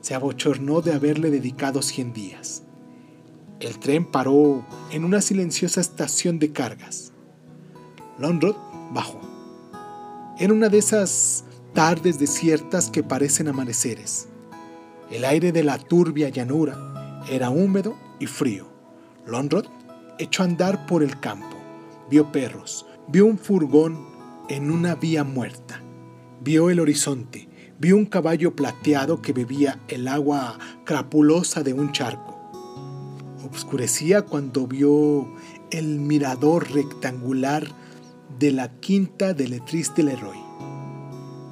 Se 0.00 0.14
abochornó 0.14 0.80
de 0.82 0.94
haberle 0.94 1.30
dedicado 1.30 1.82
cien 1.82 2.12
días. 2.12 2.62
El 3.60 3.78
tren 3.78 4.04
paró 4.04 4.64
en 4.90 5.04
una 5.04 5.20
silenciosa 5.20 5.80
estación 5.80 6.38
de 6.38 6.52
cargas. 6.52 7.12
Lonrod 8.18 8.56
Era 10.38 10.52
una 10.52 10.68
de 10.68 10.78
esas 10.78 11.44
tardes 11.72 12.18
desiertas 12.18 12.90
que 12.90 13.02
parecen 13.02 13.48
amaneceres. 13.48 14.28
El 15.10 15.24
aire 15.24 15.52
de 15.52 15.62
la 15.62 15.78
turbia 15.78 16.28
llanura 16.28 17.22
era 17.30 17.50
húmedo 17.50 17.96
y 18.18 18.26
frío. 18.26 18.66
Lonrod 19.26 19.66
echó 20.18 20.42
a 20.42 20.46
andar 20.46 20.86
por 20.86 21.02
el 21.02 21.20
campo. 21.20 21.56
Vio 22.10 22.32
perros, 22.32 22.86
vio 23.08 23.26
un 23.26 23.38
furgón 23.38 24.06
en 24.48 24.70
una 24.70 24.94
vía 24.94 25.24
muerta. 25.24 25.82
Vio 26.40 26.70
el 26.70 26.80
horizonte, 26.80 27.48
vio 27.78 27.96
un 27.96 28.06
caballo 28.06 28.54
plateado 28.54 29.22
que 29.22 29.32
bebía 29.32 29.80
el 29.88 30.06
agua 30.08 30.58
crapulosa 30.84 31.62
de 31.62 31.72
un 31.72 31.92
charco. 31.92 32.36
Obscurecía 33.44 34.22
cuando 34.22 34.66
vio 34.66 35.28
el 35.70 35.98
mirador 35.98 36.70
rectangular 36.72 37.66
de 38.38 38.52
la 38.52 38.68
quinta 38.80 39.32
de 39.32 39.48
Letriz 39.48 39.94
de 39.94 40.02
Leroy, 40.02 40.36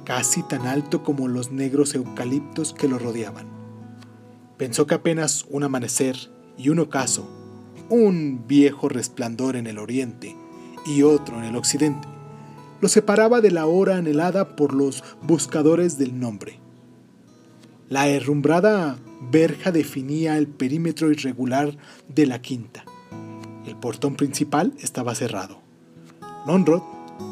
casi 0.03 0.43
tan 0.43 0.67
alto 0.67 1.03
como 1.03 1.27
los 1.27 1.51
negros 1.51 1.95
eucaliptos 1.95 2.73
que 2.73 2.87
lo 2.87 2.99
rodeaban. 2.99 3.47
Pensó 4.57 4.85
que 4.85 4.95
apenas 4.95 5.45
un 5.49 5.63
amanecer 5.63 6.15
y 6.57 6.69
un 6.69 6.79
ocaso, 6.79 7.27
un 7.89 8.45
viejo 8.47 8.87
resplandor 8.87 9.55
en 9.55 9.67
el 9.67 9.79
oriente 9.79 10.35
y 10.85 11.01
otro 11.01 11.39
en 11.39 11.45
el 11.45 11.55
occidente, 11.55 12.07
lo 12.81 12.87
separaba 12.87 13.41
de 13.41 13.51
la 13.51 13.65
hora 13.65 13.97
anhelada 13.97 14.55
por 14.55 14.73
los 14.73 15.03
buscadores 15.23 15.97
del 15.97 16.19
nombre. 16.19 16.59
La 17.89 18.07
herrumbrada 18.07 18.97
verja 19.31 19.71
definía 19.71 20.37
el 20.37 20.47
perímetro 20.47 21.11
irregular 21.11 21.77
de 22.07 22.27
la 22.27 22.41
quinta. 22.41 22.85
El 23.65 23.75
portón 23.75 24.15
principal 24.15 24.73
estaba 24.79 25.15
cerrado. 25.15 25.64
Lonrod, 26.45 26.83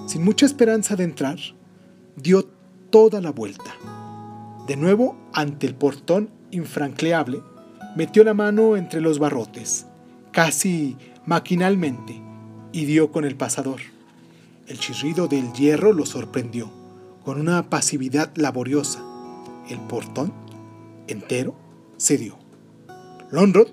sin 0.07 0.23
mucha 0.23 0.45
esperanza 0.45 0.95
de 0.95 1.03
entrar, 1.03 1.37
dio 2.15 2.45
toda 2.89 3.21
la 3.21 3.31
vuelta. 3.31 3.75
De 4.67 4.75
nuevo, 4.75 5.15
ante 5.33 5.67
el 5.67 5.75
portón 5.75 6.29
infranqueable, 6.51 7.41
metió 7.95 8.23
la 8.23 8.33
mano 8.33 8.75
entre 8.75 9.01
los 9.01 9.19
barrotes, 9.19 9.85
casi 10.31 10.97
maquinalmente, 11.25 12.21
y 12.71 12.85
dio 12.85 13.11
con 13.11 13.23
el 13.25 13.35
pasador. 13.35 13.81
El 14.67 14.79
chirrido 14.79 15.27
del 15.27 15.53
hierro 15.53 15.93
lo 15.93 16.05
sorprendió, 16.05 16.71
con 17.23 17.39
una 17.39 17.69
pasividad 17.69 18.31
laboriosa. 18.35 19.03
El 19.69 19.79
portón, 19.81 20.33
entero, 21.07 21.55
cedió. 21.97 22.37
Lonrod 23.29 23.67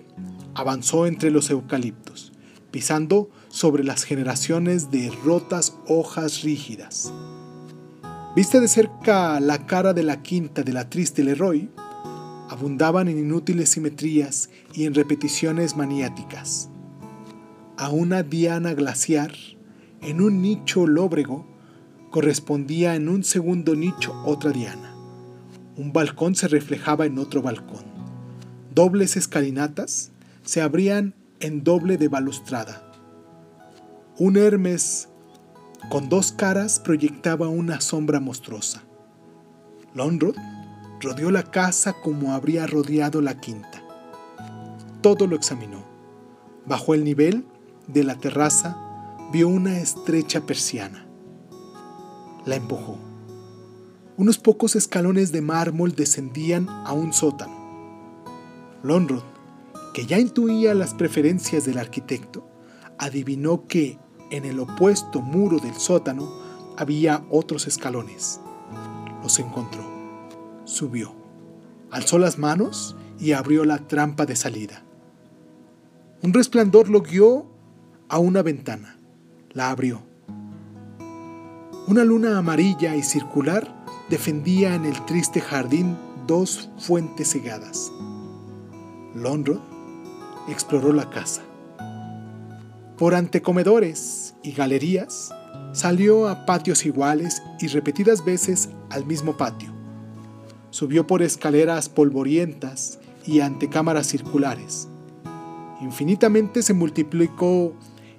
avanzó 0.55 1.07
entre 1.07 1.31
los 1.31 1.51
eucaliptos, 1.51 2.33
pisando 2.71 3.31
sobre 3.51 3.85
las 3.85 4.05
generaciones 4.05 4.91
de 4.91 5.13
rotas 5.25 5.77
hojas 5.87 6.43
rígidas. 6.43 7.13
Vista 8.35 8.61
de 8.61 8.69
cerca 8.69 9.41
la 9.41 9.67
cara 9.67 9.93
de 9.93 10.05
la 10.05 10.23
quinta 10.23 10.63
de 10.63 10.73
la 10.73 10.89
triste 10.89 11.25
Leroy, 11.25 11.69
abundaban 12.49 13.09
en 13.09 13.19
inútiles 13.19 13.71
simetrías 13.71 14.51
y 14.73 14.85
en 14.85 14.95
repeticiones 14.95 15.77
maniáticas. 15.77 16.69
A 17.77 17.91
una 17.91 18.23
diana 18.23 18.73
glaciar, 18.75 19.33
en 20.01 20.21
un 20.21 20.43
nicho 20.43 20.87
lóbrego, 20.87 21.47
correspondía 22.11 22.95
en 22.95 23.09
un 23.09 23.25
segundo 23.25 23.75
nicho 23.75 24.15
otra 24.25 24.51
diana. 24.51 24.95
Un 25.77 25.93
balcón 25.93 26.35
se 26.35 26.49
reflejaba 26.49 27.07
en 27.07 27.19
otro 27.19 27.43
balcón. 27.43 27.85
Dobles 28.75 29.17
escalinatas 29.17 30.11
se 30.45 30.61
abrían 30.61 31.15
en 31.41 31.65
doble 31.65 31.97
de 31.97 32.09
balustrada. 32.09 32.90
Un 34.21 34.37
Hermes 34.37 35.09
con 35.89 36.11
dos 36.11 36.31
caras 36.31 36.79
proyectaba 36.79 37.49
una 37.49 37.81
sombra 37.81 38.21
monstruosa. 38.21 38.83
Lonrod 39.95 40.37
rodeó 41.01 41.31
la 41.31 41.43
casa 41.43 41.95
como 41.95 42.35
habría 42.35 42.67
rodeado 42.67 43.23
la 43.23 43.41
quinta. 43.41 43.83
Todo 45.01 45.27
lo 45.27 45.37
examinó. 45.37 45.87
Bajo 46.67 46.93
el 46.93 47.03
nivel 47.03 47.47
de 47.87 48.05
la 48.05 48.15
terraza 48.15 48.77
vio 49.33 49.49
una 49.49 49.79
estrecha 49.79 50.43
persiana. 50.43 51.07
La 52.45 52.57
empujó. 52.57 52.99
Unos 54.19 54.37
pocos 54.37 54.77
escalones 54.77 55.33
de 55.33 55.41
mármol 55.41 55.95
descendían 55.95 56.69
a 56.69 56.93
un 56.93 57.15
sótano. 57.15 57.57
Lonrod, 58.83 59.23
que 59.95 60.05
ya 60.05 60.19
intuía 60.19 60.75
las 60.75 60.93
preferencias 60.93 61.65
del 61.65 61.79
arquitecto, 61.79 62.47
adivinó 62.99 63.67
que 63.67 63.99
en 64.31 64.45
el 64.45 64.61
opuesto 64.61 65.21
muro 65.21 65.59
del 65.59 65.75
sótano 65.75 66.29
había 66.77 67.25
otros 67.31 67.67
escalones. 67.67 68.41
Los 69.23 69.39
encontró. 69.39 69.83
Subió. 70.65 71.13
Alzó 71.91 72.19
las 72.19 72.39
manos 72.39 72.97
y 73.19 73.33
abrió 73.33 73.65
la 73.65 73.79
trampa 73.79 74.25
de 74.27 74.37
salida. 74.37 74.83
Un 76.23 76.33
resplandor 76.33 76.89
lo 76.89 77.03
guió 77.03 77.47
a 78.09 78.19
una 78.19 78.43
ventana. 78.43 78.99
La 79.53 79.71
abrió. 79.71 80.03
Una 81.87 82.05
luna 82.05 82.39
amarilla 82.39 82.95
y 82.95 83.03
circular 83.03 83.85
defendía 84.09 84.75
en 84.75 84.85
el 84.85 85.05
triste 85.07 85.41
jardín 85.41 85.97
dos 86.27 86.71
fuentes 86.79 87.33
cegadas. 87.33 87.91
Lonrod 89.15 89.61
exploró 90.49 90.93
la 90.93 91.11
casa. 91.11 91.43
Por 93.01 93.15
antecomedores 93.15 94.35
y 94.43 94.53
galerías, 94.53 95.35
salió 95.73 96.29
a 96.29 96.45
patios 96.45 96.85
iguales 96.85 97.43
y 97.59 97.67
repetidas 97.69 98.23
veces 98.27 98.69
al 98.91 99.07
mismo 99.07 99.39
patio. 99.39 99.73
Subió 100.69 101.07
por 101.07 101.23
escaleras 101.23 101.89
polvorientas 101.89 102.99
y 103.25 103.41
antecámaras 103.41 104.07
circulares. 104.07 104.87
Infinitamente 105.81 106.63
se 106.63 106.75
multiplicó 106.75 107.73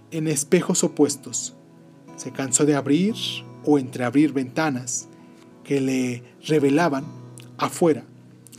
en 0.09 0.27
espejos 0.27 0.83
opuestos. 0.83 1.53
Se 2.15 2.31
cansó 2.31 2.65
de 2.65 2.73
abrir 2.73 3.13
o 3.63 3.77
entreabrir 3.77 4.33
ventanas 4.33 5.07
que 5.63 5.79
le 5.79 6.23
revelaban 6.47 7.05
afuera 7.59 8.03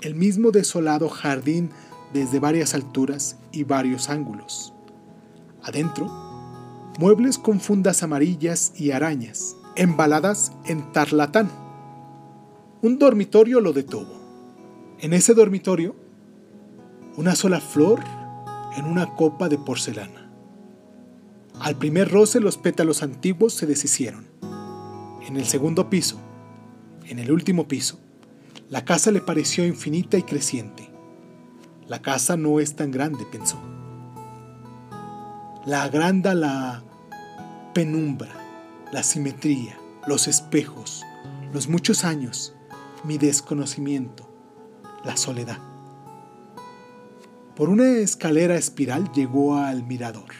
el 0.03 0.14
mismo 0.14 0.53
desolado 0.53 1.09
jardín 1.09 1.70
desde 2.12 2.39
varias 2.39 2.75
alturas 2.75 3.39
y 3.51 3.64
varios 3.64 4.09
ángulos. 4.09 4.72
Adentro, 5.65 6.11
muebles 6.99 7.39
con 7.39 7.61
fundas 7.61 8.03
amarillas 8.03 8.73
y 8.77 8.91
arañas, 8.91 9.57
embaladas 9.77 10.53
en 10.65 10.93
tarlatán. 10.93 11.51
Un 12.83 12.99
dormitorio 12.99 13.61
lo 13.61 13.73
detuvo. 13.73 14.21
En 14.99 15.13
ese 15.13 15.35
dormitorio, 15.35 15.95
una 17.17 17.37
sola 17.37 17.61
flor 17.61 18.01
en 18.77 18.87
una 18.87 19.15
copa 19.15 19.49
de 19.49 19.59
porcelana. 19.59 20.31
Al 21.61 21.77
primer 21.77 22.11
roce 22.11 22.41
los 22.41 22.59
pétalos 22.59 23.05
antiguos 23.05 23.55
se 23.55 23.67
deshicieron. 23.67 24.27
En 25.27 25.37
el 25.37 25.45
segundo 25.45 25.89
piso, 25.89 26.19
en 27.07 27.21
el 27.21 27.31
último 27.31 27.69
piso, 27.69 28.01
la 28.69 28.85
casa 28.85 29.13
le 29.13 29.21
pareció 29.21 29.65
infinita 29.65 30.19
y 30.19 30.23
creciente. 30.25 30.91
La 31.87 32.03
casa 32.03 32.37
no 32.37 32.59
es 32.59 32.75
tan 32.75 32.91
grande, 32.91 33.25
pensó 33.31 33.72
la 35.65 35.85
agranda 35.85 36.35
la 36.35 36.83
penumbra, 37.73 38.33
la 38.91 39.05
simetría, 39.05 39.79
los 40.09 40.27
espejos, 40.27 41.05
los 41.53 41.69
muchos 41.69 42.05
años, 42.05 42.53
mi 43.05 43.17
desconocimiento, 43.17 44.29
la 45.05 45.17
soledad. 45.17 45.59
Por 47.55 47.69
una 47.69 47.87
escalera 47.99 48.57
espiral 48.57 49.13
llegó 49.13 49.57
al 49.57 49.85
mirador. 49.85 50.31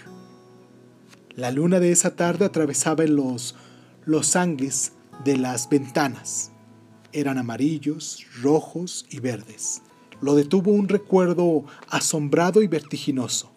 La 1.37 1.53
luna 1.53 1.79
de 1.79 1.93
esa 1.93 2.17
tarde 2.17 2.45
atravesaba 2.45 3.05
los 3.05 3.55
losangues 4.05 4.93
de 5.25 5.37
las 5.37 5.69
ventanas. 5.69 6.51
Eran 7.13 7.39
amarillos, 7.39 8.27
rojos 8.43 9.07
y 9.09 9.21
verdes. 9.21 9.83
Lo 10.21 10.35
detuvo 10.35 10.73
un 10.73 10.89
recuerdo 10.89 11.65
asombrado 11.89 12.61
y 12.61 12.67
vertiginoso. 12.67 13.52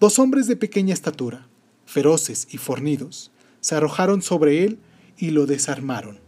Dos 0.00 0.18
hombres 0.18 0.46
de 0.46 0.56
pequeña 0.56 0.94
estatura, 0.94 1.46
feroces 1.84 2.48
y 2.50 2.56
fornidos, 2.56 3.32
se 3.60 3.74
arrojaron 3.74 4.22
sobre 4.22 4.64
él 4.64 4.78
y 5.18 5.28
lo 5.28 5.44
desarmaron. 5.44 6.20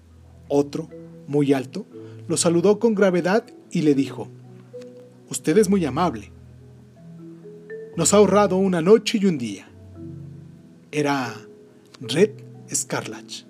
Otro, 0.48 0.90
muy 1.26 1.54
alto, 1.54 1.86
lo 2.28 2.36
saludó 2.36 2.78
con 2.78 2.94
gravedad 2.94 3.46
y 3.70 3.80
le 3.80 3.94
dijo, 3.94 4.28
Usted 5.30 5.56
es 5.56 5.70
muy 5.70 5.86
amable. 5.86 6.30
Nos 7.96 8.12
ha 8.12 8.18
ahorrado 8.18 8.58
una 8.58 8.82
noche 8.82 9.18
y 9.18 9.24
un 9.24 9.38
día. 9.38 9.66
Era 10.90 11.34
Red 11.98 12.32
Scarlach. 12.70 13.46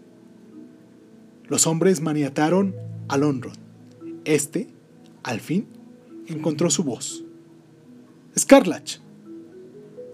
Los 1.49 1.67
hombres 1.67 2.01
maniataron 2.01 2.77
a 3.09 3.17
Lonrod. 3.17 3.57
Este, 4.25 4.69
al 5.25 5.41
fin, 5.41 5.67
encontró 6.29 6.71
su 6.71 6.85
voz. 6.85 7.25
Scarlach, 8.39 9.02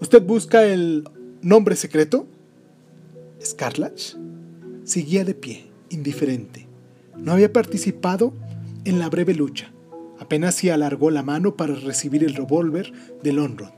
¿Usted 0.01 0.23
busca 0.23 0.63
el 0.63 1.03
nombre 1.41 1.75
secreto? 1.75 2.25
Scarlach 3.43 4.15
seguía 4.85 5.25
de 5.25 5.33
pie, 5.33 5.65
indiferente. 5.89 6.67
No 7.17 7.33
había 7.33 7.51
participado 7.51 8.33
en 8.85 8.99
la 8.99 9.09
breve 9.09 9.33
lucha. 9.33 9.73
Apenas 10.17 10.55
si 10.55 10.69
alargó 10.69 11.11
la 11.11 11.21
mano 11.21 11.57
para 11.57 11.75
recibir 11.75 12.23
el 12.23 12.33
revólver 12.33 12.93
de 13.21 13.33
Lonrod. 13.33 13.71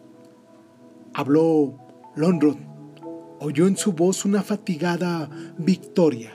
Habló 1.13 1.80
Lonrod. 2.15 2.57
Oyó 3.39 3.65
en 3.65 3.76
su 3.76 3.93
voz 3.93 4.24
una 4.24 4.43
fatigada 4.43 5.28
victoria, 5.57 6.34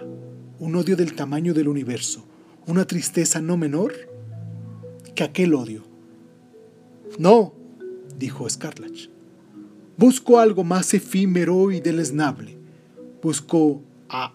un 0.59 0.75
odio 0.75 0.97
del 0.97 1.15
tamaño 1.15 1.55
del 1.55 1.69
universo, 1.69 2.27
una 2.67 2.85
tristeza 2.89 3.41
no 3.41 3.57
menor 3.57 3.93
que 5.15 5.23
aquel 5.23 5.55
odio. 5.55 5.85
No, 7.21 7.55
dijo 8.19 8.51
Scarlach. 8.51 9.16
Busco 9.99 10.39
algo 10.39 10.63
más 10.63 10.93
efímero 10.93 11.73
y 11.73 11.81
deleznable. 11.81 12.59
Busco 13.23 13.81
a 14.11 14.35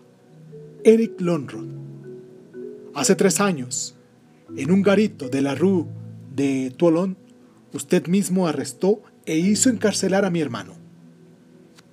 Eric 0.84 1.22
Lonrod. 1.22 1.68
Hace 2.96 3.14
tres 3.14 3.40
años, 3.40 3.96
en 4.58 4.72
un 4.72 4.82
garito 4.82 5.30
de 5.30 5.44
la 5.44 5.54
Rue 5.54 5.86
de 6.36 6.74
Toulon, 6.76 7.16
usted 7.74 8.08
mismo 8.08 8.48
arrestó 8.48 9.04
e 9.28 9.38
hizo 9.38 9.70
encarcelar 9.70 10.26
a 10.26 10.32
mi 10.32 10.42
hermano. 10.42 10.74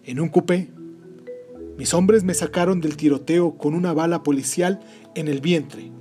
En 0.03 0.19
un 0.19 0.31
coupé, 0.31 0.71
mis 1.77 1.93
hombres 1.93 2.25
me 2.25 2.33
sacaron 2.33 2.81
del 2.81 2.97
tiroteo 2.97 3.59
con 3.59 3.75
una 3.75 3.93
bala 3.93 4.23
policial 4.23 4.81
en 5.15 5.29
el 5.29 5.43
vientre. 5.43 5.93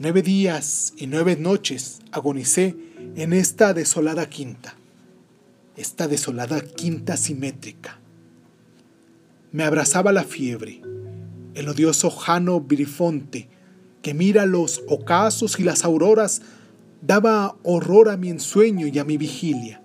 Nueve 0.00 0.22
días 0.22 0.94
y 0.96 1.06
nueve 1.06 1.36
noches 1.36 2.00
agonicé 2.10 2.74
en 3.14 3.34
esta 3.34 3.72
desolada 3.72 4.28
quinta 4.28 4.74
esta 5.76 6.08
desolada 6.08 6.60
quinta 6.60 7.16
simétrica. 7.16 7.98
Me 9.52 9.64
abrazaba 9.64 10.12
la 10.12 10.24
fiebre, 10.24 10.82
el 11.54 11.68
odioso 11.68 12.10
Jano 12.10 12.60
Virifonte, 12.60 13.48
que 14.02 14.14
mira 14.14 14.46
los 14.46 14.82
ocasos 14.88 15.58
y 15.60 15.62
las 15.62 15.84
auroras, 15.84 16.42
daba 17.00 17.56
horror 17.62 18.08
a 18.08 18.16
mi 18.16 18.30
ensueño 18.30 18.86
y 18.86 18.98
a 18.98 19.04
mi 19.04 19.16
vigilia. 19.16 19.82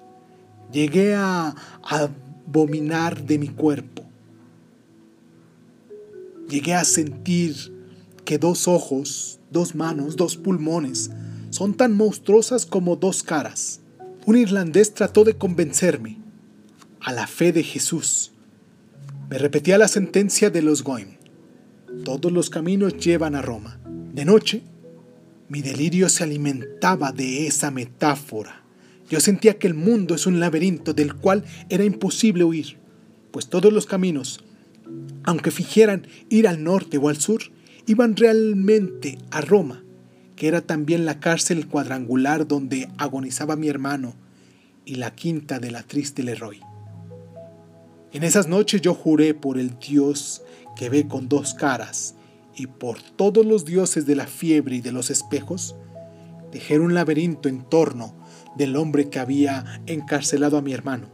Llegué 0.71 1.15
a 1.15 1.55
abominar 1.83 3.25
de 3.25 3.39
mi 3.39 3.47
cuerpo. 3.47 4.03
Llegué 6.49 6.73
a 6.75 6.83
sentir 6.83 7.55
que 8.25 8.38
dos 8.38 8.67
ojos, 8.67 9.39
dos 9.51 9.75
manos, 9.75 10.15
dos 10.15 10.38
pulmones 10.38 11.11
son 11.49 11.73
tan 11.73 11.95
monstruosas 11.95 12.65
como 12.65 12.95
dos 12.95 13.23
caras 13.23 13.81
un 14.28 14.36
irlandés 14.38 14.93
trató 14.93 15.23
de 15.23 15.38
convencerme 15.38 16.17
a 16.99 17.13
la 17.13 17.28
fe 17.28 17.53
de 17.53 17.63
Jesús. 17.63 18.34
Me 19.30 19.38
repetía 19.38 19.78
la 19.78 19.88
sentencia 19.88 20.49
de 20.49 20.61
los 20.61 20.84
Goim. 20.84 21.15
Todos 22.03 22.30
los 22.34 22.49
caminos 22.49 22.97
llevan 22.97 23.36
a 23.36 23.41
Roma. 23.41 23.80
De 24.13 24.25
noche, 24.25 24.63
mi 25.47 25.61
delirio 25.61 26.09
se 26.09 26.25
alimentaba 26.25 27.13
de 27.13 27.47
esa 27.47 27.71
metáfora. 27.71 28.63
Yo 29.09 29.21
sentía 29.21 29.57
que 29.57 29.67
el 29.67 29.75
mundo 29.75 30.13
es 30.13 30.28
un 30.28 30.41
laberinto 30.41 30.93
del 30.93 31.15
cual 31.15 31.45
era 31.69 31.86
imposible 31.86 32.43
huir, 32.43 32.75
pues 33.32 33.47
todos 33.47 33.71
los 33.71 33.86
caminos, 33.86 34.43
aunque 35.23 35.51
fingieran 35.51 36.05
ir 36.28 36.49
al 36.49 36.65
norte 36.65 36.97
o 36.97 37.07
al 37.07 37.15
sur, 37.15 37.43
iban 37.86 38.17
realmente 38.17 39.19
a 39.32 39.39
Roma, 39.39 39.86
que 40.38 40.47
era 40.47 40.61
también 40.61 41.05
la 41.05 41.19
cárcel 41.19 41.67
cuadrangular 41.67 42.47
donde 42.47 42.88
agonizaba 42.97 43.57
mi 43.57 43.67
hermano 43.67 44.13
y 44.85 44.95
la 44.95 45.13
quinta 45.15 45.59
de 45.59 45.71
la 45.71 45.83
triste 45.83 46.23
Leroy. 46.23 46.61
En 48.13 48.23
esas 48.23 48.47
noches 48.47 48.79
yo 48.79 48.93
juré 48.93 49.33
por 49.33 49.57
el 49.57 49.77
Dios 49.79 50.43
que 50.77 50.89
ve 50.89 51.07
con 51.07 51.27
dos 51.27 51.55
caras 51.55 52.15
y 52.55 52.67
por 52.67 53.01
todos 53.01 53.45
los 53.45 53.65
dioses 53.65 54.05
de 54.05 54.15
la 54.15 54.27
fiebre 54.27 54.77
y 54.77 54.81
de 54.81 54.91
los 54.91 55.09
espejos, 55.09 55.75
tejer 56.51 56.81
un 56.81 56.93
laberinto 56.93 57.49
en 57.49 57.67
torno 57.67 58.15
del 58.55 58.75
hombre 58.75 59.09
que 59.09 59.19
había 59.19 59.81
encarcelado 59.88 60.57
a 60.57 60.61
mi 60.61 60.71
hermano. 60.71 61.09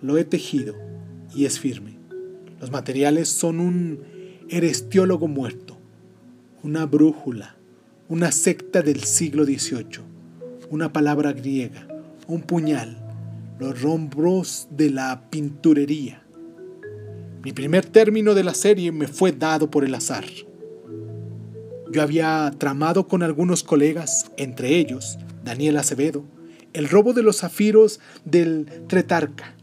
Lo 0.00 0.16
he 0.16 0.24
tejido 0.24 0.74
y 1.34 1.44
es 1.44 1.60
firme. 1.60 1.98
Los 2.60 2.70
materiales 2.70 3.28
son 3.28 3.60
un 3.60 4.02
herestiólogo 4.48 5.28
muerto, 5.28 5.78
una 6.62 6.86
brújula, 6.86 7.57
una 8.08 8.32
secta 8.32 8.80
del 8.80 9.04
siglo 9.04 9.44
XVIII, 9.44 10.00
una 10.70 10.90
palabra 10.94 11.34
griega, 11.34 11.86
un 12.26 12.40
puñal, 12.40 12.96
los 13.58 13.82
rombros 13.82 14.66
de 14.70 14.88
la 14.88 15.28
pinturería. 15.28 16.22
Mi 17.44 17.52
primer 17.52 17.84
término 17.84 18.32
de 18.32 18.44
la 18.44 18.54
serie 18.54 18.92
me 18.92 19.08
fue 19.08 19.32
dado 19.32 19.70
por 19.70 19.84
el 19.84 19.94
azar. 19.94 20.24
Yo 21.92 22.00
había 22.00 22.50
tramado 22.56 23.08
con 23.08 23.22
algunos 23.22 23.62
colegas, 23.62 24.30
entre 24.38 24.78
ellos 24.78 25.18
Daniel 25.44 25.76
Acevedo, 25.76 26.24
el 26.72 26.88
robo 26.88 27.12
de 27.12 27.22
los 27.22 27.40
zafiros 27.40 28.00
del 28.24 28.66
Tretarca. 28.86 29.54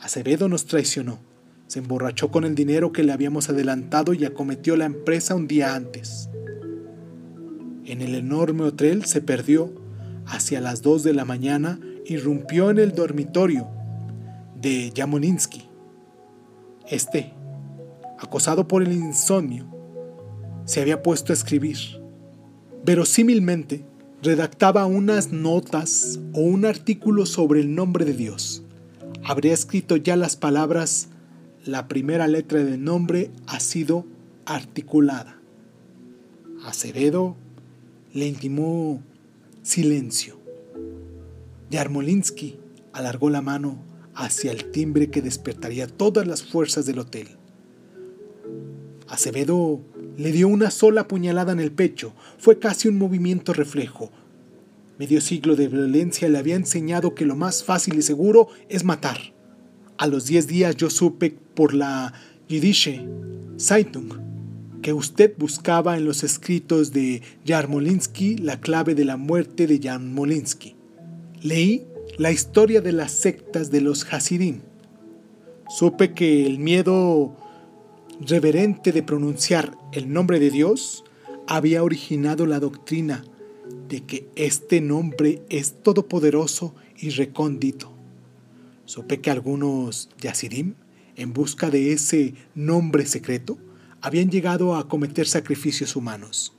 Acevedo 0.00 0.48
nos 0.48 0.66
traicionó, 0.66 1.20
se 1.68 1.78
emborrachó 1.78 2.32
con 2.32 2.44
el 2.44 2.56
dinero 2.56 2.90
que 2.90 3.04
le 3.04 3.12
habíamos 3.12 3.48
adelantado 3.48 4.12
y 4.12 4.24
acometió 4.24 4.76
la 4.76 4.86
empresa 4.86 5.36
un 5.36 5.46
día 5.46 5.76
antes. 5.76 6.28
En 7.90 8.02
el 8.02 8.14
enorme 8.14 8.62
hotel 8.62 9.04
se 9.04 9.20
perdió 9.20 9.68
hacia 10.24 10.60
las 10.60 10.80
dos 10.80 11.02
de 11.02 11.12
la 11.12 11.24
mañana 11.24 11.80
irrumpió 12.06 12.70
en 12.70 12.78
el 12.78 12.92
dormitorio 12.94 13.66
de 14.54 14.92
Yamolinsky. 14.94 15.64
Este, 16.88 17.32
acosado 18.20 18.68
por 18.68 18.84
el 18.84 18.92
insomnio, 18.92 19.66
se 20.66 20.80
había 20.80 21.02
puesto 21.02 21.32
a 21.32 21.34
escribir. 21.34 21.78
Verosímilmente, 22.84 23.84
redactaba 24.22 24.86
unas 24.86 25.32
notas 25.32 26.20
o 26.32 26.42
un 26.42 26.66
artículo 26.66 27.26
sobre 27.26 27.58
el 27.58 27.74
nombre 27.74 28.04
de 28.04 28.12
Dios. 28.12 28.62
Habría 29.24 29.52
escrito 29.52 29.96
ya 29.96 30.14
las 30.14 30.36
palabras, 30.36 31.08
la 31.66 31.88
primera 31.88 32.28
letra 32.28 32.62
del 32.62 32.84
nombre 32.84 33.32
ha 33.48 33.58
sido 33.58 34.06
articulada. 34.46 35.40
Acevedo 36.64 37.34
le 38.12 38.26
intimó 38.26 39.02
silencio. 39.62 40.38
Yarmolinsky 41.70 42.58
alargó 42.92 43.30
la 43.30 43.42
mano 43.42 43.78
hacia 44.14 44.50
el 44.50 44.70
timbre 44.70 45.10
que 45.10 45.22
despertaría 45.22 45.86
todas 45.86 46.26
las 46.26 46.42
fuerzas 46.42 46.86
del 46.86 46.98
hotel. 46.98 47.28
Acevedo 49.08 49.80
le 50.16 50.32
dio 50.32 50.48
una 50.48 50.70
sola 50.70 51.08
puñalada 51.08 51.52
en 51.52 51.60
el 51.60 51.72
pecho. 51.72 52.12
Fue 52.38 52.58
casi 52.58 52.88
un 52.88 52.98
movimiento 52.98 53.52
reflejo. 53.52 54.10
Medio 54.98 55.20
siglo 55.20 55.56
de 55.56 55.68
violencia 55.68 56.28
le 56.28 56.38
había 56.38 56.56
enseñado 56.56 57.14
que 57.14 57.24
lo 57.24 57.36
más 57.36 57.64
fácil 57.64 57.94
y 57.94 58.02
seguro 58.02 58.48
es 58.68 58.84
matar. 58.84 59.18
A 59.98 60.06
los 60.06 60.26
diez 60.26 60.46
días 60.46 60.76
yo 60.76 60.90
supe 60.90 61.36
por 61.54 61.74
la 61.74 62.12
Jüdische 62.48 63.06
Zeitung 63.58 64.29
que 64.82 64.92
usted 64.92 65.34
buscaba 65.36 65.96
en 65.96 66.04
los 66.04 66.24
escritos 66.24 66.92
de 66.92 67.22
Yarmolinsky 67.44 68.38
la 68.38 68.60
clave 68.60 68.94
de 68.94 69.04
la 69.04 69.16
muerte 69.16 69.66
de 69.66 69.78
Yarmolinsky. 69.78 70.74
Leí 71.42 71.84
la 72.18 72.32
historia 72.32 72.80
de 72.80 72.92
las 72.92 73.12
sectas 73.12 73.70
de 73.70 73.80
los 73.80 74.06
Hasidim. 74.12 74.60
Supe 75.68 76.12
que 76.12 76.46
el 76.46 76.58
miedo 76.58 77.36
reverente 78.20 78.92
de 78.92 79.02
pronunciar 79.02 79.76
el 79.92 80.12
nombre 80.12 80.38
de 80.38 80.50
Dios 80.50 81.04
había 81.46 81.82
originado 81.82 82.46
la 82.46 82.60
doctrina 82.60 83.24
de 83.88 84.02
que 84.04 84.28
este 84.36 84.80
nombre 84.80 85.42
es 85.48 85.82
todopoderoso 85.82 86.74
y 86.98 87.10
recóndito. 87.10 87.92
Supe 88.84 89.20
que 89.20 89.30
algunos 89.30 90.10
Yasidim, 90.20 90.74
en 91.16 91.32
busca 91.32 91.70
de 91.70 91.92
ese 91.92 92.34
nombre 92.54 93.06
secreto, 93.06 93.58
habían 94.02 94.30
llegado 94.30 94.76
a 94.76 94.88
cometer 94.88 95.26
sacrificios 95.26 95.96
humanos. 95.96 96.52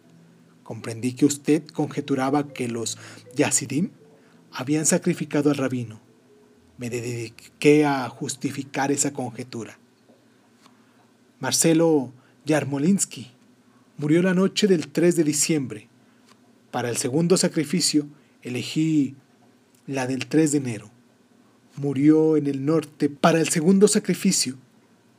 Comprendí 0.63 1.13
que 1.13 1.25
usted 1.25 1.65
conjeturaba 1.67 2.47
que 2.49 2.67
los 2.67 2.97
Yasidim 3.35 3.89
habían 4.51 4.85
sacrificado 4.85 5.49
al 5.49 5.57
rabino. 5.57 5.99
Me 6.77 6.89
dediqué 6.89 7.85
a 7.85 8.07
justificar 8.09 8.91
esa 8.91 9.13
conjetura. 9.13 9.77
Marcelo 11.39 12.11
Yarmolinsky 12.45 13.31
murió 13.97 14.21
la 14.21 14.33
noche 14.33 14.67
del 14.67 14.87
3 14.87 15.15
de 15.15 15.23
diciembre. 15.23 15.87
Para 16.71 16.89
el 16.89 16.97
segundo 16.97 17.37
sacrificio 17.37 18.07
elegí 18.41 19.15
la 19.87 20.07
del 20.07 20.27
3 20.27 20.51
de 20.51 20.57
enero. 20.57 20.91
Murió 21.77 22.37
en 22.37 22.47
el 22.47 22.65
norte. 22.65 23.09
Para 23.09 23.39
el 23.39 23.49
segundo 23.49 23.87
sacrificio 23.87 24.57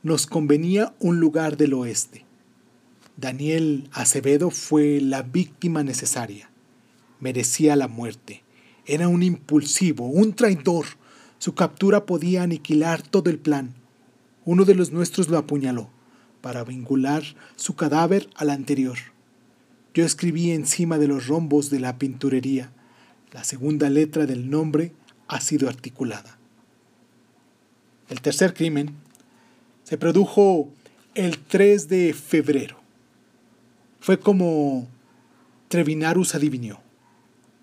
nos 0.03 0.27
convenía 0.27 0.93
un 0.99 1.21
lugar 1.21 1.55
del 1.55 1.73
oeste. 1.73 2.25
Daniel 3.15 3.89
Acevedo 3.93 4.49
fue 4.51 4.99
la 4.99 5.23
víctima 5.23 5.81
necesaria. 5.81 6.49
Merecía 7.21 7.77
la 7.77 7.87
muerte. 7.87 8.43
Era 8.85 9.07
un 9.07 9.23
impulsivo, 9.23 10.07
un 10.07 10.33
traidor. 10.33 10.85
Su 11.37 11.55
captura 11.55 12.05
podía 12.05 12.43
aniquilar 12.43 13.01
todo 13.01 13.29
el 13.29 13.39
plan. 13.39 13.75
Uno 14.43 14.65
de 14.65 14.75
los 14.75 14.91
nuestros 14.91 15.29
lo 15.29 15.37
apuñaló 15.37 15.89
para 16.41 16.65
vincular 16.65 17.23
su 17.55 17.75
cadáver 17.75 18.29
al 18.35 18.49
anterior. 18.49 18.97
Yo 19.93 20.03
escribí 20.03 20.51
encima 20.51 20.97
de 20.97 21.07
los 21.07 21.27
rombos 21.27 21.69
de 21.69 21.79
la 21.79 21.97
pinturería. 21.97 22.73
La 23.31 23.45
segunda 23.45 23.89
letra 23.89 24.25
del 24.25 24.49
nombre 24.49 24.91
ha 25.29 25.39
sido 25.39 25.69
articulada. 25.69 26.37
El 28.09 28.19
tercer 28.19 28.53
crimen 28.53 28.95
se 29.93 29.99
produjo 29.99 30.71
el 31.13 31.37
3 31.37 31.87
de 31.87 32.13
febrero. 32.15 32.77
Fue 33.99 34.19
como 34.19 34.87
Trevinarus 35.67 36.33
adivinó 36.33 36.79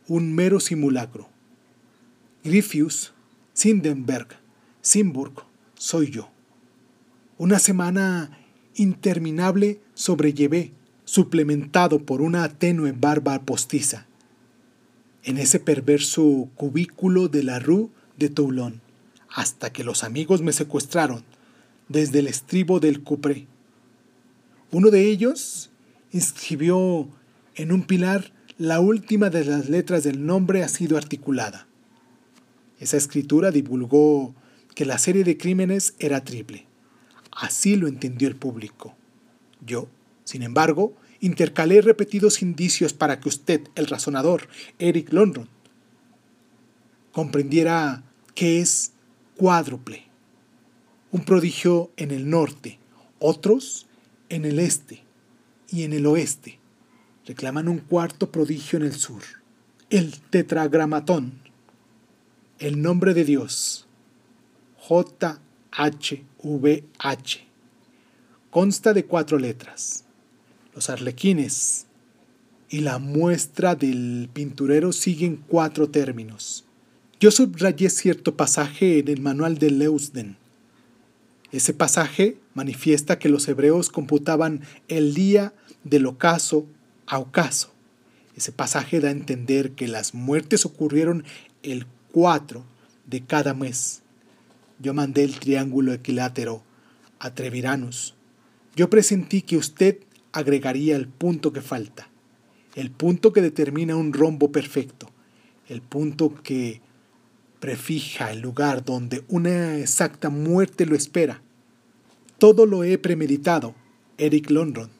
un 0.06 0.32
mero 0.32 0.60
simulacro. 0.60 1.28
Griffius, 2.44 3.12
Sindenberg, 3.52 4.28
Simburg, 4.80 5.42
soy 5.74 6.12
yo. 6.12 6.30
Una 7.36 7.58
semana 7.58 8.38
interminable 8.76 9.80
sobrellevé, 9.94 10.70
suplementado 11.04 11.98
por 11.98 12.22
una 12.22 12.48
tenue 12.48 12.92
barba 12.92 13.40
postiza, 13.40 14.06
en 15.24 15.36
ese 15.36 15.58
perverso 15.58 16.48
cubículo 16.54 17.26
de 17.26 17.42
la 17.42 17.58
Rue 17.58 17.88
de 18.16 18.28
Toulon, 18.28 18.80
hasta 19.28 19.72
que 19.72 19.82
los 19.82 20.04
amigos 20.04 20.42
me 20.42 20.52
secuestraron 20.52 21.24
desde 21.90 22.20
el 22.20 22.28
estribo 22.28 22.78
del 22.80 23.02
cupré. 23.02 23.46
Uno 24.70 24.90
de 24.90 25.10
ellos 25.10 25.70
inscribió 26.12 27.08
en 27.56 27.72
un 27.72 27.82
pilar 27.82 28.32
la 28.58 28.78
última 28.78 29.28
de 29.28 29.44
las 29.44 29.68
letras 29.68 30.04
del 30.04 30.24
nombre 30.24 30.62
ha 30.62 30.68
sido 30.68 30.96
articulada. 30.96 31.66
Esa 32.78 32.96
escritura 32.96 33.50
divulgó 33.50 34.34
que 34.74 34.86
la 34.86 34.98
serie 34.98 35.24
de 35.24 35.36
crímenes 35.36 35.94
era 35.98 36.22
triple. 36.22 36.66
Así 37.32 37.74
lo 37.74 37.88
entendió 37.88 38.28
el 38.28 38.36
público. 38.36 38.94
Yo, 39.66 39.88
sin 40.22 40.42
embargo, 40.42 40.94
intercalé 41.18 41.80
repetidos 41.82 42.40
indicios 42.40 42.92
para 42.92 43.18
que 43.18 43.28
usted, 43.28 43.62
el 43.74 43.88
razonador, 43.88 44.48
Eric 44.78 45.12
London, 45.12 45.48
comprendiera 47.12 48.04
que 48.34 48.60
es 48.60 48.92
cuádruple. 49.36 50.09
Un 51.12 51.24
prodigio 51.24 51.90
en 51.96 52.10
el 52.10 52.30
norte, 52.30 52.78
otros 53.18 53.86
en 54.28 54.44
el 54.44 54.58
este 54.58 55.02
y 55.68 55.82
en 55.82 55.92
el 55.92 56.06
oeste 56.06 56.58
reclaman 57.26 57.68
un 57.68 57.78
cuarto 57.78 58.30
prodigio 58.30 58.78
en 58.78 58.84
el 58.84 58.94
sur, 58.94 59.22
el 59.88 60.18
tetragramatón, 60.18 61.40
el 62.58 62.82
nombre 62.82 63.14
de 63.14 63.24
Dios, 63.24 63.86
JHVH, 64.88 65.40
consta 68.50 68.92
de 68.92 69.04
cuatro 69.04 69.38
letras. 69.38 70.04
Los 70.74 70.90
arlequines 70.90 71.86
y 72.68 72.80
la 72.80 72.98
muestra 72.98 73.74
del 73.74 74.28
pinturero 74.32 74.92
siguen 74.92 75.44
cuatro 75.48 75.88
términos. 75.88 76.64
Yo 77.18 77.30
subrayé 77.30 77.90
cierto 77.90 78.36
pasaje 78.36 78.98
en 79.00 79.08
el 79.08 79.20
manual 79.20 79.58
de 79.58 79.70
Leusden. 79.70 80.36
Ese 81.52 81.74
pasaje 81.74 82.36
manifiesta 82.54 83.18
que 83.18 83.28
los 83.28 83.48
hebreos 83.48 83.90
computaban 83.90 84.62
el 84.88 85.14
día 85.14 85.52
del 85.84 86.06
ocaso 86.06 86.66
a 87.06 87.18
ocaso. 87.18 87.72
Ese 88.36 88.52
pasaje 88.52 89.00
da 89.00 89.08
a 89.08 89.12
entender 89.12 89.72
que 89.72 89.88
las 89.88 90.14
muertes 90.14 90.64
ocurrieron 90.64 91.24
el 91.62 91.86
4 92.12 92.64
de 93.06 93.24
cada 93.24 93.54
mes. 93.54 94.02
Yo 94.78 94.94
mandé 94.94 95.24
el 95.24 95.38
triángulo 95.38 95.92
equilátero 95.92 96.62
a 97.18 97.34
Treviranus. 97.34 98.14
Yo 98.76 98.88
presentí 98.88 99.42
que 99.42 99.56
usted 99.56 99.98
agregaría 100.32 100.96
el 100.96 101.08
punto 101.08 101.52
que 101.52 101.60
falta, 101.60 102.08
el 102.76 102.90
punto 102.90 103.32
que 103.32 103.42
determina 103.42 103.96
un 103.96 104.12
rombo 104.12 104.52
perfecto, 104.52 105.10
el 105.68 105.82
punto 105.82 106.34
que 106.42 106.80
prefija 107.60 108.32
el 108.32 108.40
lugar 108.40 108.84
donde 108.84 109.22
una 109.28 109.76
exacta 109.76 110.30
muerte 110.30 110.86
lo 110.86 110.96
espera. 110.96 111.42
Todo 112.38 112.64
lo 112.66 112.82
he 112.84 112.96
premeditado, 112.98 113.74
Eric 114.16 114.50
Lonron, 114.50 114.90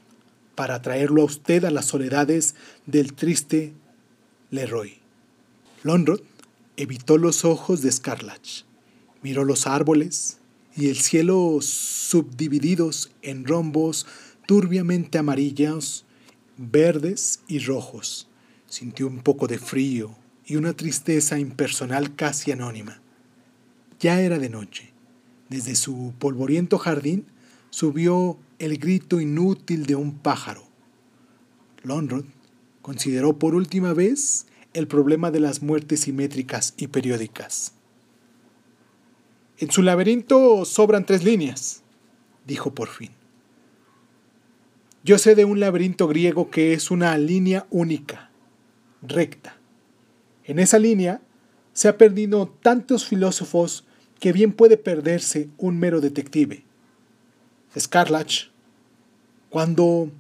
para 0.55 0.83
traerlo 0.83 1.23
a 1.23 1.25
usted 1.25 1.65
a 1.65 1.71
las 1.71 1.87
soledades 1.87 2.55
del 2.85 3.15
triste 3.15 3.73
Leroy. 4.51 4.99
Lonron 5.83 6.21
evitó 6.77 7.17
los 7.17 7.47
ojos 7.47 7.81
de 7.81 7.91
Scarlach, 7.91 8.65
miró 9.23 9.45
los 9.45 9.67
árboles 9.67 10.39
y 10.77 10.89
el 10.89 10.97
cielo 10.99 11.59
subdivididos 11.63 13.11
en 13.23 13.47
rombos 13.47 14.07
turbiamente 14.47 15.17
amarillos, 15.17 16.05
verdes 16.59 17.41
y 17.49 17.61
rojos. 17.61 18.29
Sintió 18.69 19.07
un 19.07 19.21
poco 19.21 19.47
de 19.47 19.59
frío 19.59 20.20
y 20.51 20.57
una 20.57 20.73
tristeza 20.73 21.39
impersonal 21.39 22.17
casi 22.17 22.51
anónima. 22.51 23.01
Ya 24.01 24.21
era 24.21 24.37
de 24.41 24.49
noche. 24.49 24.93
Desde 25.49 25.77
su 25.77 26.13
polvoriento 26.19 26.77
jardín 26.77 27.27
subió 27.71 28.37
el 28.59 28.79
grito 28.79 29.21
inútil 29.21 29.87
de 29.87 29.95
un 29.95 30.19
pájaro. 30.19 30.65
Lonrod 31.85 32.25
consideró 32.83 33.39
por 33.39 33.55
última 33.55 33.93
vez 33.93 34.49
el 34.73 34.89
problema 34.89 35.31
de 35.31 35.39
las 35.39 35.63
muertes 35.63 36.01
simétricas 36.01 36.75
y 36.77 36.89
periódicas. 36.89 37.75
En 39.59 39.71
su 39.71 39.83
laberinto 39.83 40.65
sobran 40.65 41.07
tres 41.07 41.23
líneas, 41.23 41.85
dijo 42.45 42.75
por 42.75 42.89
fin. 42.89 43.13
Yo 45.05 45.17
sé 45.17 45.37
de 45.37 45.45
un 45.45 45.61
laberinto 45.61 46.09
griego 46.09 46.51
que 46.51 46.73
es 46.73 46.91
una 46.91 47.17
línea 47.19 47.69
única, 47.71 48.33
recta. 49.01 49.60
En 50.45 50.59
esa 50.59 50.79
línea 50.79 51.21
se 51.73 51.89
ha 51.89 51.99
perdido 51.99 52.49
tantos 52.63 53.07
filósofos 53.07 53.85
que 54.19 54.33
bien 54.33 54.53
puede 54.53 54.77
perderse 54.77 55.49
un 55.57 55.79
mero 55.79 56.01
detective. 56.01 56.65
Scarlach, 57.79 58.51
cuando 59.49 60.11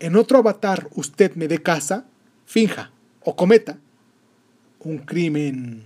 en 0.00 0.16
otro 0.16 0.38
avatar 0.38 0.88
usted 0.94 1.34
me 1.34 1.48
dé 1.48 1.62
casa, 1.62 2.06
finja 2.44 2.90
o 3.24 3.36
cometa 3.36 3.78
un 4.80 4.98
crimen 4.98 5.84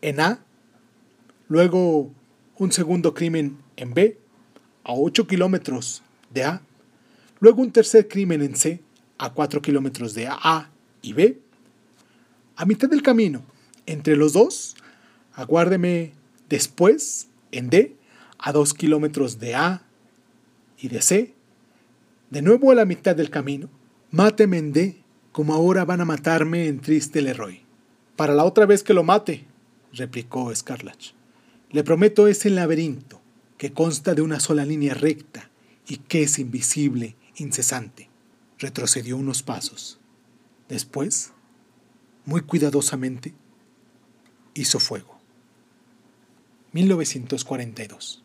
en 0.00 0.20
A, 0.20 0.44
luego 1.48 2.10
un 2.56 2.72
segundo 2.72 3.14
crimen 3.14 3.58
en 3.76 3.94
B, 3.94 4.18
a 4.84 4.92
8 4.92 5.26
kilómetros 5.26 6.02
de 6.30 6.44
A, 6.44 6.62
luego 7.40 7.62
un 7.62 7.72
tercer 7.72 8.08
crimen 8.08 8.42
en 8.42 8.54
C, 8.56 8.80
a 9.18 9.32
4 9.32 9.60
kilómetros 9.60 10.14
de 10.14 10.28
A 10.28 10.70
y 11.02 11.12
B, 11.12 11.40
a 12.60 12.66
mitad 12.66 12.90
del 12.90 13.00
camino, 13.00 13.42
entre 13.86 14.16
los 14.16 14.34
dos, 14.34 14.76
aguárdeme 15.32 16.12
después 16.50 17.28
en 17.52 17.70
D, 17.70 17.96
a 18.38 18.52
2 18.52 18.74
kilómetros 18.74 19.38
de 19.38 19.54
A 19.54 19.86
y 20.76 20.88
de 20.88 21.00
C, 21.00 21.34
de 22.28 22.42
nuevo 22.42 22.70
a 22.70 22.74
la 22.74 22.84
mitad 22.84 23.16
del 23.16 23.30
camino, 23.30 23.70
máteme 24.10 24.58
en 24.58 24.74
D 24.74 25.02
como 25.32 25.54
ahora 25.54 25.86
van 25.86 26.02
a 26.02 26.04
matarme 26.04 26.66
en 26.66 26.80
triste 26.80 27.22
Leroy. 27.22 27.62
Para 28.14 28.34
la 28.34 28.44
otra 28.44 28.66
vez 28.66 28.82
que 28.82 28.92
lo 28.92 29.04
mate, 29.04 29.46
replicó 29.94 30.54
Scarlach. 30.54 31.14
Le 31.70 31.82
prometo 31.82 32.28
ese 32.28 32.50
laberinto, 32.50 33.22
que 33.56 33.72
consta 33.72 34.14
de 34.14 34.20
una 34.20 34.38
sola 34.38 34.66
línea 34.66 34.92
recta 34.92 35.48
y 35.88 35.96
que 35.96 36.24
es 36.24 36.38
invisible, 36.38 37.16
incesante. 37.36 38.10
Retrocedió 38.58 39.16
unos 39.16 39.42
pasos. 39.42 39.98
Después, 40.68 41.32
muy 42.30 42.42
cuidadosamente, 42.42 43.34
hizo 44.54 44.78
fuego. 44.78 45.18
1942 46.70 48.22